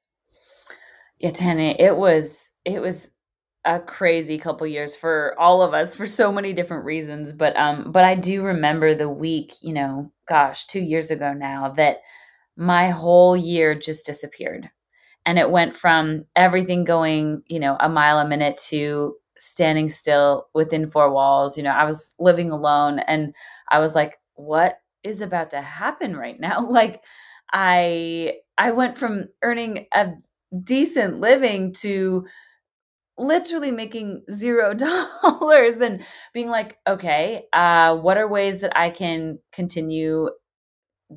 Yeah, 1.18 1.30
Tanya, 1.30 1.76
it 1.78 1.96
was, 1.96 2.52
it 2.64 2.80
was 2.80 3.10
a 3.66 3.78
crazy 3.78 4.38
couple 4.38 4.66
years 4.66 4.96
for 4.96 5.34
all 5.38 5.60
of 5.60 5.74
us 5.74 5.94
for 5.94 6.06
so 6.06 6.32
many 6.32 6.54
different 6.54 6.84
reasons. 6.84 7.32
But, 7.32 7.54
um, 7.56 7.92
but 7.92 8.04
I 8.04 8.14
do 8.14 8.44
remember 8.44 8.94
the 8.94 9.10
week, 9.10 9.52
you 9.60 9.74
know, 9.74 10.10
gosh, 10.26 10.66
two 10.66 10.80
years 10.80 11.10
ago 11.10 11.34
now 11.34 11.68
that 11.76 11.98
my 12.56 12.88
whole 12.88 13.36
year 13.36 13.78
just 13.78 14.06
disappeared. 14.06 14.70
And 15.26 15.38
it 15.38 15.50
went 15.50 15.76
from 15.76 16.24
everything 16.34 16.84
going, 16.84 17.42
you 17.46 17.60
know, 17.60 17.76
a 17.78 17.90
mile 17.90 18.18
a 18.18 18.26
minute 18.26 18.56
to 18.68 19.16
standing 19.40 19.90
still 19.90 20.48
within 20.54 20.88
four 20.88 21.10
walls. 21.12 21.56
You 21.56 21.64
know, 21.64 21.72
I 21.72 21.84
was 21.84 22.14
living 22.18 22.50
alone 22.50 23.00
and 23.00 23.34
I 23.70 23.78
was 23.80 23.94
like, 23.94 24.18
what 24.34 24.80
is 25.02 25.20
about 25.20 25.50
to 25.50 25.60
happen 25.60 26.16
right 26.16 26.38
now? 26.40 26.66
Like 26.70 27.02
I 27.52 28.34
I 28.58 28.72
went 28.72 28.98
from 28.98 29.28
earning 29.42 29.86
a 29.92 30.12
decent 30.64 31.20
living 31.20 31.72
to 31.74 32.26
literally 33.18 33.70
making 33.70 34.22
zero 34.32 34.74
dollars 35.22 35.76
and 35.80 36.02
being 36.32 36.48
like, 36.48 36.78
okay, 36.86 37.46
uh, 37.52 37.96
what 37.98 38.16
are 38.16 38.28
ways 38.28 38.60
that 38.60 38.76
I 38.78 38.90
can 38.90 39.38
continue, 39.52 40.30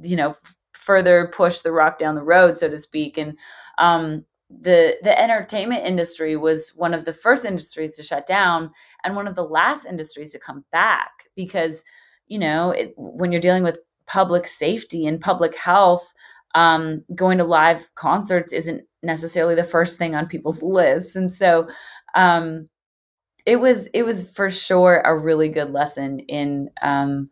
you 0.04 0.16
know, 0.16 0.36
further 0.74 1.32
push 1.36 1.62
the 1.62 1.72
rock 1.72 1.98
down 1.98 2.16
the 2.16 2.24
road, 2.24 2.58
so 2.58 2.70
to 2.70 2.78
speak. 2.78 3.18
And 3.18 3.38
um, 3.78 4.26
the 4.62 4.98
the 5.04 5.20
entertainment 5.20 5.86
industry 5.86 6.36
was 6.36 6.74
one 6.76 6.94
of 6.94 7.06
the 7.06 7.14
first 7.14 7.46
industries 7.46 7.96
to 7.96 8.04
shut 8.04 8.28
down 8.28 8.72
and 9.04 9.16
one 9.16 9.28
of 9.28 9.36
the 9.36 9.44
last 9.44 9.86
industries 9.86 10.32
to 10.32 10.40
come 10.40 10.64
back 10.72 11.12
because 11.36 11.84
you 12.28 12.40
know 12.40 12.72
it, 12.72 12.94
when 12.98 13.32
you're 13.32 13.42
dealing 13.42 13.64
with 13.64 13.80
public 14.06 14.48
safety 14.48 15.06
and 15.06 15.22
public 15.22 15.56
health 15.56 16.14
um, 16.56 17.04
going 17.16 17.38
to 17.38 17.44
live 17.44 17.90
concerts 17.96 18.54
isn't 18.54 18.84
necessarily 19.02 19.56
the 19.56 19.64
first 19.64 19.98
thing 19.98 20.16
on 20.16 20.28
people's 20.28 20.64
lists. 20.64 21.16
And 21.16 21.32
so 21.32 21.68
um, 22.16 22.70
it 23.46 23.60
was 23.60 23.88
it 23.88 24.04
was 24.04 24.32
for 24.32 24.50
sure 24.50 25.02
a 25.04 25.18
really 25.18 25.50
good 25.50 25.72
lesson 25.72 26.20
in 26.20 26.70
um, 26.82 27.30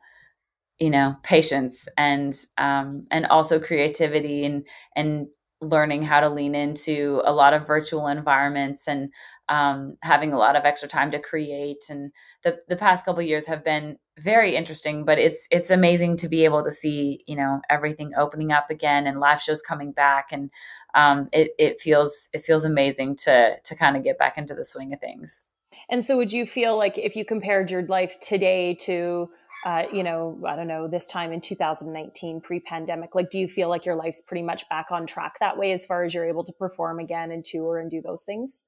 you 0.79 0.89
know 0.89 1.15
patience 1.23 1.87
and 1.97 2.37
um, 2.57 3.01
and 3.11 3.25
also 3.27 3.59
creativity 3.59 4.45
and 4.45 4.65
and 4.95 5.27
learning 5.61 6.01
how 6.01 6.19
to 6.19 6.29
lean 6.29 6.55
into 6.55 7.21
a 7.23 7.33
lot 7.33 7.53
of 7.53 7.67
virtual 7.67 8.07
environments 8.07 8.87
and 8.87 9.11
um, 9.47 9.97
having 10.01 10.33
a 10.33 10.37
lot 10.37 10.55
of 10.55 10.65
extra 10.65 10.87
time 10.87 11.11
to 11.11 11.19
create 11.19 11.85
and 11.89 12.11
the, 12.43 12.59
the 12.67 12.75
past 12.75 13.05
couple 13.05 13.21
years 13.21 13.45
have 13.45 13.63
been 13.63 13.97
very 14.19 14.55
interesting 14.55 15.03
but 15.03 15.19
it's 15.19 15.47
it's 15.51 15.69
amazing 15.69 16.15
to 16.17 16.27
be 16.27 16.45
able 16.45 16.63
to 16.63 16.71
see 16.71 17.23
you 17.27 17.35
know 17.35 17.59
everything 17.69 18.11
opening 18.17 18.51
up 18.51 18.69
again 18.69 19.07
and 19.07 19.19
live 19.19 19.41
shows 19.41 19.61
coming 19.61 19.91
back 19.91 20.27
and 20.31 20.51
um, 20.93 21.29
it, 21.31 21.51
it 21.57 21.79
feels 21.79 22.29
it 22.33 22.41
feels 22.41 22.65
amazing 22.65 23.15
to 23.17 23.55
to 23.63 23.75
kind 23.75 23.95
of 23.95 24.03
get 24.03 24.17
back 24.17 24.37
into 24.37 24.53
the 24.53 24.63
swing 24.63 24.93
of 24.93 24.99
things. 24.99 25.45
And 25.89 26.03
so 26.03 26.17
would 26.17 26.31
you 26.31 26.45
feel 26.45 26.77
like 26.77 26.97
if 26.97 27.15
you 27.15 27.25
compared 27.25 27.71
your 27.71 27.83
life 27.83 28.19
today 28.21 28.75
to 28.75 29.29
uh, 29.65 29.83
you 29.91 30.03
know, 30.03 30.39
I 30.47 30.55
don't 30.55 30.67
know, 30.67 30.87
this 30.87 31.07
time 31.07 31.31
in 31.31 31.41
2019, 31.41 32.41
pre 32.41 32.59
pandemic? 32.59 33.13
Like, 33.15 33.29
do 33.29 33.39
you 33.39 33.47
feel 33.47 33.69
like 33.69 33.85
your 33.85 33.95
life's 33.95 34.21
pretty 34.21 34.43
much 34.43 34.67
back 34.69 34.87
on 34.91 35.05
track 35.05 35.39
that 35.39 35.57
way 35.57 35.71
as 35.71 35.85
far 35.85 36.03
as 36.03 36.13
you're 36.13 36.25
able 36.25 36.43
to 36.43 36.53
perform 36.53 36.99
again 36.99 37.31
and 37.31 37.45
tour 37.45 37.77
and 37.79 37.91
do 37.91 38.01
those 38.01 38.23
things? 38.23 38.65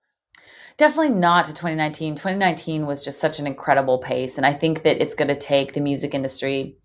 Definitely 0.78 1.16
not 1.20 1.46
to 1.46 1.54
2019. 1.54 2.16
2019 2.16 2.86
was 2.86 3.04
just 3.04 3.20
such 3.20 3.40
an 3.40 3.48
incredible 3.48 4.00
pace. 4.00 4.38
And 4.38 4.46
I 4.46 4.54
think 4.54 4.84
that 4.84 5.02
it's 5.02 5.16
going 5.16 5.28
to 5.28 5.36
take 5.36 5.74
the 5.74 5.82
music 5.82 6.14
industry 6.14 6.78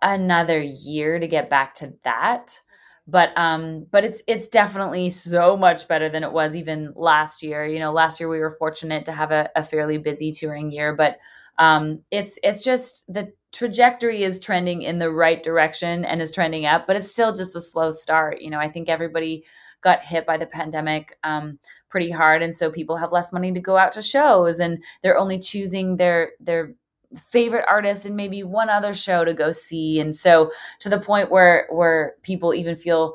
another 0.00 0.60
year 0.60 1.18
to 1.18 1.26
get 1.26 1.50
back 1.50 1.74
to 1.76 1.94
that. 2.04 2.60
but 3.06 3.32
um 3.36 3.84
but 3.90 4.04
it's 4.04 4.22
it's 4.28 4.46
definitely 4.46 5.10
so 5.10 5.56
much 5.56 5.88
better 5.88 6.08
than 6.08 6.22
it 6.22 6.32
was 6.32 6.54
even 6.54 6.92
last 6.94 7.42
year 7.42 7.66
you 7.66 7.80
know 7.80 7.90
last 7.90 8.20
year 8.20 8.28
we 8.28 8.38
were 8.38 8.56
fortunate 8.58 9.04
to 9.04 9.10
have 9.10 9.32
a, 9.32 9.50
a 9.56 9.62
fairly 9.62 9.98
busy 9.98 10.30
touring 10.30 10.70
year 10.70 10.94
but 10.94 11.18
um 11.58 12.02
it's 12.10 12.38
it's 12.42 12.62
just 12.62 13.12
the 13.12 13.32
trajectory 13.52 14.22
is 14.22 14.40
trending 14.40 14.82
in 14.82 14.98
the 14.98 15.10
right 15.10 15.42
direction 15.42 16.04
and 16.04 16.22
is 16.22 16.30
trending 16.30 16.64
up 16.64 16.86
but 16.86 16.96
it's 16.96 17.10
still 17.10 17.34
just 17.34 17.54
a 17.54 17.60
slow 17.60 17.90
start. 17.90 18.40
You 18.40 18.50
know 18.50 18.58
i 18.58 18.68
think 18.68 18.88
everybody 18.88 19.44
got 19.82 20.04
hit 20.04 20.24
by 20.24 20.38
the 20.38 20.46
pandemic 20.46 21.18
um, 21.24 21.58
pretty 21.88 22.10
hard 22.10 22.40
and 22.40 22.54
so 22.54 22.70
people 22.70 22.96
have 22.96 23.12
less 23.12 23.32
money 23.32 23.52
to 23.52 23.60
go 23.60 23.76
out 23.76 23.92
to 23.92 24.00
shows 24.02 24.60
and 24.60 24.82
they're 25.02 25.18
only 25.18 25.38
choosing 25.38 25.96
their 25.96 26.32
their 26.40 26.74
favorite 27.16 27.64
artist 27.68 28.04
and 28.04 28.16
maybe 28.16 28.42
one 28.42 28.70
other 28.70 28.94
show 28.94 29.24
to 29.24 29.34
go 29.34 29.50
see. 29.52 30.00
And 30.00 30.14
so 30.14 30.50
to 30.80 30.88
the 30.88 31.00
point 31.00 31.30
where 31.30 31.66
where 31.70 32.14
people 32.22 32.54
even 32.54 32.76
feel 32.76 33.14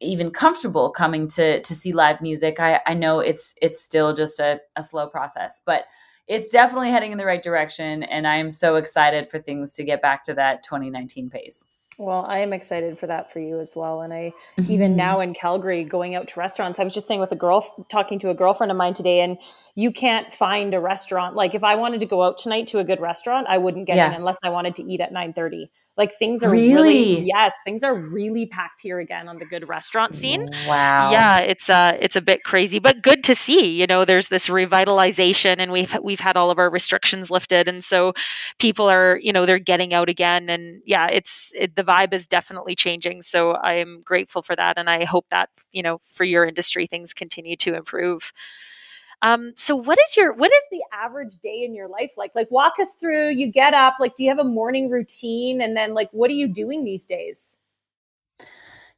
even 0.00 0.30
comfortable 0.30 0.90
coming 0.90 1.26
to 1.26 1.60
to 1.62 1.74
see 1.74 1.90
live 1.90 2.20
music 2.20 2.60
i 2.60 2.78
i 2.84 2.92
know 2.92 3.18
it's 3.18 3.54
it's 3.62 3.80
still 3.80 4.14
just 4.14 4.40
a, 4.40 4.60
a 4.76 4.82
slow 4.82 5.08
process. 5.08 5.62
But 5.64 5.84
it's 6.28 6.48
definitely 6.48 6.90
heading 6.90 7.12
in 7.12 7.18
the 7.18 7.26
right 7.26 7.42
direction 7.42 8.02
and 8.04 8.26
i 8.26 8.36
am 8.36 8.50
so 8.50 8.76
excited 8.76 9.28
for 9.28 9.38
things 9.38 9.72
to 9.72 9.84
get 9.84 10.02
back 10.02 10.24
to 10.24 10.34
that 10.34 10.62
2019 10.62 11.30
pace 11.30 11.66
well, 11.98 12.26
I 12.28 12.40
am 12.40 12.52
excited 12.52 12.98
for 12.98 13.06
that 13.06 13.32
for 13.32 13.40
you 13.40 13.60
as 13.60 13.74
well. 13.74 14.02
And 14.02 14.12
I, 14.12 14.32
even 14.68 14.96
now 14.96 15.20
in 15.20 15.34
Calgary, 15.34 15.84
going 15.84 16.14
out 16.14 16.28
to 16.28 16.40
restaurants, 16.40 16.78
I 16.78 16.84
was 16.84 16.94
just 16.94 17.06
saying 17.06 17.20
with 17.20 17.32
a 17.32 17.36
girl, 17.36 17.86
talking 17.88 18.18
to 18.20 18.30
a 18.30 18.34
girlfriend 18.34 18.70
of 18.70 18.76
mine 18.76 18.94
today, 18.94 19.20
and 19.20 19.38
you 19.74 19.90
can't 19.90 20.32
find 20.32 20.74
a 20.74 20.80
restaurant. 20.80 21.36
Like 21.36 21.54
if 21.54 21.64
I 21.64 21.76
wanted 21.76 22.00
to 22.00 22.06
go 22.06 22.22
out 22.22 22.38
tonight 22.38 22.66
to 22.68 22.78
a 22.78 22.84
good 22.84 23.00
restaurant, 23.00 23.46
I 23.48 23.58
wouldn't 23.58 23.86
get 23.86 23.96
yeah. 23.96 24.08
in 24.08 24.14
unless 24.14 24.38
I 24.44 24.50
wanted 24.50 24.74
to 24.76 24.82
eat 24.82 25.00
at 25.00 25.12
9 25.12 25.32
30. 25.32 25.70
Like 25.96 26.18
things 26.18 26.42
are 26.42 26.50
really? 26.50 26.74
really? 26.74 27.26
yes, 27.26 27.54
things 27.64 27.82
are 27.82 27.94
really 27.94 28.46
packed 28.46 28.82
here 28.82 28.98
again 28.98 29.28
on 29.28 29.38
the 29.38 29.46
good 29.46 29.68
restaurant 29.68 30.14
scene. 30.14 30.50
Wow. 30.66 31.10
Yeah, 31.10 31.38
it's 31.38 31.70
uh 31.70 31.96
it's 31.98 32.16
a 32.16 32.20
bit 32.20 32.44
crazy, 32.44 32.78
but 32.78 33.00
good 33.00 33.24
to 33.24 33.34
see. 33.34 33.80
You 33.80 33.86
know, 33.86 34.04
there's 34.04 34.28
this 34.28 34.48
revitalization 34.48 35.56
and 35.58 35.72
we've 35.72 35.96
we've 36.02 36.20
had 36.20 36.36
all 36.36 36.50
of 36.50 36.58
our 36.58 36.68
restrictions 36.68 37.30
lifted 37.30 37.66
and 37.66 37.82
so 37.82 38.12
people 38.58 38.90
are, 38.90 39.18
you 39.22 39.32
know, 39.32 39.46
they're 39.46 39.58
getting 39.58 39.94
out 39.94 40.08
again 40.08 40.50
and 40.50 40.82
yeah, 40.84 41.08
it's 41.08 41.52
it, 41.54 41.76
the 41.76 41.84
vibe 41.84 42.12
is 42.12 42.28
definitely 42.28 42.74
changing. 42.74 43.22
So 43.22 43.52
I 43.52 43.74
am 43.74 44.02
grateful 44.04 44.42
for 44.42 44.54
that 44.54 44.76
and 44.76 44.90
I 44.90 45.04
hope 45.04 45.26
that, 45.30 45.48
you 45.72 45.82
know, 45.82 46.00
for 46.02 46.24
your 46.24 46.44
industry 46.44 46.86
things 46.86 47.14
continue 47.14 47.56
to 47.56 47.74
improve. 47.74 48.32
Um, 49.22 49.52
so 49.56 49.74
what 49.74 49.98
is 49.98 50.16
your 50.16 50.32
what 50.34 50.50
is 50.52 50.62
the 50.70 50.84
average 50.92 51.38
day 51.42 51.62
in 51.64 51.74
your 51.74 51.88
life 51.88 52.12
like? 52.16 52.34
Like 52.34 52.50
walk 52.50 52.74
us 52.80 52.94
through, 52.94 53.30
you 53.30 53.50
get 53.50 53.74
up, 53.74 53.96
like 53.98 54.14
do 54.16 54.24
you 54.24 54.30
have 54.30 54.38
a 54.38 54.44
morning 54.44 54.90
routine 54.90 55.60
and 55.60 55.76
then 55.76 55.94
like 55.94 56.10
what 56.12 56.30
are 56.30 56.34
you 56.34 56.48
doing 56.48 56.84
these 56.84 57.06
days? 57.06 57.58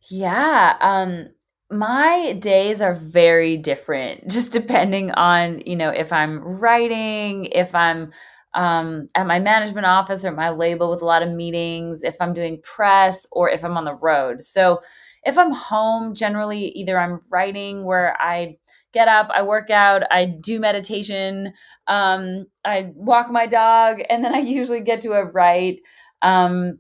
Yeah, 0.09 0.77
um 0.81 1.29
my 1.71 2.33
days 2.41 2.81
are 2.81 2.95
very 2.95 3.57
different 3.59 4.27
just 4.31 4.53
depending 4.53 5.11
on, 5.13 5.61
you 5.67 5.77
know, 5.77 5.91
if 5.91 6.13
I'm 6.13 6.41
writing, 6.41 7.47
if 7.47 7.75
I'm 7.75 8.13
um, 8.55 9.09
at 9.15 9.27
my 9.27 9.39
management 9.39 9.87
office 9.87 10.25
or 10.25 10.33
my 10.33 10.51
label 10.51 10.91
with 10.91 11.03
a 11.03 11.05
lot 11.05 11.23
of 11.23 11.31
meetings, 11.31 12.03
if 12.03 12.17
I'm 12.21 12.33
doing 12.33 12.61
press 12.63 13.27
or 13.31 13.51
if 13.51 13.65
I'm 13.65 13.77
on 13.77 13.85
the 13.85 13.95
road. 13.95 14.43
So 14.43 14.81
if 15.25 15.37
I'm 15.37 15.51
home, 15.53 16.15
generally 16.15 16.69
either 16.69 16.99
I'm 16.99 17.21
writing 17.31 17.85
where 17.85 18.17
I 18.21 18.57
get 18.93 19.09
up, 19.09 19.29
I 19.33 19.43
work 19.43 19.71
out, 19.71 20.03
I 20.11 20.25
do 20.25 20.61
meditation, 20.61 21.53
um, 21.87 22.47
I 22.65 22.91
walk 22.95 23.31
my 23.31 23.47
dog, 23.47 24.01
and 24.11 24.25
then 24.25 24.35
I 24.35 24.39
usually 24.39 24.81
get 24.81 25.01
to 25.03 25.13
a 25.13 25.25
write 25.25 25.81
um, 26.23 26.79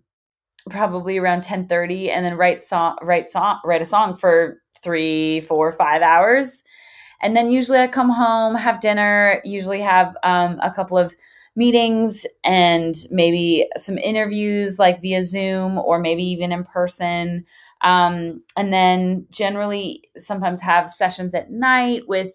probably 0.70 1.18
around 1.18 1.42
10:30 1.42 2.10
and 2.10 2.24
then 2.24 2.36
write 2.36 2.62
song 2.62 2.96
write 3.02 3.30
song 3.30 3.58
write 3.64 3.82
a 3.82 3.86
song 3.86 4.14
for 4.14 4.60
three, 4.82 5.40
four, 5.40 5.72
five 5.72 6.02
hours. 6.02 6.62
And 7.20 7.36
then 7.36 7.50
usually 7.50 7.78
I 7.78 7.88
come 7.88 8.10
home, 8.10 8.54
have 8.54 8.80
dinner, 8.80 9.40
usually 9.44 9.80
have 9.80 10.16
um, 10.22 10.58
a 10.62 10.70
couple 10.70 10.98
of 10.98 11.14
meetings 11.56 12.24
and 12.44 12.94
maybe 13.10 13.68
some 13.76 13.98
interviews 13.98 14.78
like 14.78 15.02
via 15.02 15.22
Zoom 15.24 15.78
or 15.78 15.98
maybe 15.98 16.22
even 16.22 16.52
in 16.52 16.62
person. 16.64 17.44
Um, 17.82 18.42
and 18.56 18.72
then 18.72 19.26
generally 19.30 20.04
sometimes 20.16 20.60
have 20.60 20.90
sessions 20.90 21.34
at 21.34 21.50
night 21.50 22.02
with 22.08 22.32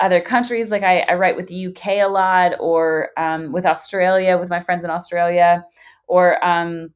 other 0.00 0.20
countries. 0.20 0.70
Like 0.70 0.82
I, 0.82 1.00
I 1.00 1.14
write 1.14 1.36
with 1.36 1.48
the 1.48 1.56
UK 1.56 1.86
a 2.00 2.06
lot 2.06 2.52
or 2.60 3.10
um, 3.18 3.52
with 3.52 3.66
Australia, 3.66 4.38
with 4.38 4.50
my 4.50 4.60
friends 4.60 4.84
in 4.84 4.90
Australia, 4.90 5.64
or 6.08 6.44
um, 6.44 6.90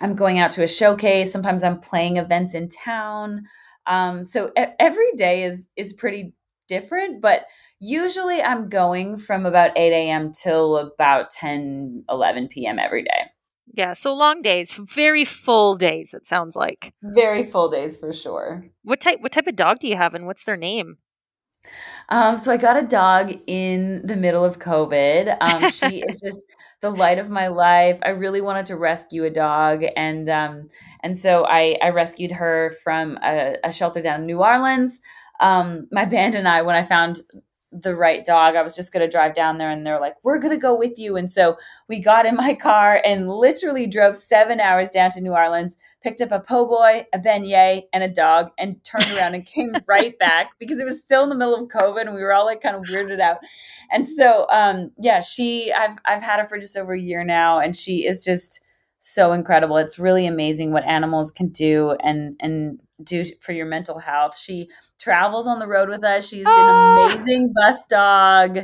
I'm 0.00 0.14
going 0.14 0.38
out 0.38 0.50
to 0.52 0.62
a 0.62 0.68
showcase. 0.68 1.32
Sometimes 1.32 1.64
I'm 1.64 1.80
playing 1.80 2.16
events 2.18 2.54
in 2.54 2.68
town. 2.68 3.44
Um, 3.86 4.24
so 4.24 4.50
e- 4.58 4.74
every 4.78 5.12
day 5.16 5.44
is 5.44 5.68
is 5.76 5.92
pretty 5.92 6.34
different, 6.68 7.20
but 7.20 7.42
usually 7.80 8.42
I'm 8.42 8.68
going 8.68 9.16
from 9.16 9.46
about 9.46 9.72
8 9.76 9.92
a.m. 9.92 10.32
till 10.32 10.76
about 10.76 11.30
10, 11.30 12.04
11 12.08 12.48
p.m. 12.48 12.78
every 12.78 13.02
day. 13.02 13.30
Yeah, 13.78 13.92
so 13.92 14.12
long 14.12 14.42
days, 14.42 14.72
very 14.72 15.24
full 15.24 15.76
days. 15.76 16.12
It 16.12 16.26
sounds 16.26 16.56
like 16.56 16.92
very 17.00 17.44
full 17.44 17.70
days 17.70 17.96
for 17.96 18.12
sure. 18.12 18.66
What 18.82 19.00
type? 19.00 19.20
What 19.20 19.30
type 19.30 19.46
of 19.46 19.54
dog 19.54 19.78
do 19.78 19.86
you 19.86 19.96
have, 19.96 20.16
and 20.16 20.26
what's 20.26 20.42
their 20.42 20.56
name? 20.56 20.98
Um, 22.08 22.38
so 22.38 22.50
I 22.50 22.56
got 22.56 22.76
a 22.76 22.84
dog 22.84 23.32
in 23.46 24.04
the 24.04 24.16
middle 24.16 24.44
of 24.44 24.58
COVID. 24.58 25.36
Um, 25.40 25.70
she 25.70 26.00
is 26.08 26.20
just 26.20 26.44
the 26.80 26.90
light 26.90 27.20
of 27.20 27.30
my 27.30 27.46
life. 27.46 28.00
I 28.02 28.08
really 28.08 28.40
wanted 28.40 28.66
to 28.66 28.76
rescue 28.76 29.22
a 29.26 29.30
dog, 29.30 29.84
and 29.94 30.28
um, 30.28 30.62
and 31.04 31.16
so 31.16 31.44
I 31.44 31.78
I 31.80 31.90
rescued 31.90 32.32
her 32.32 32.72
from 32.82 33.16
a, 33.22 33.58
a 33.62 33.70
shelter 33.70 34.02
down 34.02 34.22
in 34.22 34.26
New 34.26 34.42
Orleans. 34.42 35.00
Um, 35.38 35.86
my 35.92 36.04
band 36.04 36.34
and 36.34 36.48
I, 36.48 36.62
when 36.62 36.74
I 36.74 36.82
found 36.82 37.22
the 37.70 37.94
right 37.94 38.24
dog. 38.24 38.56
I 38.56 38.62
was 38.62 38.74
just 38.74 38.92
going 38.92 39.04
to 39.04 39.10
drive 39.10 39.34
down 39.34 39.58
there 39.58 39.70
and 39.70 39.84
they're 39.84 40.00
like, 40.00 40.14
we're 40.22 40.38
going 40.38 40.54
to 40.54 40.60
go 40.60 40.76
with 40.76 40.98
you. 40.98 41.16
And 41.16 41.30
so 41.30 41.56
we 41.88 42.00
got 42.00 42.26
in 42.26 42.34
my 42.34 42.54
car 42.60 43.02
and 43.04 43.28
literally 43.28 43.86
drove 43.86 44.16
seven 44.16 44.60
hours 44.60 44.90
down 44.90 45.10
to 45.12 45.20
New 45.20 45.32
Orleans, 45.32 45.76
picked 46.02 46.20
up 46.20 46.32
a 46.32 46.40
po' 46.40 46.66
boy, 46.66 47.06
a 47.12 47.18
beignet, 47.18 47.82
and 47.92 48.02
a 48.02 48.08
dog 48.08 48.50
and 48.58 48.82
turned 48.84 49.10
around 49.16 49.34
and 49.34 49.46
came 49.46 49.72
right 49.86 50.18
back 50.18 50.50
because 50.58 50.78
it 50.78 50.86
was 50.86 51.00
still 51.00 51.22
in 51.22 51.28
the 51.28 51.34
middle 51.34 51.54
of 51.54 51.68
COVID 51.68 52.02
and 52.02 52.14
we 52.14 52.22
were 52.22 52.32
all 52.32 52.46
like 52.46 52.62
kind 52.62 52.76
of 52.76 52.84
weirded 52.84 53.20
out. 53.20 53.38
And 53.90 54.08
so, 54.08 54.46
um, 54.50 54.90
yeah, 54.98 55.20
she, 55.20 55.72
I've, 55.72 55.98
I've 56.04 56.22
had 56.22 56.40
her 56.40 56.46
for 56.46 56.58
just 56.58 56.76
over 56.76 56.94
a 56.94 57.00
year 57.00 57.24
now 57.24 57.58
and 57.58 57.76
she 57.76 58.06
is 58.06 58.24
just, 58.24 58.64
so 59.00 59.32
incredible. 59.32 59.76
It's 59.76 59.98
really 59.98 60.26
amazing 60.26 60.72
what 60.72 60.84
animals 60.84 61.30
can 61.30 61.50
do 61.50 61.96
and 62.02 62.36
and 62.40 62.80
do 63.02 63.24
for 63.40 63.52
your 63.52 63.66
mental 63.66 63.98
health. 63.98 64.36
She 64.36 64.68
travels 64.98 65.46
on 65.46 65.58
the 65.58 65.66
road 65.66 65.88
with 65.88 66.04
us. 66.04 66.28
She's 66.28 66.44
ah! 66.46 67.06
an 67.06 67.12
amazing 67.12 67.52
bus 67.54 67.86
dog. 67.86 68.58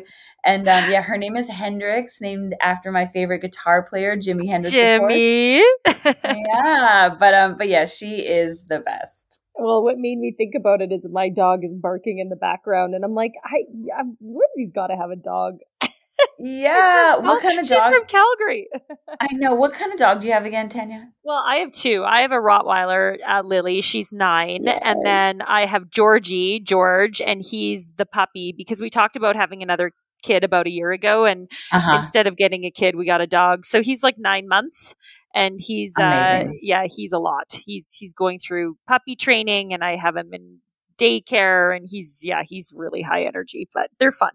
And 0.44 0.68
um, 0.68 0.90
yeah, 0.90 1.02
her 1.02 1.16
name 1.16 1.36
is 1.36 1.48
Hendrix, 1.48 2.20
named 2.20 2.54
after 2.60 2.92
my 2.92 3.06
favorite 3.06 3.40
guitar 3.40 3.82
player, 3.82 4.16
Jimi 4.16 4.48
Hendrix. 4.48 4.74
Jimi. 4.74 5.62
yeah, 5.86 7.14
but 7.18 7.34
um, 7.34 7.56
but 7.56 7.68
yeah, 7.68 7.86
she 7.86 8.16
is 8.16 8.64
the 8.66 8.80
best. 8.80 9.38
Well, 9.56 9.84
what 9.84 9.98
made 9.98 10.18
me 10.18 10.34
think 10.36 10.54
about 10.56 10.82
it 10.82 10.90
is 10.90 11.08
my 11.08 11.28
dog 11.28 11.60
is 11.62 11.76
barking 11.76 12.18
in 12.18 12.28
the 12.28 12.36
background, 12.36 12.94
and 12.94 13.04
I'm 13.04 13.14
like, 13.14 13.34
I, 13.44 13.64
I'm, 13.96 14.16
Lindsay's 14.20 14.72
got 14.72 14.88
to 14.88 14.96
have 14.96 15.10
a 15.10 15.16
dog. 15.16 15.58
Yeah. 16.38 17.14
From, 17.16 17.24
what 17.24 17.42
kind 17.42 17.58
of 17.58 17.66
dog? 17.66 17.78
She's 17.78 17.96
from 17.96 18.06
Calgary. 18.06 18.68
I 19.20 19.28
know. 19.32 19.54
What 19.54 19.72
kind 19.72 19.92
of 19.92 19.98
dog 19.98 20.20
do 20.20 20.26
you 20.26 20.32
have 20.32 20.44
again, 20.44 20.68
Tanya? 20.68 21.08
Well, 21.22 21.42
I 21.44 21.56
have 21.56 21.72
two. 21.72 22.04
I 22.04 22.20
have 22.20 22.32
a 22.32 22.36
Rottweiler, 22.36 23.16
uh, 23.26 23.42
Lily. 23.44 23.80
She's 23.80 24.12
nine. 24.12 24.64
Yay. 24.64 24.78
And 24.82 25.04
then 25.04 25.42
I 25.42 25.66
have 25.66 25.90
Georgie, 25.90 26.60
George, 26.60 27.20
and 27.20 27.42
he's 27.42 27.92
the 27.96 28.06
puppy 28.06 28.52
because 28.56 28.80
we 28.80 28.90
talked 28.90 29.16
about 29.16 29.36
having 29.36 29.62
another 29.62 29.92
kid 30.22 30.44
about 30.44 30.66
a 30.66 30.70
year 30.70 30.90
ago. 30.90 31.24
And 31.24 31.50
uh-huh. 31.72 31.98
instead 31.98 32.26
of 32.26 32.36
getting 32.36 32.64
a 32.64 32.70
kid, 32.70 32.96
we 32.96 33.06
got 33.06 33.20
a 33.20 33.26
dog. 33.26 33.64
So 33.64 33.82
he's 33.82 34.02
like 34.02 34.16
nine 34.18 34.48
months 34.48 34.94
and 35.34 35.58
he's, 35.60 35.96
uh, 35.98 36.44
yeah, 36.60 36.86
he's 36.86 37.12
a 37.12 37.18
lot. 37.18 37.60
He's, 37.64 37.94
he's 37.94 38.12
going 38.12 38.38
through 38.38 38.76
puppy 38.88 39.16
training 39.16 39.72
and 39.72 39.84
I 39.84 39.96
have 39.96 40.16
him 40.16 40.30
in 40.32 40.60
daycare 40.98 41.76
and 41.76 41.86
he's 41.90 42.20
yeah 42.22 42.42
he's 42.44 42.72
really 42.76 43.02
high 43.02 43.24
energy 43.24 43.68
but 43.74 43.88
they're 43.98 44.12
fun 44.12 44.30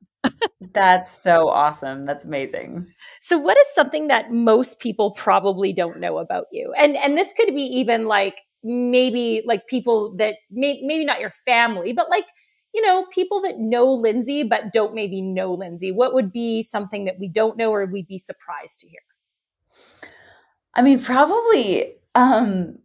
that's 0.73 1.09
so 1.11 1.49
awesome. 1.49 2.03
That's 2.03 2.25
amazing. 2.25 2.87
So 3.21 3.37
what 3.37 3.57
is 3.57 3.67
something 3.73 4.07
that 4.07 4.31
most 4.31 4.79
people 4.79 5.11
probably 5.11 5.73
don't 5.73 5.99
know 5.99 6.17
about 6.17 6.45
you? 6.51 6.73
And 6.77 6.95
and 6.97 7.17
this 7.17 7.33
could 7.35 7.53
be 7.55 7.63
even 7.63 8.07
like 8.07 8.41
maybe 8.63 9.41
like 9.45 9.67
people 9.67 10.15
that 10.17 10.35
may, 10.51 10.81
maybe 10.83 11.05
not 11.05 11.21
your 11.21 11.31
family 11.45 11.93
but 11.93 12.09
like 12.09 12.25
you 12.73 12.85
know 12.85 13.05
people 13.05 13.41
that 13.41 13.57
know 13.57 13.85
lindsay 13.93 14.43
but 14.43 14.73
don't 14.73 14.93
maybe 14.93 15.21
know 15.21 15.53
lindsay. 15.53 15.91
What 15.91 16.13
would 16.13 16.31
be 16.31 16.61
something 16.63 17.05
that 17.05 17.19
we 17.19 17.27
don't 17.29 17.57
know 17.57 17.71
or 17.71 17.85
we'd 17.85 18.07
be 18.07 18.17
surprised 18.17 18.81
to 18.81 18.87
hear? 18.89 18.99
I 20.73 20.81
mean 20.81 20.99
probably 20.99 21.95
um 22.15 22.79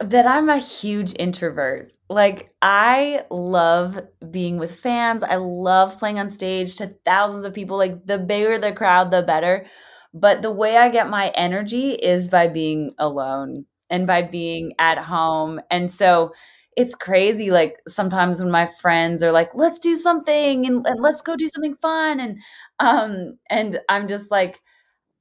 that 0.00 0.26
i'm 0.26 0.48
a 0.48 0.58
huge 0.58 1.14
introvert 1.18 1.92
like, 2.10 2.50
I 2.62 3.24
love 3.30 3.98
being 4.30 4.58
with 4.58 4.78
fans. 4.78 5.22
I 5.22 5.36
love 5.36 5.98
playing 5.98 6.18
on 6.18 6.28
stage 6.28 6.76
to 6.76 6.88
thousands 7.04 7.44
of 7.44 7.54
people. 7.54 7.76
Like, 7.78 8.06
the 8.06 8.18
bigger 8.18 8.58
the 8.58 8.72
crowd, 8.72 9.10
the 9.10 9.22
better. 9.22 9.66
But 10.12 10.42
the 10.42 10.52
way 10.52 10.76
I 10.76 10.90
get 10.90 11.08
my 11.08 11.28
energy 11.30 11.92
is 11.92 12.28
by 12.28 12.48
being 12.48 12.94
alone. 12.98 13.66
and 13.90 14.06
by 14.06 14.22
being 14.22 14.72
at 14.78 14.96
home. 14.98 15.60
And 15.70 15.92
so 15.92 16.32
it's 16.76 16.94
crazy. 16.94 17.50
Like 17.50 17.76
sometimes 17.86 18.40
when 18.42 18.50
my 18.50 18.66
friends 18.66 19.22
are 19.22 19.30
like, 19.30 19.50
let's 19.54 19.78
do 19.78 19.94
something 19.94 20.66
and, 20.66 20.84
and 20.86 21.00
let's 21.00 21.20
go 21.20 21.36
do 21.36 21.48
something 21.48 21.76
fun. 21.76 22.18
And 22.18 22.38
um, 22.80 23.38
and 23.50 23.78
I'm 23.90 24.08
just 24.08 24.30
like, 24.30 24.60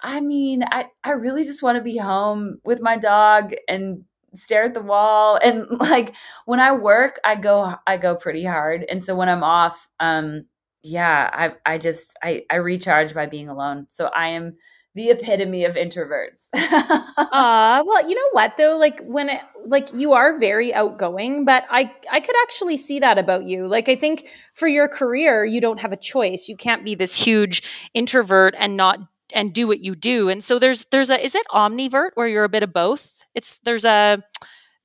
I 0.02 0.20
mean, 0.22 0.64
I, 0.64 0.88
I 1.04 1.12
really 1.12 1.44
just 1.46 1.64
want 1.64 1.78
to 1.78 1.82
be 1.84 1.98
home 1.98 2.60
with 2.66 2.82
my 2.82 2.98
dog 2.98 3.54
and 3.68 4.04
stare 4.36 4.64
at 4.64 4.74
the 4.74 4.82
wall. 4.82 5.40
And 5.44 5.66
like 5.80 6.16
when 6.46 6.60
I 6.60 6.72
work, 6.74 7.20
I 7.24 7.36
go 7.36 7.76
I 7.88 7.98
go 7.98 8.16
pretty 8.16 8.44
hard. 8.44 8.86
And 8.90 9.04
so 9.04 9.16
when 9.16 9.30
I'm 9.30 9.44
off, 9.44 9.90
um, 10.00 10.46
yeah, 10.84 11.30
I 11.34 11.74
I 11.74 11.78
just 11.78 12.18
I, 12.24 12.44
I 12.50 12.56
recharge 12.56 13.14
by 13.14 13.26
being 13.26 13.50
alone. 13.50 13.86
So 13.90 14.08
I 14.08 14.30
am 14.30 14.58
the 14.96 15.10
epitome 15.10 15.66
of 15.66 15.74
introverts. 15.74 16.50
uh 16.54 17.84
well, 17.86 18.08
you 18.10 18.16
know 18.16 18.30
what 18.34 18.58
though? 18.58 18.78
Like 18.78 19.02
when 19.02 19.30
it 19.30 19.42
like 19.66 19.92
you 19.94 20.14
are 20.14 20.38
very 20.38 20.74
outgoing, 20.74 21.46
but 21.46 21.66
I 21.70 21.92
I 22.12 22.20
could 22.20 22.36
actually 22.44 22.78
see 22.78 23.00
that 23.00 23.18
about 23.18 23.46
you. 23.46 23.68
Like 23.68 23.90
I 23.90 23.96
think 23.96 24.28
for 24.54 24.68
your 24.68 24.88
career, 24.88 25.46
you 25.46 25.62
don't 25.62 25.80
have 25.80 25.94
a 25.94 25.98
choice. 25.98 26.48
You 26.48 26.56
can't 26.56 26.86
be 26.86 26.96
this 26.96 27.16
huge 27.16 27.64
introvert 27.94 28.56
and 28.60 28.78
not 28.78 29.00
and 29.34 29.54
do 29.54 29.68
what 29.68 29.80
you 29.80 29.96
do. 29.96 30.30
And 30.30 30.44
so 30.44 30.60
there's 30.60 30.86
there's 30.92 31.10
a 31.10 31.24
is 31.24 31.36
it 31.36 31.46
omnivert 31.52 32.12
where 32.16 32.28
you're 32.28 32.44
a 32.44 32.50
bit 32.50 32.64
of 32.64 32.74
both? 32.74 33.24
It's 33.36 33.60
there's 33.60 33.86
a 33.86 34.24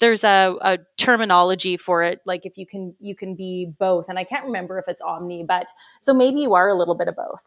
there's 0.00 0.24
a, 0.24 0.54
a 0.60 0.78
terminology 0.96 1.76
for 1.76 2.02
it 2.02 2.20
like 2.24 2.46
if 2.46 2.56
you 2.56 2.66
can 2.66 2.94
you 3.00 3.16
can 3.16 3.34
be 3.34 3.66
both 3.80 4.08
and 4.08 4.16
i 4.18 4.22
can't 4.22 4.44
remember 4.44 4.78
if 4.78 4.84
it's 4.86 5.02
omni 5.02 5.44
but 5.46 5.66
so 6.00 6.14
maybe 6.14 6.40
you 6.40 6.54
are 6.54 6.68
a 6.68 6.78
little 6.78 6.94
bit 6.94 7.08
of 7.08 7.16
both 7.16 7.42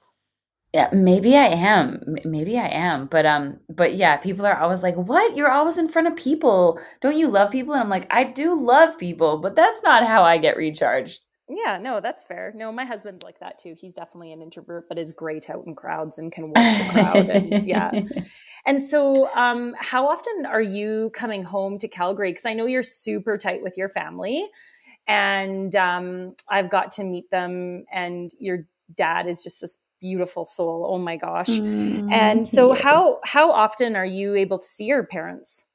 yeah, 0.73 0.89
maybe 0.93 1.35
I 1.35 1.47
am. 1.47 1.99
Maybe 2.23 2.57
I 2.57 2.67
am. 2.67 3.07
But 3.07 3.25
um 3.25 3.59
but 3.69 3.95
yeah, 3.95 4.17
people 4.17 4.45
are 4.45 4.57
always 4.57 4.81
like, 4.81 4.95
"What? 4.95 5.35
You're 5.35 5.51
always 5.51 5.77
in 5.77 5.89
front 5.89 6.07
of 6.07 6.15
people. 6.15 6.79
Don't 7.01 7.17
you 7.17 7.27
love 7.27 7.51
people?" 7.51 7.73
And 7.73 7.83
I'm 7.83 7.89
like, 7.89 8.07
"I 8.09 8.23
do 8.23 8.55
love 8.55 8.97
people, 8.97 9.39
but 9.41 9.55
that's 9.55 9.83
not 9.83 10.07
how 10.07 10.23
I 10.23 10.37
get 10.37 10.55
recharged." 10.55 11.19
Yeah, 11.53 11.77
no, 11.77 11.99
that's 11.99 12.23
fair. 12.23 12.53
No, 12.55 12.71
my 12.71 12.85
husband's 12.85 13.23
like 13.23 13.39
that 13.39 13.59
too. 13.59 13.75
He's 13.77 13.93
definitely 13.93 14.31
an 14.31 14.41
introvert, 14.41 14.87
but 14.87 14.97
is 14.97 15.11
great 15.11 15.49
out 15.49 15.65
in 15.65 15.75
crowds 15.75 16.17
and 16.17 16.31
can 16.31 16.45
work 16.45 16.55
the 16.55 16.89
crowd. 16.91 17.29
And, 17.29 17.67
yeah. 17.67 17.91
And 18.63 18.79
so, 18.79 19.27
um, 19.33 19.75
how 19.79 20.07
often 20.07 20.45
are 20.45 20.61
you 20.61 21.09
coming 21.15 21.41
home 21.41 21.79
to 21.79 21.87
Calgary? 21.87 22.29
Because 22.31 22.45
I 22.45 22.53
know 22.53 22.67
you're 22.67 22.83
super 22.83 23.35
tight 23.35 23.63
with 23.63 23.75
your 23.75 23.89
family, 23.89 24.47
and 25.07 25.75
um, 25.75 26.35
I've 26.47 26.69
got 26.69 26.91
to 26.91 27.03
meet 27.03 27.31
them. 27.31 27.85
And 27.91 28.29
your 28.39 28.59
dad 28.95 29.27
is 29.27 29.43
just 29.43 29.61
this 29.61 29.79
beautiful 29.99 30.45
soul. 30.45 30.85
Oh 30.87 30.99
my 30.99 31.17
gosh. 31.17 31.49
Mm, 31.49 32.11
and 32.11 32.47
so 32.47 32.73
yes. 32.73 32.83
how 32.83 33.19
how 33.23 33.51
often 33.51 33.95
are 33.95 34.05
you 34.05 34.35
able 34.35 34.59
to 34.59 34.65
see 34.65 34.85
your 34.85 35.03
parents? 35.05 35.65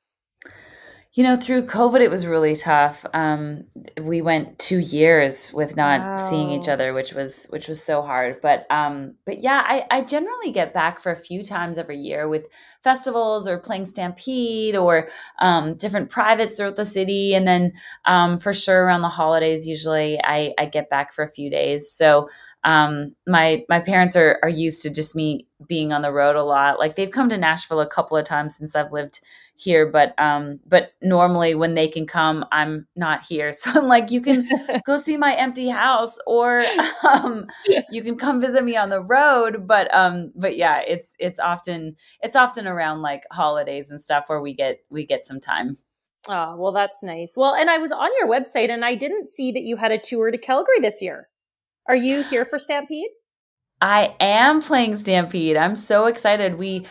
You 1.17 1.23
know, 1.23 1.35
through 1.35 1.65
COVID, 1.65 2.03
it 2.03 2.11
was 2.11 2.27
really 2.27 2.55
tough. 2.55 3.07
Um, 3.15 3.65
we 4.03 4.21
went 4.21 4.59
two 4.59 4.77
years 4.77 5.51
with 5.51 5.75
not 5.75 6.01
wow. 6.03 6.17
seeing 6.19 6.51
each 6.51 6.69
other, 6.69 6.93
which 6.93 7.15
was 7.15 7.47
which 7.49 7.69
was 7.69 7.83
so 7.83 8.03
hard. 8.03 8.43
But 8.43 8.67
um, 8.69 9.15
but 9.25 9.39
yeah, 9.39 9.63
I, 9.65 9.87
I 9.91 10.03
generally 10.03 10.53
get 10.53 10.75
back 10.75 11.01
for 11.01 11.11
a 11.11 11.17
few 11.17 11.43
times 11.43 11.79
every 11.79 11.97
year 11.97 12.29
with 12.29 12.49
festivals 12.85 13.49
or 13.49 13.59
playing 13.59 13.87
Stampede 13.87 14.77
or 14.77 15.09
um, 15.39 15.75
different 15.77 16.11
privates 16.11 16.53
throughout 16.53 16.77
the 16.77 16.85
city, 16.85 17.35
and 17.35 17.49
then 17.49 17.73
um, 18.05 18.37
for 18.37 18.53
sure 18.53 18.85
around 18.85 19.01
the 19.01 19.09
holidays, 19.09 19.67
usually 19.67 20.21
I, 20.23 20.53
I 20.59 20.67
get 20.67 20.91
back 20.91 21.15
for 21.15 21.25
a 21.25 21.33
few 21.33 21.49
days. 21.49 21.91
So 21.91 22.29
um, 22.65 23.15
my 23.27 23.65
my 23.69 23.81
parents 23.81 24.17
are 24.17 24.39
are 24.43 24.49
used 24.49 24.83
to 24.83 24.91
just 24.91 25.15
me 25.15 25.47
being 25.69 25.93
on 25.93 26.03
the 26.03 26.13
road 26.13 26.37
a 26.37 26.43
lot. 26.43 26.79
Like 26.79 26.97
they've 26.97 27.11
come 27.11 27.29
to 27.29 27.39
Nashville 27.39 27.81
a 27.81 27.89
couple 27.89 28.17
of 28.17 28.25
times 28.25 28.57
since 28.57 28.75
I've 28.75 28.93
lived 28.93 29.21
here, 29.55 29.91
but 29.91 30.15
um, 30.19 30.61
but 30.67 30.93
normally 31.01 31.55
when 31.55 31.75
they 31.75 31.89
can 31.89 32.07
come, 32.07 32.45
I'm 32.53 32.87
not 32.97 33.25
here. 33.25 33.53
So 33.57 33.71
I'm 33.75 33.89
like, 33.89 34.11
you 34.11 34.21
can 34.21 34.49
go 34.87 34.97
see 34.99 35.17
my 35.17 35.35
empty 35.35 35.69
house, 35.69 36.19
or 36.27 36.65
um, 37.09 37.47
you 37.91 38.03
can 38.03 38.17
come 38.17 38.41
visit 38.41 38.65
me 38.65 38.77
on 38.77 38.91
the 38.91 39.03
road. 39.03 39.67
But 39.67 39.93
um, 39.95 40.33
but 40.35 40.57
yeah, 40.57 40.81
it's 40.81 41.09
it's 41.19 41.39
often 41.39 41.97
it's 42.21 42.37
often 42.37 42.67
around 42.67 43.03
like 43.03 43.23
holidays 43.31 43.91
and 43.91 44.01
stuff 44.01 44.25
where 44.29 44.41
we 44.41 44.55
get 44.55 44.81
we 44.91 45.07
get 45.07 45.25
some 45.25 45.41
time. 45.41 45.77
Oh, 46.29 46.57
well, 46.57 46.73
that's 46.73 47.05
nice. 47.05 47.35
Well, 47.37 47.55
and 47.55 47.71
I 47.71 47.79
was 47.79 47.93
on 47.93 48.11
your 48.19 48.29
website 48.29 48.71
and 48.71 48.85
I 48.85 48.97
didn't 48.97 49.27
see 49.27 49.53
that 49.53 49.63
you 49.63 49.77
had 49.77 49.93
a 49.93 49.99
tour 49.99 50.31
to 50.33 50.39
Calgary 50.39 50.81
this 50.81 51.01
year. 51.01 51.29
Are 51.89 51.97
you 51.97 52.23
here 52.23 52.45
for 52.45 52.59
Stampede? 52.59 53.11
I 53.81 54.15
am 54.21 54.61
playing 54.61 54.97
Stampede. 54.97 55.57
I'm 55.57 55.77
so 55.77 56.07
excited. 56.07 56.59
We 56.59 56.87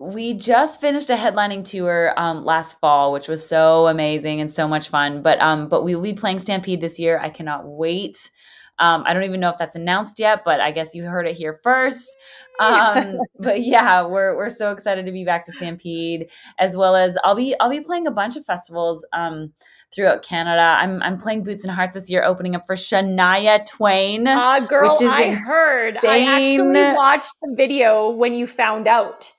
we 0.00 0.34
just 0.34 0.80
finished 0.80 1.10
a 1.10 1.14
headlining 1.14 1.64
tour 1.64 2.12
um, 2.16 2.44
last 2.44 2.78
fall, 2.80 3.12
which 3.12 3.28
was 3.28 3.46
so 3.46 3.86
amazing 3.86 4.40
and 4.40 4.52
so 4.52 4.66
much 4.66 4.88
fun. 4.88 5.22
But 5.22 5.40
um, 5.40 5.68
but 5.68 5.84
we 5.84 5.94
will 5.94 6.02
be 6.02 6.14
playing 6.14 6.38
Stampede 6.38 6.80
this 6.80 6.98
year. 6.98 7.18
I 7.18 7.30
cannot 7.30 7.66
wait. 7.66 8.30
Um, 8.78 9.04
I 9.06 9.12
don't 9.12 9.22
even 9.22 9.40
know 9.40 9.50
if 9.50 9.58
that's 9.58 9.76
announced 9.76 10.18
yet, 10.18 10.42
but 10.44 10.60
I 10.60 10.72
guess 10.72 10.94
you 10.94 11.04
heard 11.04 11.26
it 11.26 11.36
here 11.36 11.60
first. 11.62 12.08
Um, 12.60 13.18
but 13.40 13.62
yeah, 13.62 14.06
we're 14.06 14.36
we're 14.36 14.48
so 14.48 14.70
excited 14.70 15.04
to 15.06 15.10
be 15.10 15.24
back 15.24 15.44
to 15.46 15.50
Stampede, 15.50 16.28
as 16.60 16.76
well 16.76 16.94
as 16.94 17.18
I'll 17.24 17.34
be 17.34 17.52
I'll 17.58 17.68
be 17.68 17.80
playing 17.80 18.06
a 18.06 18.12
bunch 18.12 18.36
of 18.36 18.44
festivals. 18.44 19.04
Um, 19.12 19.52
throughout 19.94 20.22
Canada. 20.22 20.76
I'm 20.78 21.02
I'm 21.02 21.18
playing 21.18 21.44
Boots 21.44 21.64
and 21.64 21.72
Hearts 21.72 21.94
this 21.94 22.10
year, 22.10 22.24
opening 22.24 22.54
up 22.54 22.66
for 22.66 22.74
Shania 22.74 23.64
Twain. 23.66 24.26
Ah, 24.26 24.56
uh, 24.56 24.60
girl, 24.60 24.96
I 25.00 25.22
insane. 25.22 25.34
heard. 25.34 25.96
I 26.04 26.20
actually 26.24 26.82
watched 26.94 27.36
the 27.42 27.54
video 27.56 28.10
when 28.10 28.34
you 28.34 28.46
found 28.46 28.88
out. 28.88 29.32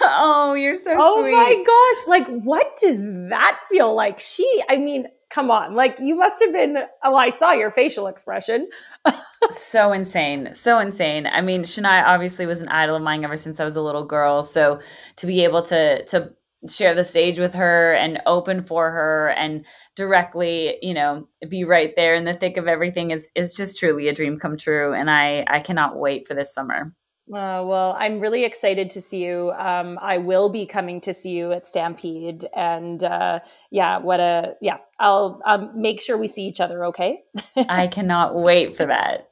oh, 0.00 0.54
you're 0.54 0.74
so 0.74 0.94
oh 0.98 1.22
sweet. 1.22 1.32
my 1.32 1.64
gosh. 1.66 2.08
Like, 2.08 2.42
what 2.42 2.76
does 2.80 3.00
that 3.30 3.58
feel 3.70 3.94
like? 3.94 4.20
She, 4.20 4.62
I 4.68 4.76
mean, 4.76 5.06
come 5.30 5.50
on. 5.50 5.74
Like, 5.74 5.98
you 5.98 6.14
must 6.14 6.42
have 6.42 6.52
been, 6.52 6.78
oh, 7.02 7.16
I 7.16 7.30
saw 7.30 7.52
your 7.52 7.70
facial 7.70 8.06
expression. 8.06 8.66
so 9.50 9.92
insane. 9.92 10.52
So 10.52 10.78
insane. 10.78 11.26
I 11.26 11.40
mean, 11.40 11.62
Shania 11.62 12.04
obviously 12.04 12.44
was 12.44 12.60
an 12.60 12.68
idol 12.68 12.96
of 12.96 13.02
mine 13.02 13.24
ever 13.24 13.36
since 13.36 13.60
I 13.60 13.64
was 13.64 13.76
a 13.76 13.82
little 13.82 14.04
girl. 14.04 14.42
So 14.42 14.80
to 15.16 15.26
be 15.26 15.42
able 15.44 15.62
to, 15.62 16.04
to, 16.04 16.32
share 16.68 16.94
the 16.94 17.04
stage 17.04 17.38
with 17.38 17.54
her 17.54 17.94
and 17.94 18.22
open 18.26 18.62
for 18.62 18.90
her 18.90 19.30
and 19.30 19.66
directly 19.96 20.78
you 20.80 20.94
know 20.94 21.26
be 21.48 21.64
right 21.64 21.94
there 21.96 22.14
in 22.14 22.24
the 22.24 22.34
thick 22.34 22.56
of 22.56 22.68
everything 22.68 23.10
is 23.10 23.30
is 23.34 23.54
just 23.54 23.78
truly 23.78 24.08
a 24.08 24.14
dream 24.14 24.38
come 24.38 24.56
true. 24.56 24.92
And 24.92 25.10
i 25.10 25.44
i 25.48 25.60
cannot 25.60 25.98
wait 25.98 26.26
for 26.26 26.34
this 26.34 26.54
summer 26.54 26.94
uh, 27.32 27.64
well, 27.64 27.96
I'm 27.98 28.20
really 28.20 28.44
excited 28.44 28.90
to 28.90 29.00
see 29.00 29.24
you. 29.24 29.52
Um, 29.52 29.98
I 30.02 30.18
will 30.18 30.50
be 30.50 30.66
coming 30.66 31.00
to 31.02 31.14
see 31.14 31.30
you 31.30 31.52
at 31.52 31.66
Stampede, 31.66 32.44
and 32.54 33.02
uh, 33.02 33.40
yeah, 33.70 33.98
what 33.98 34.20
a 34.20 34.54
yeah. 34.60 34.76
I'll 35.00 35.40
um, 35.46 35.70
make 35.74 36.00
sure 36.00 36.18
we 36.18 36.28
see 36.28 36.42
each 36.42 36.60
other. 36.60 36.84
Okay. 36.86 37.22
I 37.56 37.86
cannot 37.86 38.36
wait 38.36 38.76
for 38.76 38.84
that. 38.84 39.28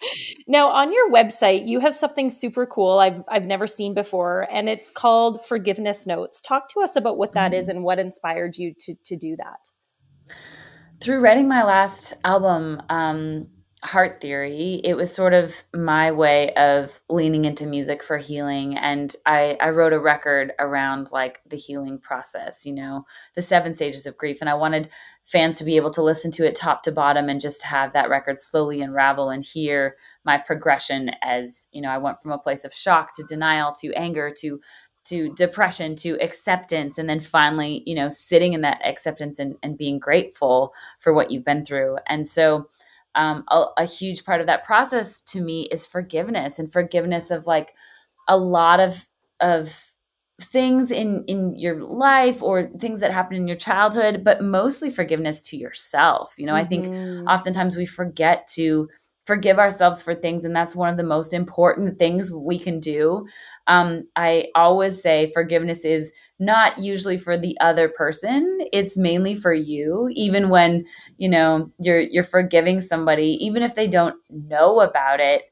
Now, 0.49 0.71
on 0.71 0.93
your 0.93 1.11
website, 1.11 1.69
you 1.69 1.81
have 1.81 1.95
something 1.95 2.31
super 2.31 2.65
cool 2.65 2.99
I've 2.99 3.23
I've 3.29 3.45
never 3.45 3.67
seen 3.67 3.93
before, 3.93 4.49
and 4.51 4.69
it's 4.69 4.91
called 4.91 5.45
Forgiveness 5.45 6.07
Notes. 6.07 6.41
Talk 6.41 6.69
to 6.71 6.81
us 6.81 6.97
about 6.97 7.19
what 7.19 7.35
that 7.35 7.53
mm-hmm. 7.53 7.61
is 7.61 7.69
and 7.69 7.85
what 7.85 7.99
inspired 7.99 8.57
you 8.57 8.75
to 8.81 8.95
to 9.05 9.17
do 9.17 9.37
that. 9.37 10.35
Through 11.03 11.21
writing 11.21 11.49
my 11.49 11.65
last 11.65 12.15
album. 12.25 12.81
Um, 12.89 13.49
heart 13.83 14.21
theory 14.21 14.79
it 14.85 14.95
was 14.95 15.11
sort 15.11 15.33
of 15.33 15.55
my 15.75 16.13
way 16.13 16.53
of 16.55 17.01
leaning 17.09 17.47
into 17.47 17.67
music 17.67 18.03
for 18.03 18.19
healing 18.19 18.77
and 18.77 19.17
i 19.25 19.57
i 19.59 19.71
wrote 19.71 19.95
a 19.95 19.99
record 19.99 20.53
around 20.59 21.11
like 21.13 21.41
the 21.49 21.57
healing 21.57 21.99
process 21.99 22.67
you 22.67 22.75
know 22.75 23.07
the 23.37 23.43
seven 23.43 23.73
stages 23.73 24.05
of 24.05 24.19
grief 24.19 24.39
and 24.43 24.51
i 24.51 24.55
wanted 24.55 24.91
fans 25.25 25.57
to 25.57 25.65
be 25.65 25.77
able 25.77 25.91
to 25.91 26.03
listen 26.03 26.31
to 26.31 26.47
it 26.47 26.55
top 26.55 26.83
to 26.83 26.93
bottom 26.93 27.31
and 27.31 27.41
just 27.41 27.63
have 27.63 27.95
that 27.95 28.11
record 28.11 28.39
slowly 28.39 28.83
unravel 28.83 29.31
and 29.31 29.45
hear 29.45 29.97
my 30.25 30.37
progression 30.37 31.11
as 31.23 31.67
you 31.73 31.81
know 31.81 31.89
i 31.89 31.97
went 31.97 32.21
from 32.21 32.33
a 32.33 32.39
place 32.39 32.65
of 32.65 32.75
shock 32.75 33.17
to 33.17 33.25
denial 33.25 33.73
to 33.73 33.95
anger 33.95 34.31
to 34.31 34.61
to 35.05 35.33
depression 35.35 35.97
to 35.97 36.21
acceptance 36.21 36.99
and 36.99 37.09
then 37.09 37.21
finally 37.21 37.83
you 37.87 37.95
know 37.95 38.11
sitting 38.11 38.53
in 38.53 38.61
that 38.61 38.81
acceptance 38.85 39.39
and, 39.39 39.57
and 39.63 39.79
being 39.79 39.99
grateful 39.99 40.75
for 40.99 41.15
what 41.15 41.31
you've 41.31 41.45
been 41.45 41.65
through. 41.65 41.97
And 42.07 42.27
so 42.27 42.69
um, 43.15 43.45
a, 43.49 43.65
a 43.79 43.85
huge 43.85 44.25
part 44.25 44.41
of 44.41 44.47
that 44.47 44.65
process 44.65 45.21
to 45.21 45.41
me 45.41 45.69
is 45.73 45.87
forgiveness 45.87 46.59
and 46.59 46.73
forgiveness 46.73 47.31
of 47.31 47.47
like 47.47 47.75
a 48.29 48.37
lot 48.37 48.81
of 48.81 49.07
of 49.41 49.91
things 50.41 50.91
in 50.91 51.25
in 51.27 51.55
your 51.59 51.83
life 51.83 52.43
or 52.43 52.71
things 52.79 53.01
that 53.01 53.13
happen 53.13 53.37
in 53.37 53.47
your 53.47 53.57
childhood 53.57 54.23
but 54.25 54.43
mostly 54.43 54.89
forgiveness 54.91 55.43
to 55.43 55.57
yourself 55.57 56.35
you 56.39 56.47
know 56.47 56.55
mm-hmm. 56.55 56.65
i 56.65 56.69
think 56.69 56.87
mm-hmm. 56.87 57.27
oftentimes 57.29 57.77
we 57.77 57.85
forget 57.85 58.47
to 58.47 58.89
forgive 59.31 59.61
ourselves 59.61 60.03
for 60.03 60.13
things 60.13 60.45
and 60.45 60.57
that's 60.57 60.75
one 60.75 60.89
of 60.89 60.97
the 60.97 61.05
most 61.05 61.33
important 61.33 62.01
things 62.01 62.33
we 62.33 62.59
can 62.59 62.81
do. 62.81 63.25
Um, 63.69 64.09
i 64.17 64.47
always 64.57 65.01
say 65.01 65.31
forgiveness 65.33 65.85
is 65.85 66.11
not 66.41 66.79
usually 66.79 67.17
for 67.17 67.39
the 67.39 67.57
other 67.61 67.89
person. 67.89 68.59
It's 68.73 68.97
mainly 68.97 69.37
for 69.37 69.55
you. 69.55 70.09
Even 70.13 70.49
when 70.49 70.85
you 71.17 71.29
know 71.29 71.71
you're 71.79 72.01
you're 72.01 72.25
forgiving 72.25 72.81
somebody 72.81 73.39
even 73.47 73.63
if 73.63 73.77
they 73.77 73.87
don't 73.87 74.17
know 74.31 74.81
about 74.81 75.21
it 75.21 75.43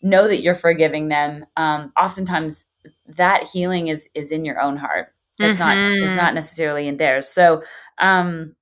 know 0.00 0.26
that 0.28 0.40
you're 0.40 0.54
forgiving 0.54 1.08
them. 1.08 1.44
Um, 1.58 1.92
oftentimes 2.00 2.66
that 3.06 3.42
healing 3.42 3.88
is 3.88 4.08
is 4.14 4.30
in 4.32 4.46
your 4.46 4.60
own 4.62 4.78
heart. 4.78 5.12
It's 5.38 5.60
mm-hmm. 5.60 6.02
not 6.02 6.06
it's 6.06 6.16
not 6.16 6.32
necessarily 6.32 6.88
in 6.88 6.96
theirs. 6.96 7.28
So 7.28 7.62
um 7.98 8.56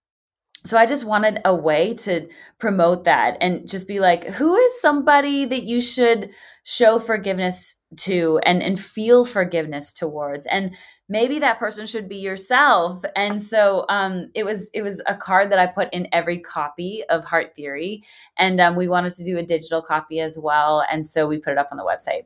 so 0.66 0.78
I 0.78 0.86
just 0.86 1.04
wanted 1.04 1.40
a 1.44 1.54
way 1.54 1.94
to 1.94 2.26
promote 2.58 3.04
that 3.04 3.36
and 3.40 3.68
just 3.68 3.86
be 3.86 4.00
like, 4.00 4.24
who 4.24 4.56
is 4.56 4.80
somebody 4.80 5.44
that 5.44 5.64
you 5.64 5.80
should 5.80 6.30
show 6.64 6.98
forgiveness 6.98 7.78
to 7.96 8.40
and 8.44 8.62
and 8.62 8.80
feel 8.80 9.26
forgiveness 9.26 9.92
towards? 9.92 10.46
And 10.46 10.74
maybe 11.06 11.38
that 11.38 11.58
person 11.58 11.86
should 11.86 12.08
be 12.08 12.16
yourself. 12.16 13.04
And 13.14 13.42
so 13.42 13.84
um, 13.90 14.30
it 14.34 14.44
was 14.44 14.70
it 14.72 14.80
was 14.80 15.02
a 15.06 15.14
card 15.14 15.52
that 15.52 15.58
i 15.58 15.66
put 15.66 15.92
in 15.92 16.08
every 16.12 16.40
copy 16.40 17.04
of 17.10 17.24
heart 17.24 17.54
theory. 17.54 18.02
And 18.38 18.58
um, 18.58 18.74
we 18.74 18.88
wanted 18.88 19.12
to 19.16 19.24
do 19.24 19.36
a 19.36 19.42
digital 19.44 19.82
copy 19.82 20.20
as 20.20 20.38
well. 20.38 20.82
And 20.90 21.04
so 21.04 21.26
we 21.26 21.38
put 21.38 21.52
it 21.52 21.58
up 21.58 21.68
on 21.72 21.76
the 21.76 21.84
website. 21.84 22.24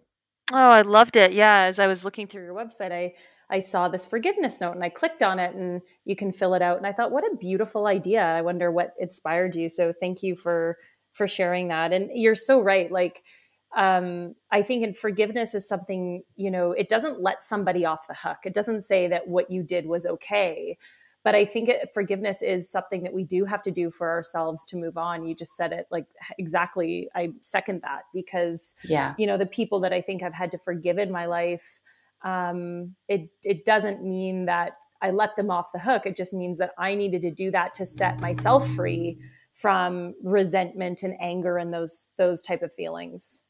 Oh 0.53 0.57
i 0.57 0.82
loved 0.82 1.16
it. 1.16 1.32
Yeah 1.32 1.62
as 1.62 1.80
i 1.80 1.89
was 1.89 2.05
looking 2.05 2.28
through 2.28 2.45
your 2.45 2.55
website 2.55 2.93
i 2.93 3.14
i 3.51 3.59
saw 3.59 3.88
this 3.88 4.07
forgiveness 4.07 4.61
note 4.61 4.74
and 4.74 4.84
i 4.84 4.88
clicked 4.88 5.22
on 5.22 5.38
it 5.38 5.55
and 5.55 5.82
you 6.05 6.16
can 6.16 6.32
fill 6.32 6.55
it 6.55 6.62
out 6.62 6.76
and 6.76 6.86
i 6.86 6.92
thought 6.92 7.12
what 7.12 7.24
a 7.24 7.36
beautiful 7.36 7.86
idea 7.86 8.22
i 8.22 8.42
wonder 8.42 8.70
what 8.70 8.94
inspired 8.99 9.55
you 9.57 9.68
so 9.68 9.92
thank 9.92 10.22
you 10.22 10.36
for 10.36 10.76
for 11.12 11.26
sharing 11.26 11.68
that 11.68 11.92
and 11.92 12.11
you're 12.14 12.34
so 12.34 12.61
right 12.61 12.90
like 12.92 13.22
um, 13.76 14.34
I 14.51 14.62
think 14.62 14.82
in 14.82 14.94
forgiveness 14.94 15.55
is 15.55 15.68
something, 15.68 16.22
you 16.36 16.51
know, 16.51 16.72
it 16.72 16.88
doesn't 16.88 17.20
let 17.20 17.44
somebody 17.44 17.84
off 17.84 18.09
the 18.09 18.14
hook. 18.14 18.38
It 18.44 18.55
doesn't 18.55 18.82
say 18.82 19.09
that 19.09 19.28
what 19.28 19.51
you 19.51 19.62
did 19.62 19.86
was 19.86 20.07
okay. 20.07 20.78
But 21.24 21.34
I 21.34 21.44
think 21.44 21.68
it, 21.68 21.90
forgiveness 21.92 22.40
is 22.40 22.70
something 22.70 23.03
that 23.03 23.12
we 23.12 23.24
do 23.24 23.44
have 23.44 23.62
to 23.64 23.70
do 23.70 23.90
for 23.90 24.09
ourselves 24.09 24.64
to 24.66 24.76
move 24.76 24.96
on. 24.96 25.26
You 25.26 25.34
just 25.34 25.57
said 25.57 25.72
it 25.72 25.86
like 25.90 26.07
exactly. 26.38 27.11
I 27.14 27.32
second 27.42 27.82
that 27.82 28.05
because, 28.14 28.74
yeah, 28.84 29.14
you 29.18 29.26
know, 29.26 29.36
the 29.36 29.44
people 29.44 29.80
that 29.80 29.92
I 29.92 30.01
think 30.01 30.22
I've 30.22 30.32
had 30.32 30.51
to 30.53 30.59
forgive 30.59 30.96
in 30.96 31.11
my 31.11 31.26
life, 31.26 31.82
um, 32.23 32.95
it 33.09 33.31
it 33.43 33.64
doesn't 33.64 34.05
mean 34.05 34.47
that 34.47 34.73
I 35.01 35.11
let 35.11 35.37
them 35.37 35.51
off 35.51 35.73
the 35.73 35.79
hook. 35.79 36.07
It 36.07 36.16
just 36.16 36.33
means 36.33 36.59
that 36.59 36.73
I 36.79 36.95
needed 36.95 37.23
to 37.23 37.31
do 37.31 37.51
that 37.53 37.75
to 37.75 37.87
set 37.87 38.21
myself 38.21 38.69
free 38.69 39.19
from 39.55 40.14
resentment 40.23 41.03
and 41.03 41.14
anger 41.21 41.59
and 41.59 41.73
those 41.73 42.09
those 42.16 42.43
type 42.43 42.62
of 42.62 42.73
feelings. 42.73 43.43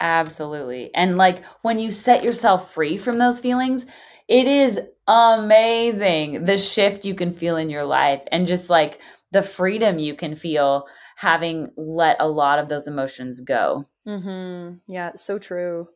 Absolutely. 0.00 0.94
And 0.94 1.16
like 1.16 1.42
when 1.62 1.78
you 1.78 1.90
set 1.90 2.22
yourself 2.22 2.72
free 2.72 2.96
from 2.96 3.18
those 3.18 3.40
feelings, 3.40 3.86
it 4.28 4.46
is 4.46 4.80
amazing 5.06 6.44
the 6.44 6.58
shift 6.58 7.04
you 7.04 7.14
can 7.14 7.32
feel 7.32 7.56
in 7.56 7.70
your 7.70 7.84
life 7.84 8.22
and 8.30 8.46
just 8.46 8.70
like 8.70 9.00
the 9.32 9.42
freedom 9.42 9.98
you 9.98 10.14
can 10.14 10.34
feel 10.34 10.86
having 11.16 11.70
let 11.76 12.16
a 12.20 12.28
lot 12.28 12.58
of 12.58 12.68
those 12.68 12.86
emotions 12.86 13.40
go. 13.40 13.84
Mm-hmm. 14.06 14.76
Yeah, 14.86 15.12
so 15.14 15.38
true. 15.38 15.88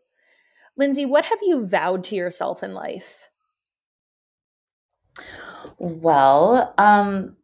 Lindsay, 0.77 1.05
what 1.05 1.27
have 1.27 1.41
you 1.43 1.67
vowed 1.67 2.05
to 2.05 2.17
yourself 2.17 2.63
in 2.63 2.75
life? 2.75 3.29
Well, 5.79 6.75
um, 6.79 7.37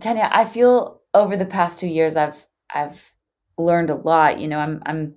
Tanya, 0.00 0.28
I 0.32 0.44
feel 0.44 1.02
over 1.12 1.36
the 1.36 1.46
past 1.46 1.78
two 1.78 1.88
years 1.88 2.16
I've 2.16 2.46
I've 2.72 3.14
learned 3.58 3.90
a 3.90 3.94
lot. 3.94 4.40
You 4.40 4.48
know, 4.48 4.58
I'm 4.58 4.82
I'm 4.86 5.16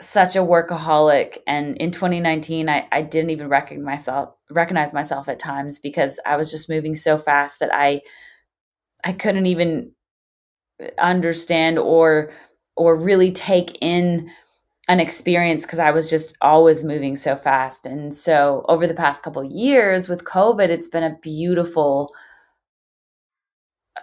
such 0.00 0.36
a 0.36 0.40
workaholic 0.40 1.38
and 1.46 1.76
in 1.78 1.90
2019 1.90 2.68
I, 2.68 2.86
I 2.92 3.00
didn't 3.00 3.30
even 3.30 3.48
recognize 3.48 3.84
myself 3.84 4.34
recognize 4.50 4.92
myself 4.92 5.26
at 5.28 5.38
times 5.38 5.78
because 5.78 6.20
I 6.26 6.36
was 6.36 6.50
just 6.50 6.68
moving 6.68 6.94
so 6.94 7.16
fast 7.16 7.60
that 7.60 7.70
I 7.72 8.02
I 9.04 9.12
couldn't 9.12 9.46
even 9.46 9.92
understand 10.98 11.78
or 11.78 12.30
or 12.76 12.96
really 12.96 13.32
take 13.32 13.78
in 13.80 14.30
an 14.88 15.00
experience 15.00 15.64
because 15.64 15.78
I 15.78 15.90
was 15.90 16.08
just 16.08 16.36
always 16.40 16.84
moving 16.84 17.16
so 17.16 17.34
fast. 17.34 17.86
And 17.86 18.14
so 18.14 18.64
over 18.68 18.86
the 18.86 18.94
past 18.94 19.22
couple 19.22 19.42
years 19.44 20.08
with 20.08 20.24
COVID, 20.24 20.68
it's 20.68 20.88
been 20.88 21.02
a 21.02 21.18
beautiful 21.20 22.12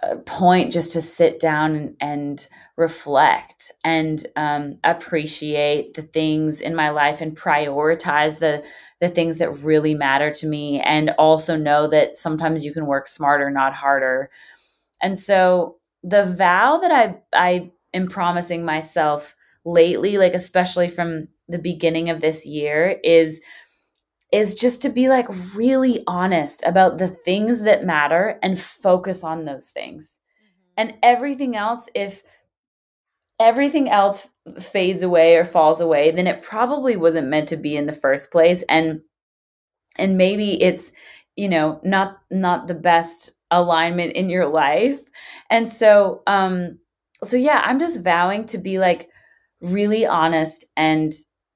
uh, 0.02 0.16
point 0.26 0.72
just 0.72 0.92
to 0.92 1.00
sit 1.00 1.40
down 1.40 1.74
and, 1.74 1.96
and 2.00 2.48
reflect 2.76 3.70
and 3.84 4.26
um, 4.36 4.78
appreciate 4.84 5.94
the 5.94 6.02
things 6.02 6.60
in 6.60 6.74
my 6.74 6.90
life 6.90 7.20
and 7.20 7.36
prioritize 7.36 8.38
the 8.40 8.64
the 9.00 9.08
things 9.08 9.38
that 9.38 9.62
really 9.64 9.94
matter 9.94 10.30
to 10.30 10.46
me 10.46 10.80
and 10.80 11.10
also 11.18 11.56
know 11.56 11.86
that 11.86 12.16
sometimes 12.16 12.64
you 12.64 12.72
can 12.72 12.86
work 12.86 13.06
smarter 13.06 13.50
not 13.50 13.74
harder 13.74 14.30
and 15.00 15.16
so 15.16 15.76
the 16.02 16.24
vow 16.24 16.76
that 16.78 16.90
i 16.90 17.16
i 17.32 17.70
am 17.92 18.08
promising 18.08 18.64
myself 18.64 19.36
lately 19.64 20.18
like 20.18 20.34
especially 20.34 20.88
from 20.88 21.28
the 21.48 21.58
beginning 21.58 22.10
of 22.10 22.20
this 22.20 22.46
year 22.46 22.98
is 23.02 23.40
is 24.32 24.54
just 24.54 24.82
to 24.82 24.88
be 24.88 25.08
like 25.08 25.26
really 25.54 26.02
honest 26.06 26.62
about 26.66 26.98
the 26.98 27.08
things 27.08 27.62
that 27.62 27.84
matter 27.84 28.38
and 28.42 28.58
focus 28.58 29.22
on 29.24 29.44
those 29.44 29.70
things 29.70 30.18
mm-hmm. 30.38 30.72
and 30.76 30.94
everything 31.02 31.56
else 31.56 31.88
if 31.94 32.22
everything 33.40 33.88
else 33.88 34.28
fades 34.60 35.02
away 35.02 35.36
or 35.36 35.44
falls 35.44 35.80
away, 35.80 36.10
then 36.10 36.26
it 36.26 36.42
probably 36.42 36.96
wasn't 36.96 37.28
meant 37.28 37.48
to 37.48 37.56
be 37.56 37.76
in 37.76 37.86
the 37.86 37.92
first 37.92 38.30
place. 38.30 38.62
And 38.68 39.00
and 39.96 40.18
maybe 40.18 40.60
it's, 40.60 40.92
you 41.36 41.48
know, 41.48 41.80
not 41.84 42.18
not 42.30 42.66
the 42.66 42.74
best 42.74 43.32
alignment 43.50 44.12
in 44.12 44.28
your 44.28 44.46
life. 44.46 45.00
And 45.50 45.68
so 45.68 46.22
um 46.26 46.78
so 47.22 47.36
yeah, 47.36 47.62
I'm 47.64 47.78
just 47.78 48.04
vowing 48.04 48.46
to 48.46 48.58
be 48.58 48.78
like 48.78 49.08
really 49.60 50.06
honest 50.06 50.66
and 50.76 51.12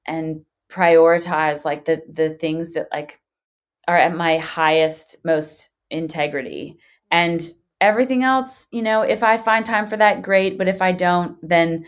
and 0.07 0.44
prioritize 0.70 1.64
like 1.64 1.84
the 1.84 2.03
the 2.11 2.30
things 2.30 2.72
that 2.72 2.88
like 2.92 3.20
are 3.86 3.96
at 3.96 4.14
my 4.14 4.38
highest 4.38 5.16
most 5.24 5.70
integrity 5.90 6.76
and 7.11 7.51
everything 7.80 8.22
else, 8.22 8.66
you 8.70 8.82
know, 8.82 9.03
if 9.03 9.22
I 9.22 9.36
find 9.36 9.64
time 9.64 9.86
for 9.86 9.96
that, 9.96 10.22
great. 10.22 10.59
But 10.59 10.68
if 10.68 10.82
I 10.82 10.92
don't, 10.92 11.36
then 11.46 11.86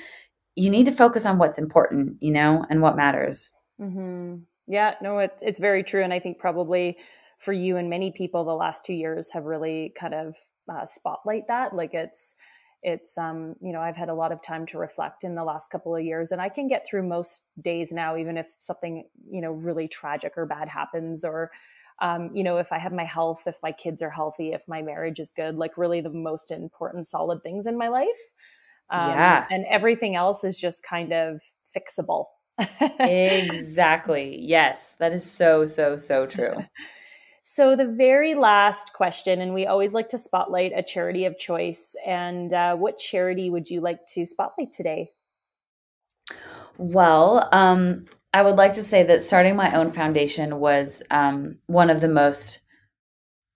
you 0.54 0.70
need 0.70 0.86
to 0.86 0.92
focus 0.92 1.26
on 1.26 1.38
what's 1.38 1.58
important, 1.58 2.16
you 2.20 2.32
know, 2.32 2.64
and 2.70 2.80
what 2.80 2.96
matters. 2.96 3.54
Mm-hmm. 3.78 4.36
Yeah, 4.66 4.94
no, 5.02 5.18
it, 5.18 5.32
it's 5.40 5.58
very 5.58 5.82
true. 5.82 6.02
And 6.02 6.12
I 6.12 6.20
think 6.20 6.38
probably 6.38 6.96
for 7.38 7.52
you 7.52 7.76
and 7.76 7.90
many 7.90 8.12
people, 8.12 8.44
the 8.44 8.54
last 8.54 8.84
two 8.84 8.94
years 8.94 9.32
have 9.32 9.44
really 9.44 9.92
kind 9.98 10.14
of 10.14 10.36
uh, 10.68 10.86
spotlight 10.86 11.48
that. 11.48 11.74
Like 11.74 11.94
it's, 11.94 12.36
it's 12.82 13.18
um 13.18 13.54
you 13.60 13.72
know 13.72 13.80
i've 13.80 13.96
had 13.96 14.08
a 14.08 14.14
lot 14.14 14.32
of 14.32 14.42
time 14.42 14.66
to 14.66 14.78
reflect 14.78 15.22
in 15.24 15.34
the 15.34 15.44
last 15.44 15.70
couple 15.70 15.94
of 15.94 16.02
years 16.02 16.32
and 16.32 16.40
i 16.40 16.48
can 16.48 16.66
get 16.66 16.86
through 16.86 17.02
most 17.02 17.44
days 17.60 17.92
now 17.92 18.16
even 18.16 18.36
if 18.36 18.46
something 18.58 19.04
you 19.30 19.40
know 19.40 19.52
really 19.52 19.86
tragic 19.86 20.32
or 20.36 20.46
bad 20.46 20.68
happens 20.68 21.24
or 21.24 21.50
um, 22.00 22.30
you 22.34 22.42
know, 22.42 22.56
if 22.56 22.72
I 22.72 22.78
have 22.78 22.92
my 22.92 23.04
health, 23.04 23.42
if 23.46 23.56
my 23.62 23.72
kids 23.72 24.00
are 24.00 24.10
healthy, 24.10 24.52
if 24.52 24.66
my 24.66 24.80
marriage 24.80 25.20
is 25.20 25.32
good, 25.32 25.56
like 25.56 25.76
really 25.76 26.00
the 26.00 26.10
most 26.10 26.50
important 26.50 27.06
solid 27.06 27.42
things 27.42 27.66
in 27.66 27.76
my 27.76 27.88
life. 27.88 28.08
Um, 28.88 29.10
yeah. 29.10 29.46
And 29.50 29.66
everything 29.68 30.16
else 30.16 30.42
is 30.42 30.58
just 30.58 30.82
kind 30.82 31.12
of 31.12 31.40
fixable. 31.76 32.26
exactly. 33.00 34.38
Yes. 34.40 34.94
That 34.98 35.12
is 35.12 35.30
so, 35.30 35.66
so, 35.66 35.96
so 35.96 36.26
true. 36.26 36.54
So, 37.52 37.74
the 37.74 37.84
very 37.84 38.36
last 38.36 38.92
question, 38.92 39.40
and 39.40 39.52
we 39.52 39.66
always 39.66 39.92
like 39.92 40.10
to 40.10 40.18
spotlight 40.18 40.70
a 40.72 40.84
charity 40.84 41.24
of 41.24 41.36
choice. 41.36 41.96
And 42.06 42.54
uh, 42.54 42.76
what 42.76 42.96
charity 42.96 43.50
would 43.50 43.68
you 43.68 43.80
like 43.80 44.06
to 44.10 44.24
spotlight 44.24 44.70
today? 44.70 45.10
Well, 46.78 47.48
um, 47.50 48.04
I 48.32 48.42
would 48.42 48.54
like 48.54 48.74
to 48.74 48.84
say 48.84 49.02
that 49.02 49.24
starting 49.24 49.56
my 49.56 49.74
own 49.74 49.90
foundation 49.90 50.60
was 50.60 51.02
um, 51.10 51.58
one 51.66 51.90
of 51.90 52.00
the 52.00 52.08
most 52.08 52.64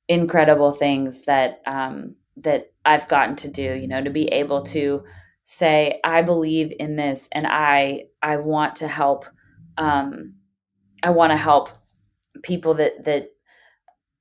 incredible 0.09 0.73
things 0.73 1.23
that 1.27 1.63
um, 1.65 2.17
that 2.39 2.73
I've 2.85 3.07
gotten 3.07 3.37
to 3.37 3.49
do. 3.49 3.75
You 3.75 3.87
know, 3.87 4.03
to 4.03 4.11
be 4.11 4.27
able 4.27 4.65
to 4.65 5.05
say 5.45 6.01
I 6.03 6.23
believe 6.23 6.73
in 6.81 6.97
this, 6.97 7.29
and 7.31 7.47
I 7.47 8.07
I 8.21 8.39
want 8.39 8.75
to 8.77 8.89
help. 8.89 9.25
Um, 9.79 10.35
I 11.01 11.11
want 11.11 11.31
to 11.31 11.37
help 11.37 11.69
people 12.43 12.75
that 12.75 13.05
that 13.05 13.29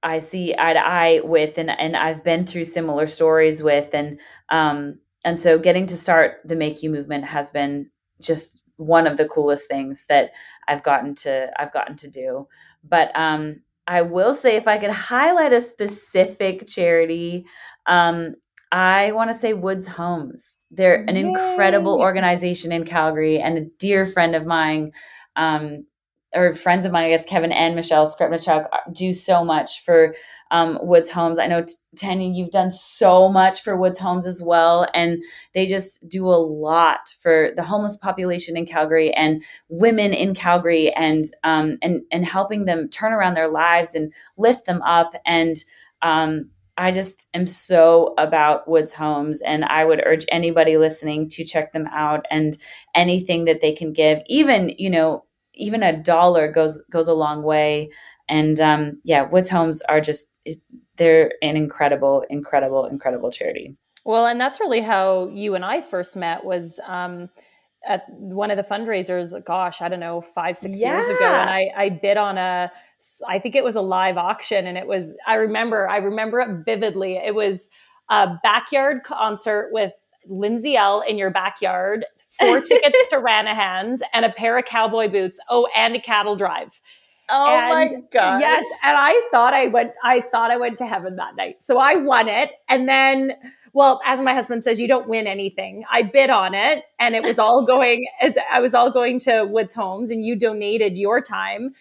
I 0.03 0.19
see 0.19 0.53
eye 0.57 0.73
to 0.73 0.79
eye 0.79 1.21
with, 1.23 1.57
and 1.57 1.69
and 1.69 1.95
I've 1.95 2.23
been 2.23 2.45
through 2.45 2.65
similar 2.65 3.07
stories 3.07 3.63
with, 3.63 3.93
and 3.93 4.19
um, 4.49 4.99
and 5.23 5.39
so 5.39 5.57
getting 5.57 5.87
to 5.87 5.97
start 5.97 6.41
the 6.45 6.55
Make 6.55 6.83
You 6.83 6.89
movement 6.89 7.25
has 7.25 7.51
been 7.51 7.89
just 8.21 8.61
one 8.77 9.07
of 9.07 9.17
the 9.17 9.27
coolest 9.27 9.67
things 9.67 10.05
that 10.09 10.31
I've 10.67 10.83
gotten 10.83 11.15
to 11.15 11.49
I've 11.57 11.73
gotten 11.73 11.95
to 11.97 12.09
do. 12.09 12.47
But 12.83 13.11
um, 13.15 13.61
I 13.87 14.01
will 14.01 14.33
say 14.33 14.55
if 14.55 14.67
I 14.67 14.77
could 14.77 14.91
highlight 14.91 15.53
a 15.53 15.61
specific 15.61 16.67
charity, 16.67 17.45
um, 17.85 18.35
I 18.71 19.11
want 19.11 19.29
to 19.29 19.37
say 19.37 19.53
Woods 19.53 19.87
Homes. 19.87 20.59
They're 20.71 21.03
an 21.05 21.15
Yay. 21.15 21.21
incredible 21.21 21.99
organization 21.99 22.71
in 22.71 22.85
Calgary 22.85 23.39
and 23.39 23.57
a 23.57 23.65
dear 23.77 24.05
friend 24.05 24.35
of 24.35 24.45
mine. 24.45 24.91
Um, 25.35 25.85
or 26.35 26.53
friends 26.53 26.85
of 26.85 26.91
mine, 26.91 27.05
I 27.05 27.09
guess 27.09 27.25
Kevin 27.25 27.51
and 27.51 27.75
Michelle 27.75 28.07
Skripnichuk 28.07 28.67
uh, 28.71 28.77
do 28.91 29.13
so 29.13 29.43
much 29.43 29.83
for 29.83 30.15
um, 30.51 30.77
Woods 30.81 31.09
Homes. 31.09 31.39
I 31.39 31.47
know 31.47 31.65
Tanya, 31.97 32.27
you've 32.27 32.51
done 32.51 32.69
so 32.69 33.27
much 33.27 33.61
for 33.63 33.75
Woods 33.75 33.97
Homes 33.97 34.25
as 34.27 34.41
well, 34.41 34.87
and 34.93 35.21
they 35.53 35.65
just 35.65 36.07
do 36.07 36.27
a 36.27 36.37
lot 36.37 37.09
for 37.19 37.51
the 37.55 37.63
homeless 37.63 37.97
population 37.97 38.55
in 38.55 38.65
Calgary 38.65 39.11
and 39.13 39.43
women 39.69 40.13
in 40.13 40.35
Calgary, 40.35 40.91
and 40.93 41.25
um, 41.43 41.77
and 41.81 42.01
and 42.11 42.25
helping 42.25 42.65
them 42.65 42.87
turn 42.89 43.13
around 43.13 43.35
their 43.35 43.49
lives 43.49 43.95
and 43.95 44.13
lift 44.37 44.65
them 44.65 44.81
up. 44.83 45.13
And 45.25 45.57
um, 46.01 46.49
I 46.77 46.91
just 46.91 47.27
am 47.33 47.47
so 47.47 48.13
about 48.17 48.67
Woods 48.67 48.93
Homes, 48.93 49.41
and 49.41 49.65
I 49.65 49.85
would 49.85 50.03
urge 50.05 50.25
anybody 50.29 50.77
listening 50.77 51.29
to 51.29 51.45
check 51.45 51.73
them 51.73 51.87
out 51.91 52.25
and 52.29 52.57
anything 52.95 53.45
that 53.45 53.61
they 53.61 53.73
can 53.73 53.93
give, 53.93 54.21
even 54.27 54.69
you 54.77 54.89
know 54.89 55.25
even 55.55 55.83
a 55.83 56.01
dollar 56.01 56.51
goes 56.51 56.81
goes 56.89 57.07
a 57.07 57.13
long 57.13 57.43
way 57.43 57.89
and 58.29 58.59
um, 58.59 58.99
yeah, 59.03 59.23
Woods 59.23 59.49
Homes 59.49 59.81
are 59.81 60.01
just 60.01 60.33
they're 60.97 61.31
an 61.41 61.57
incredible, 61.57 62.23
incredible, 62.29 62.85
incredible 62.85 63.31
charity. 63.31 63.75
Well, 64.05 64.25
and 64.25 64.39
that's 64.39 64.59
really 64.59 64.81
how 64.81 65.29
you 65.29 65.55
and 65.55 65.65
I 65.65 65.81
first 65.81 66.15
met 66.15 66.43
was 66.43 66.79
um, 66.87 67.29
at 67.87 68.03
one 68.09 68.51
of 68.51 68.57
the 68.57 68.63
fundraisers. 68.63 69.33
Gosh, 69.45 69.81
I 69.81 69.89
don't 69.89 69.99
know, 69.99 70.21
five 70.21 70.57
six 70.57 70.79
yeah. 70.79 70.93
years 70.93 71.05
ago, 71.05 71.25
and 71.25 71.49
I, 71.49 71.71
I 71.75 71.89
bid 71.89 72.17
on 72.17 72.37
a, 72.37 72.71
I 73.27 73.39
think 73.39 73.55
it 73.55 73.63
was 73.63 73.75
a 73.75 73.81
live 73.81 74.17
auction, 74.17 74.67
and 74.67 74.77
it 74.77 74.87
was 74.87 75.17
I 75.27 75.35
remember 75.35 75.89
I 75.89 75.97
remember 75.97 76.39
it 76.39 76.65
vividly. 76.65 77.17
It 77.17 77.35
was 77.35 77.69
a 78.09 78.35
backyard 78.41 79.03
concert 79.03 79.69
with 79.71 79.93
Lindsay 80.27 80.75
Ell 80.75 81.01
in 81.01 81.17
your 81.17 81.31
backyard, 81.31 82.05
four 82.39 82.61
tickets 82.61 83.09
to 83.09 83.17
Ranchman's, 83.17 84.01
and 84.13 84.25
a 84.25 84.31
pair 84.31 84.57
of 84.57 84.65
cowboy 84.65 85.09
boots. 85.09 85.39
Oh, 85.49 85.67
and 85.75 85.95
a 85.95 85.99
cattle 85.99 86.35
drive. 86.35 86.79
Oh 87.29 87.47
and 87.47 87.69
my 87.69 88.01
god. 88.11 88.41
Yes, 88.41 88.65
and 88.83 88.97
I 88.97 89.27
thought 89.31 89.53
I 89.53 89.67
went 89.67 89.91
I 90.03 90.21
thought 90.21 90.51
I 90.51 90.57
went 90.57 90.77
to 90.79 90.85
heaven 90.85 91.15
that 91.15 91.35
night. 91.35 91.63
So 91.63 91.79
I 91.79 91.95
won 91.95 92.27
it 92.27 92.51
and 92.67 92.87
then 92.87 93.33
well, 93.71 94.01
as 94.05 94.21
my 94.21 94.33
husband 94.33 94.63
says 94.63 94.79
you 94.79 94.87
don't 94.87 95.07
win 95.07 95.25
anything. 95.25 95.83
I 95.91 96.03
bid 96.03 96.29
on 96.29 96.53
it 96.53 96.83
and 96.99 97.15
it 97.15 97.23
was 97.23 97.39
all 97.39 97.65
going 97.65 98.05
as 98.21 98.37
I 98.51 98.59
was 98.59 98.73
all 98.73 98.91
going 98.91 99.19
to 99.21 99.45
Woods 99.45 99.73
Homes 99.73 100.11
and 100.11 100.25
you 100.25 100.35
donated 100.35 100.97
your 100.97 101.21
time. 101.21 101.73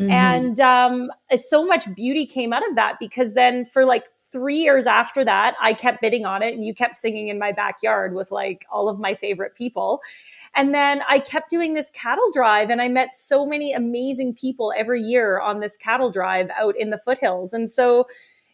Mm-hmm. 0.00 0.10
And 0.10 0.60
um 0.60 1.10
so 1.36 1.64
much 1.64 1.92
beauty 1.94 2.26
came 2.26 2.52
out 2.52 2.68
of 2.68 2.74
that 2.74 2.96
because 2.98 3.34
then 3.34 3.64
for 3.64 3.84
like 3.84 4.04
3 4.30 4.56
years 4.56 4.86
after 4.86 5.24
that, 5.24 5.54
I 5.60 5.72
kept 5.72 6.00
bidding 6.00 6.26
on 6.26 6.42
it 6.42 6.54
and 6.54 6.64
you 6.64 6.74
kept 6.74 6.96
singing 6.96 7.28
in 7.28 7.38
my 7.38 7.52
backyard 7.52 8.14
with 8.14 8.30
like 8.30 8.66
all 8.70 8.88
of 8.88 8.98
my 8.98 9.14
favorite 9.14 9.54
people. 9.54 10.00
And 10.54 10.74
then 10.74 11.02
I 11.08 11.18
kept 11.18 11.50
doing 11.50 11.74
this 11.74 11.90
cattle 11.90 12.30
drive 12.32 12.70
and 12.70 12.82
I 12.82 12.88
met 12.88 13.14
so 13.14 13.46
many 13.46 13.72
amazing 13.72 14.34
people 14.34 14.72
every 14.76 15.02
year 15.02 15.40
on 15.40 15.60
this 15.60 15.76
cattle 15.76 16.10
drive 16.10 16.50
out 16.58 16.74
in 16.76 16.90
the 16.90 16.98
foothills. 16.98 17.52
And 17.52 17.70
so 17.70 18.06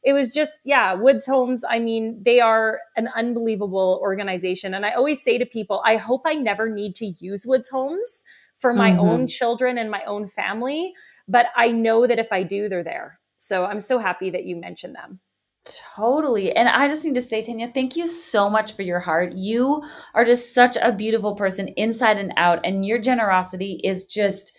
it 0.02 0.12
was 0.12 0.34
just, 0.34 0.60
yeah, 0.64 0.92
Woods 0.92 1.24
Homes. 1.26 1.64
I 1.68 1.78
mean, 1.78 2.22
they 2.22 2.38
are 2.38 2.80
an 2.94 3.08
unbelievable 3.16 3.98
organization. 4.02 4.74
And 4.74 4.84
I 4.84 4.92
always 4.92 5.22
say 5.22 5.38
to 5.38 5.46
people, 5.46 5.82
I 5.84 5.96
hope 5.96 6.22
I 6.26 6.34
never 6.34 6.68
need 6.68 6.94
to 6.96 7.06
use 7.06 7.46
Woods 7.46 7.68
Homes 7.68 8.24
for 8.58 8.74
my 8.74 8.90
mm-hmm. 8.90 9.00
own 9.00 9.26
children 9.26 9.78
and 9.78 9.90
my 9.90 10.04
own 10.04 10.28
family. 10.28 10.92
But 11.26 11.46
I 11.56 11.70
know 11.70 12.06
that 12.06 12.18
if 12.18 12.32
I 12.32 12.42
do, 12.42 12.68
they're 12.68 12.84
there. 12.84 13.18
So 13.36 13.64
I'm 13.64 13.80
so 13.80 13.98
happy 13.98 14.30
that 14.30 14.44
you 14.44 14.56
mentioned 14.56 14.94
them. 14.94 15.20
Totally. 15.64 16.54
And 16.54 16.68
I 16.68 16.88
just 16.88 17.04
need 17.06 17.14
to 17.14 17.22
say, 17.22 17.40
Tanya, 17.42 17.68
thank 17.68 17.96
you 17.96 18.06
so 18.06 18.50
much 18.50 18.74
for 18.74 18.82
your 18.82 19.00
heart. 19.00 19.32
You 19.34 19.82
are 20.14 20.24
just 20.24 20.52
such 20.52 20.76
a 20.80 20.92
beautiful 20.92 21.34
person 21.36 21.68
inside 21.68 22.18
and 22.18 22.34
out, 22.36 22.60
and 22.64 22.84
your 22.84 22.98
generosity 22.98 23.80
is 23.82 24.04
just 24.04 24.58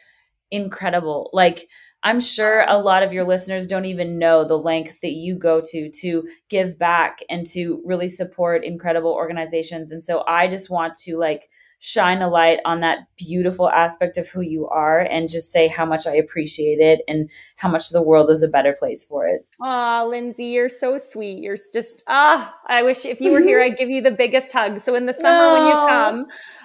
incredible. 0.50 1.30
Like, 1.32 1.68
I'm 2.02 2.20
sure 2.20 2.66
a 2.68 2.80
lot 2.80 3.04
of 3.04 3.14
your 3.14 3.24
listeners 3.24 3.68
don't 3.68 3.86
even 3.86 4.18
know 4.18 4.44
the 4.46 4.58
lengths 4.58 5.00
that 5.00 5.12
you 5.12 5.36
go 5.38 5.62
to 5.72 5.92
to 6.02 6.28
give 6.50 6.80
back 6.80 7.20
and 7.30 7.46
to 7.48 7.82
really 7.86 8.08
support 8.08 8.64
incredible 8.64 9.12
organizations. 9.12 9.92
And 9.92 10.04
so 10.04 10.24
I 10.28 10.48
just 10.48 10.72
want 10.72 10.96
to 11.04 11.18
like 11.18 11.50
shine 11.80 12.22
a 12.22 12.30
light 12.30 12.60
on 12.66 12.80
that 12.82 13.08
beautiful 13.18 13.70
aspect 13.70 14.18
of 14.18 14.28
who 14.28 14.42
you 14.42 14.68
are 14.68 15.00
and 15.00 15.30
just 15.30 15.52
say 15.52 15.68
how 15.68 15.86
much 15.86 16.08
I 16.08 16.16
appreciate 16.16 16.80
it 16.80 17.02
and 17.08 17.30
how 17.58 17.70
much 17.70 17.90
the 17.90 18.02
world 18.02 18.30
is 18.30 18.42
a 18.42 18.48
better 18.48 18.76
place 18.78 19.06
for 19.06 19.28
it. 19.28 19.46
Ah, 19.62 20.04
Lindsay, 20.04 20.46
you're 20.46 20.70
so 20.70 20.98
sweet. 20.98 21.40
You're 21.40 21.58
just 21.74 22.04
ah, 22.08 22.56
I 22.68 22.84
wish 22.84 23.06
if 23.06 23.22
you 23.22 23.32
were 23.32 23.42
here 23.42 23.62
I'd 23.62 23.78
give 23.78 23.90
you 23.90 24.02
the 24.02 24.12
biggest 24.12 24.52
hug. 24.52 24.80
So 24.80 24.96
in 24.96 25.06
the 25.06 25.14
summer 25.14 25.54
when 25.54 25.68
you 25.68 25.74
come, 25.90 26.22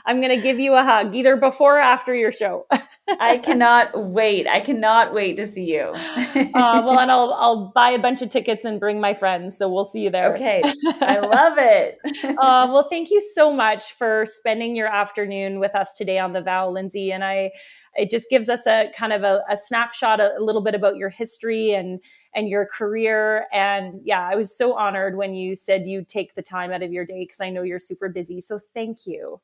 I'm 0.06 0.20
going 0.20 0.34
to 0.36 0.42
give 0.42 0.58
you 0.58 0.74
a 0.74 0.82
hug 0.82 1.14
either 1.14 1.36
before 1.36 1.76
or 1.76 1.80
after 1.80 2.14
your 2.14 2.32
show. 2.32 2.66
I 3.20 3.38
cannot 3.38 4.10
wait. 4.10 4.46
I 4.46 4.60
cannot 4.60 5.12
wait 5.14 5.36
to 5.36 5.46
see 5.46 5.64
you. 5.64 5.92
uh, 5.94 6.52
well, 6.54 6.98
and 6.98 7.10
I'll 7.10 7.32
I'll 7.32 7.72
buy 7.74 7.90
a 7.90 7.98
bunch 7.98 8.22
of 8.22 8.28
tickets 8.30 8.64
and 8.64 8.78
bring 8.78 9.00
my 9.00 9.14
friends, 9.14 9.56
so 9.56 9.68
we'll 9.68 9.84
see 9.84 10.00
you 10.00 10.10
there. 10.10 10.34
Okay, 10.34 10.62
I 11.00 11.18
love 11.18 11.54
it. 11.58 11.98
uh, 12.24 12.68
well, 12.70 12.86
thank 12.88 13.10
you 13.10 13.20
so 13.20 13.52
much 13.52 13.92
for 13.92 14.24
spending 14.26 14.76
your 14.76 14.88
afternoon 14.88 15.58
with 15.58 15.74
us 15.74 15.92
today 15.94 16.18
on 16.18 16.32
the 16.32 16.42
Vow, 16.42 16.70
Lindsay, 16.70 17.12
and 17.12 17.24
I. 17.24 17.50
It 17.96 18.08
just 18.08 18.30
gives 18.30 18.48
us 18.48 18.68
a 18.68 18.88
kind 18.96 19.12
of 19.12 19.24
a, 19.24 19.42
a 19.50 19.56
snapshot, 19.56 20.20
a, 20.20 20.38
a 20.38 20.42
little 20.42 20.62
bit 20.62 20.76
about 20.76 20.96
your 20.96 21.08
history 21.08 21.72
and 21.72 22.00
and 22.34 22.48
your 22.48 22.64
career. 22.66 23.46
And 23.52 24.00
yeah, 24.04 24.28
I 24.30 24.36
was 24.36 24.56
so 24.56 24.74
honored 24.74 25.16
when 25.16 25.34
you 25.34 25.56
said 25.56 25.86
you'd 25.86 26.08
take 26.08 26.34
the 26.34 26.42
time 26.42 26.70
out 26.70 26.82
of 26.82 26.92
your 26.92 27.04
day 27.04 27.24
because 27.24 27.40
I 27.40 27.50
know 27.50 27.62
you're 27.62 27.80
super 27.80 28.08
busy. 28.08 28.40
So 28.40 28.60
thank 28.74 29.06
you. 29.06 29.40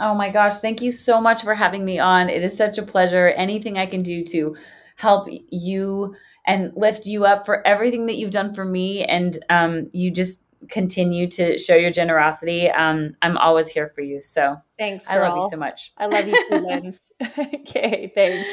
Oh 0.00 0.14
my 0.14 0.30
gosh, 0.30 0.60
thank 0.60 0.82
you 0.82 0.92
so 0.92 1.20
much 1.20 1.42
for 1.42 1.54
having 1.54 1.84
me 1.84 1.98
on. 1.98 2.28
It 2.28 2.42
is 2.42 2.56
such 2.56 2.78
a 2.78 2.82
pleasure. 2.82 3.28
Anything 3.28 3.78
I 3.78 3.86
can 3.86 4.02
do 4.02 4.24
to 4.24 4.56
help 4.96 5.26
you 5.28 6.14
and 6.46 6.72
lift 6.76 7.06
you 7.06 7.24
up 7.24 7.46
for 7.46 7.66
everything 7.66 8.06
that 8.06 8.16
you've 8.16 8.30
done 8.30 8.54
for 8.54 8.64
me 8.64 9.04
and 9.04 9.38
um, 9.50 9.88
you 9.92 10.10
just 10.10 10.44
continue 10.70 11.28
to 11.28 11.58
show 11.58 11.74
your 11.74 11.90
generosity. 11.90 12.70
Um, 12.70 13.16
I'm 13.22 13.36
always 13.36 13.68
here 13.68 13.88
for 13.88 14.00
you. 14.00 14.20
So 14.20 14.56
thanks. 14.78 15.06
Girl. 15.06 15.24
I 15.24 15.28
love 15.28 15.36
you 15.36 15.48
so 15.50 15.56
much. 15.56 15.92
I 15.96 16.06
love 16.06 16.26
you 16.26 16.48
too, 16.48 16.54
Linz. 16.66 17.12
okay, 17.38 18.12
thanks. 18.14 18.48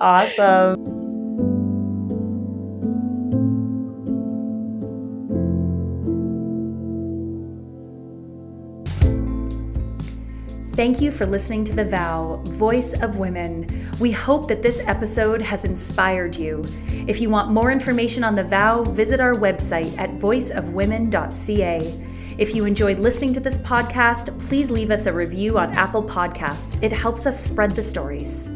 Awesome. 0.00 1.01
Thank 10.82 11.00
you 11.00 11.12
for 11.12 11.26
listening 11.26 11.62
to 11.66 11.72
The 11.72 11.84
Vow, 11.84 12.40
Voice 12.42 12.92
of 12.92 13.16
Women. 13.16 13.88
We 14.00 14.10
hope 14.10 14.48
that 14.48 14.62
this 14.62 14.80
episode 14.80 15.40
has 15.40 15.64
inspired 15.64 16.34
you. 16.34 16.64
If 17.06 17.20
you 17.20 17.30
want 17.30 17.52
more 17.52 17.70
information 17.70 18.24
on 18.24 18.34
The 18.34 18.42
Vow, 18.42 18.82
visit 18.82 19.20
our 19.20 19.34
website 19.34 19.96
at 19.96 20.16
voiceofwomen.ca. 20.16 22.34
If 22.36 22.56
you 22.56 22.64
enjoyed 22.64 22.98
listening 22.98 23.32
to 23.34 23.38
this 23.38 23.58
podcast, 23.58 24.36
please 24.40 24.72
leave 24.72 24.90
us 24.90 25.06
a 25.06 25.12
review 25.12 25.56
on 25.56 25.72
Apple 25.76 26.02
Podcast. 26.02 26.82
It 26.82 26.90
helps 26.90 27.26
us 27.26 27.38
spread 27.38 27.70
the 27.70 27.82
stories. 27.84 28.50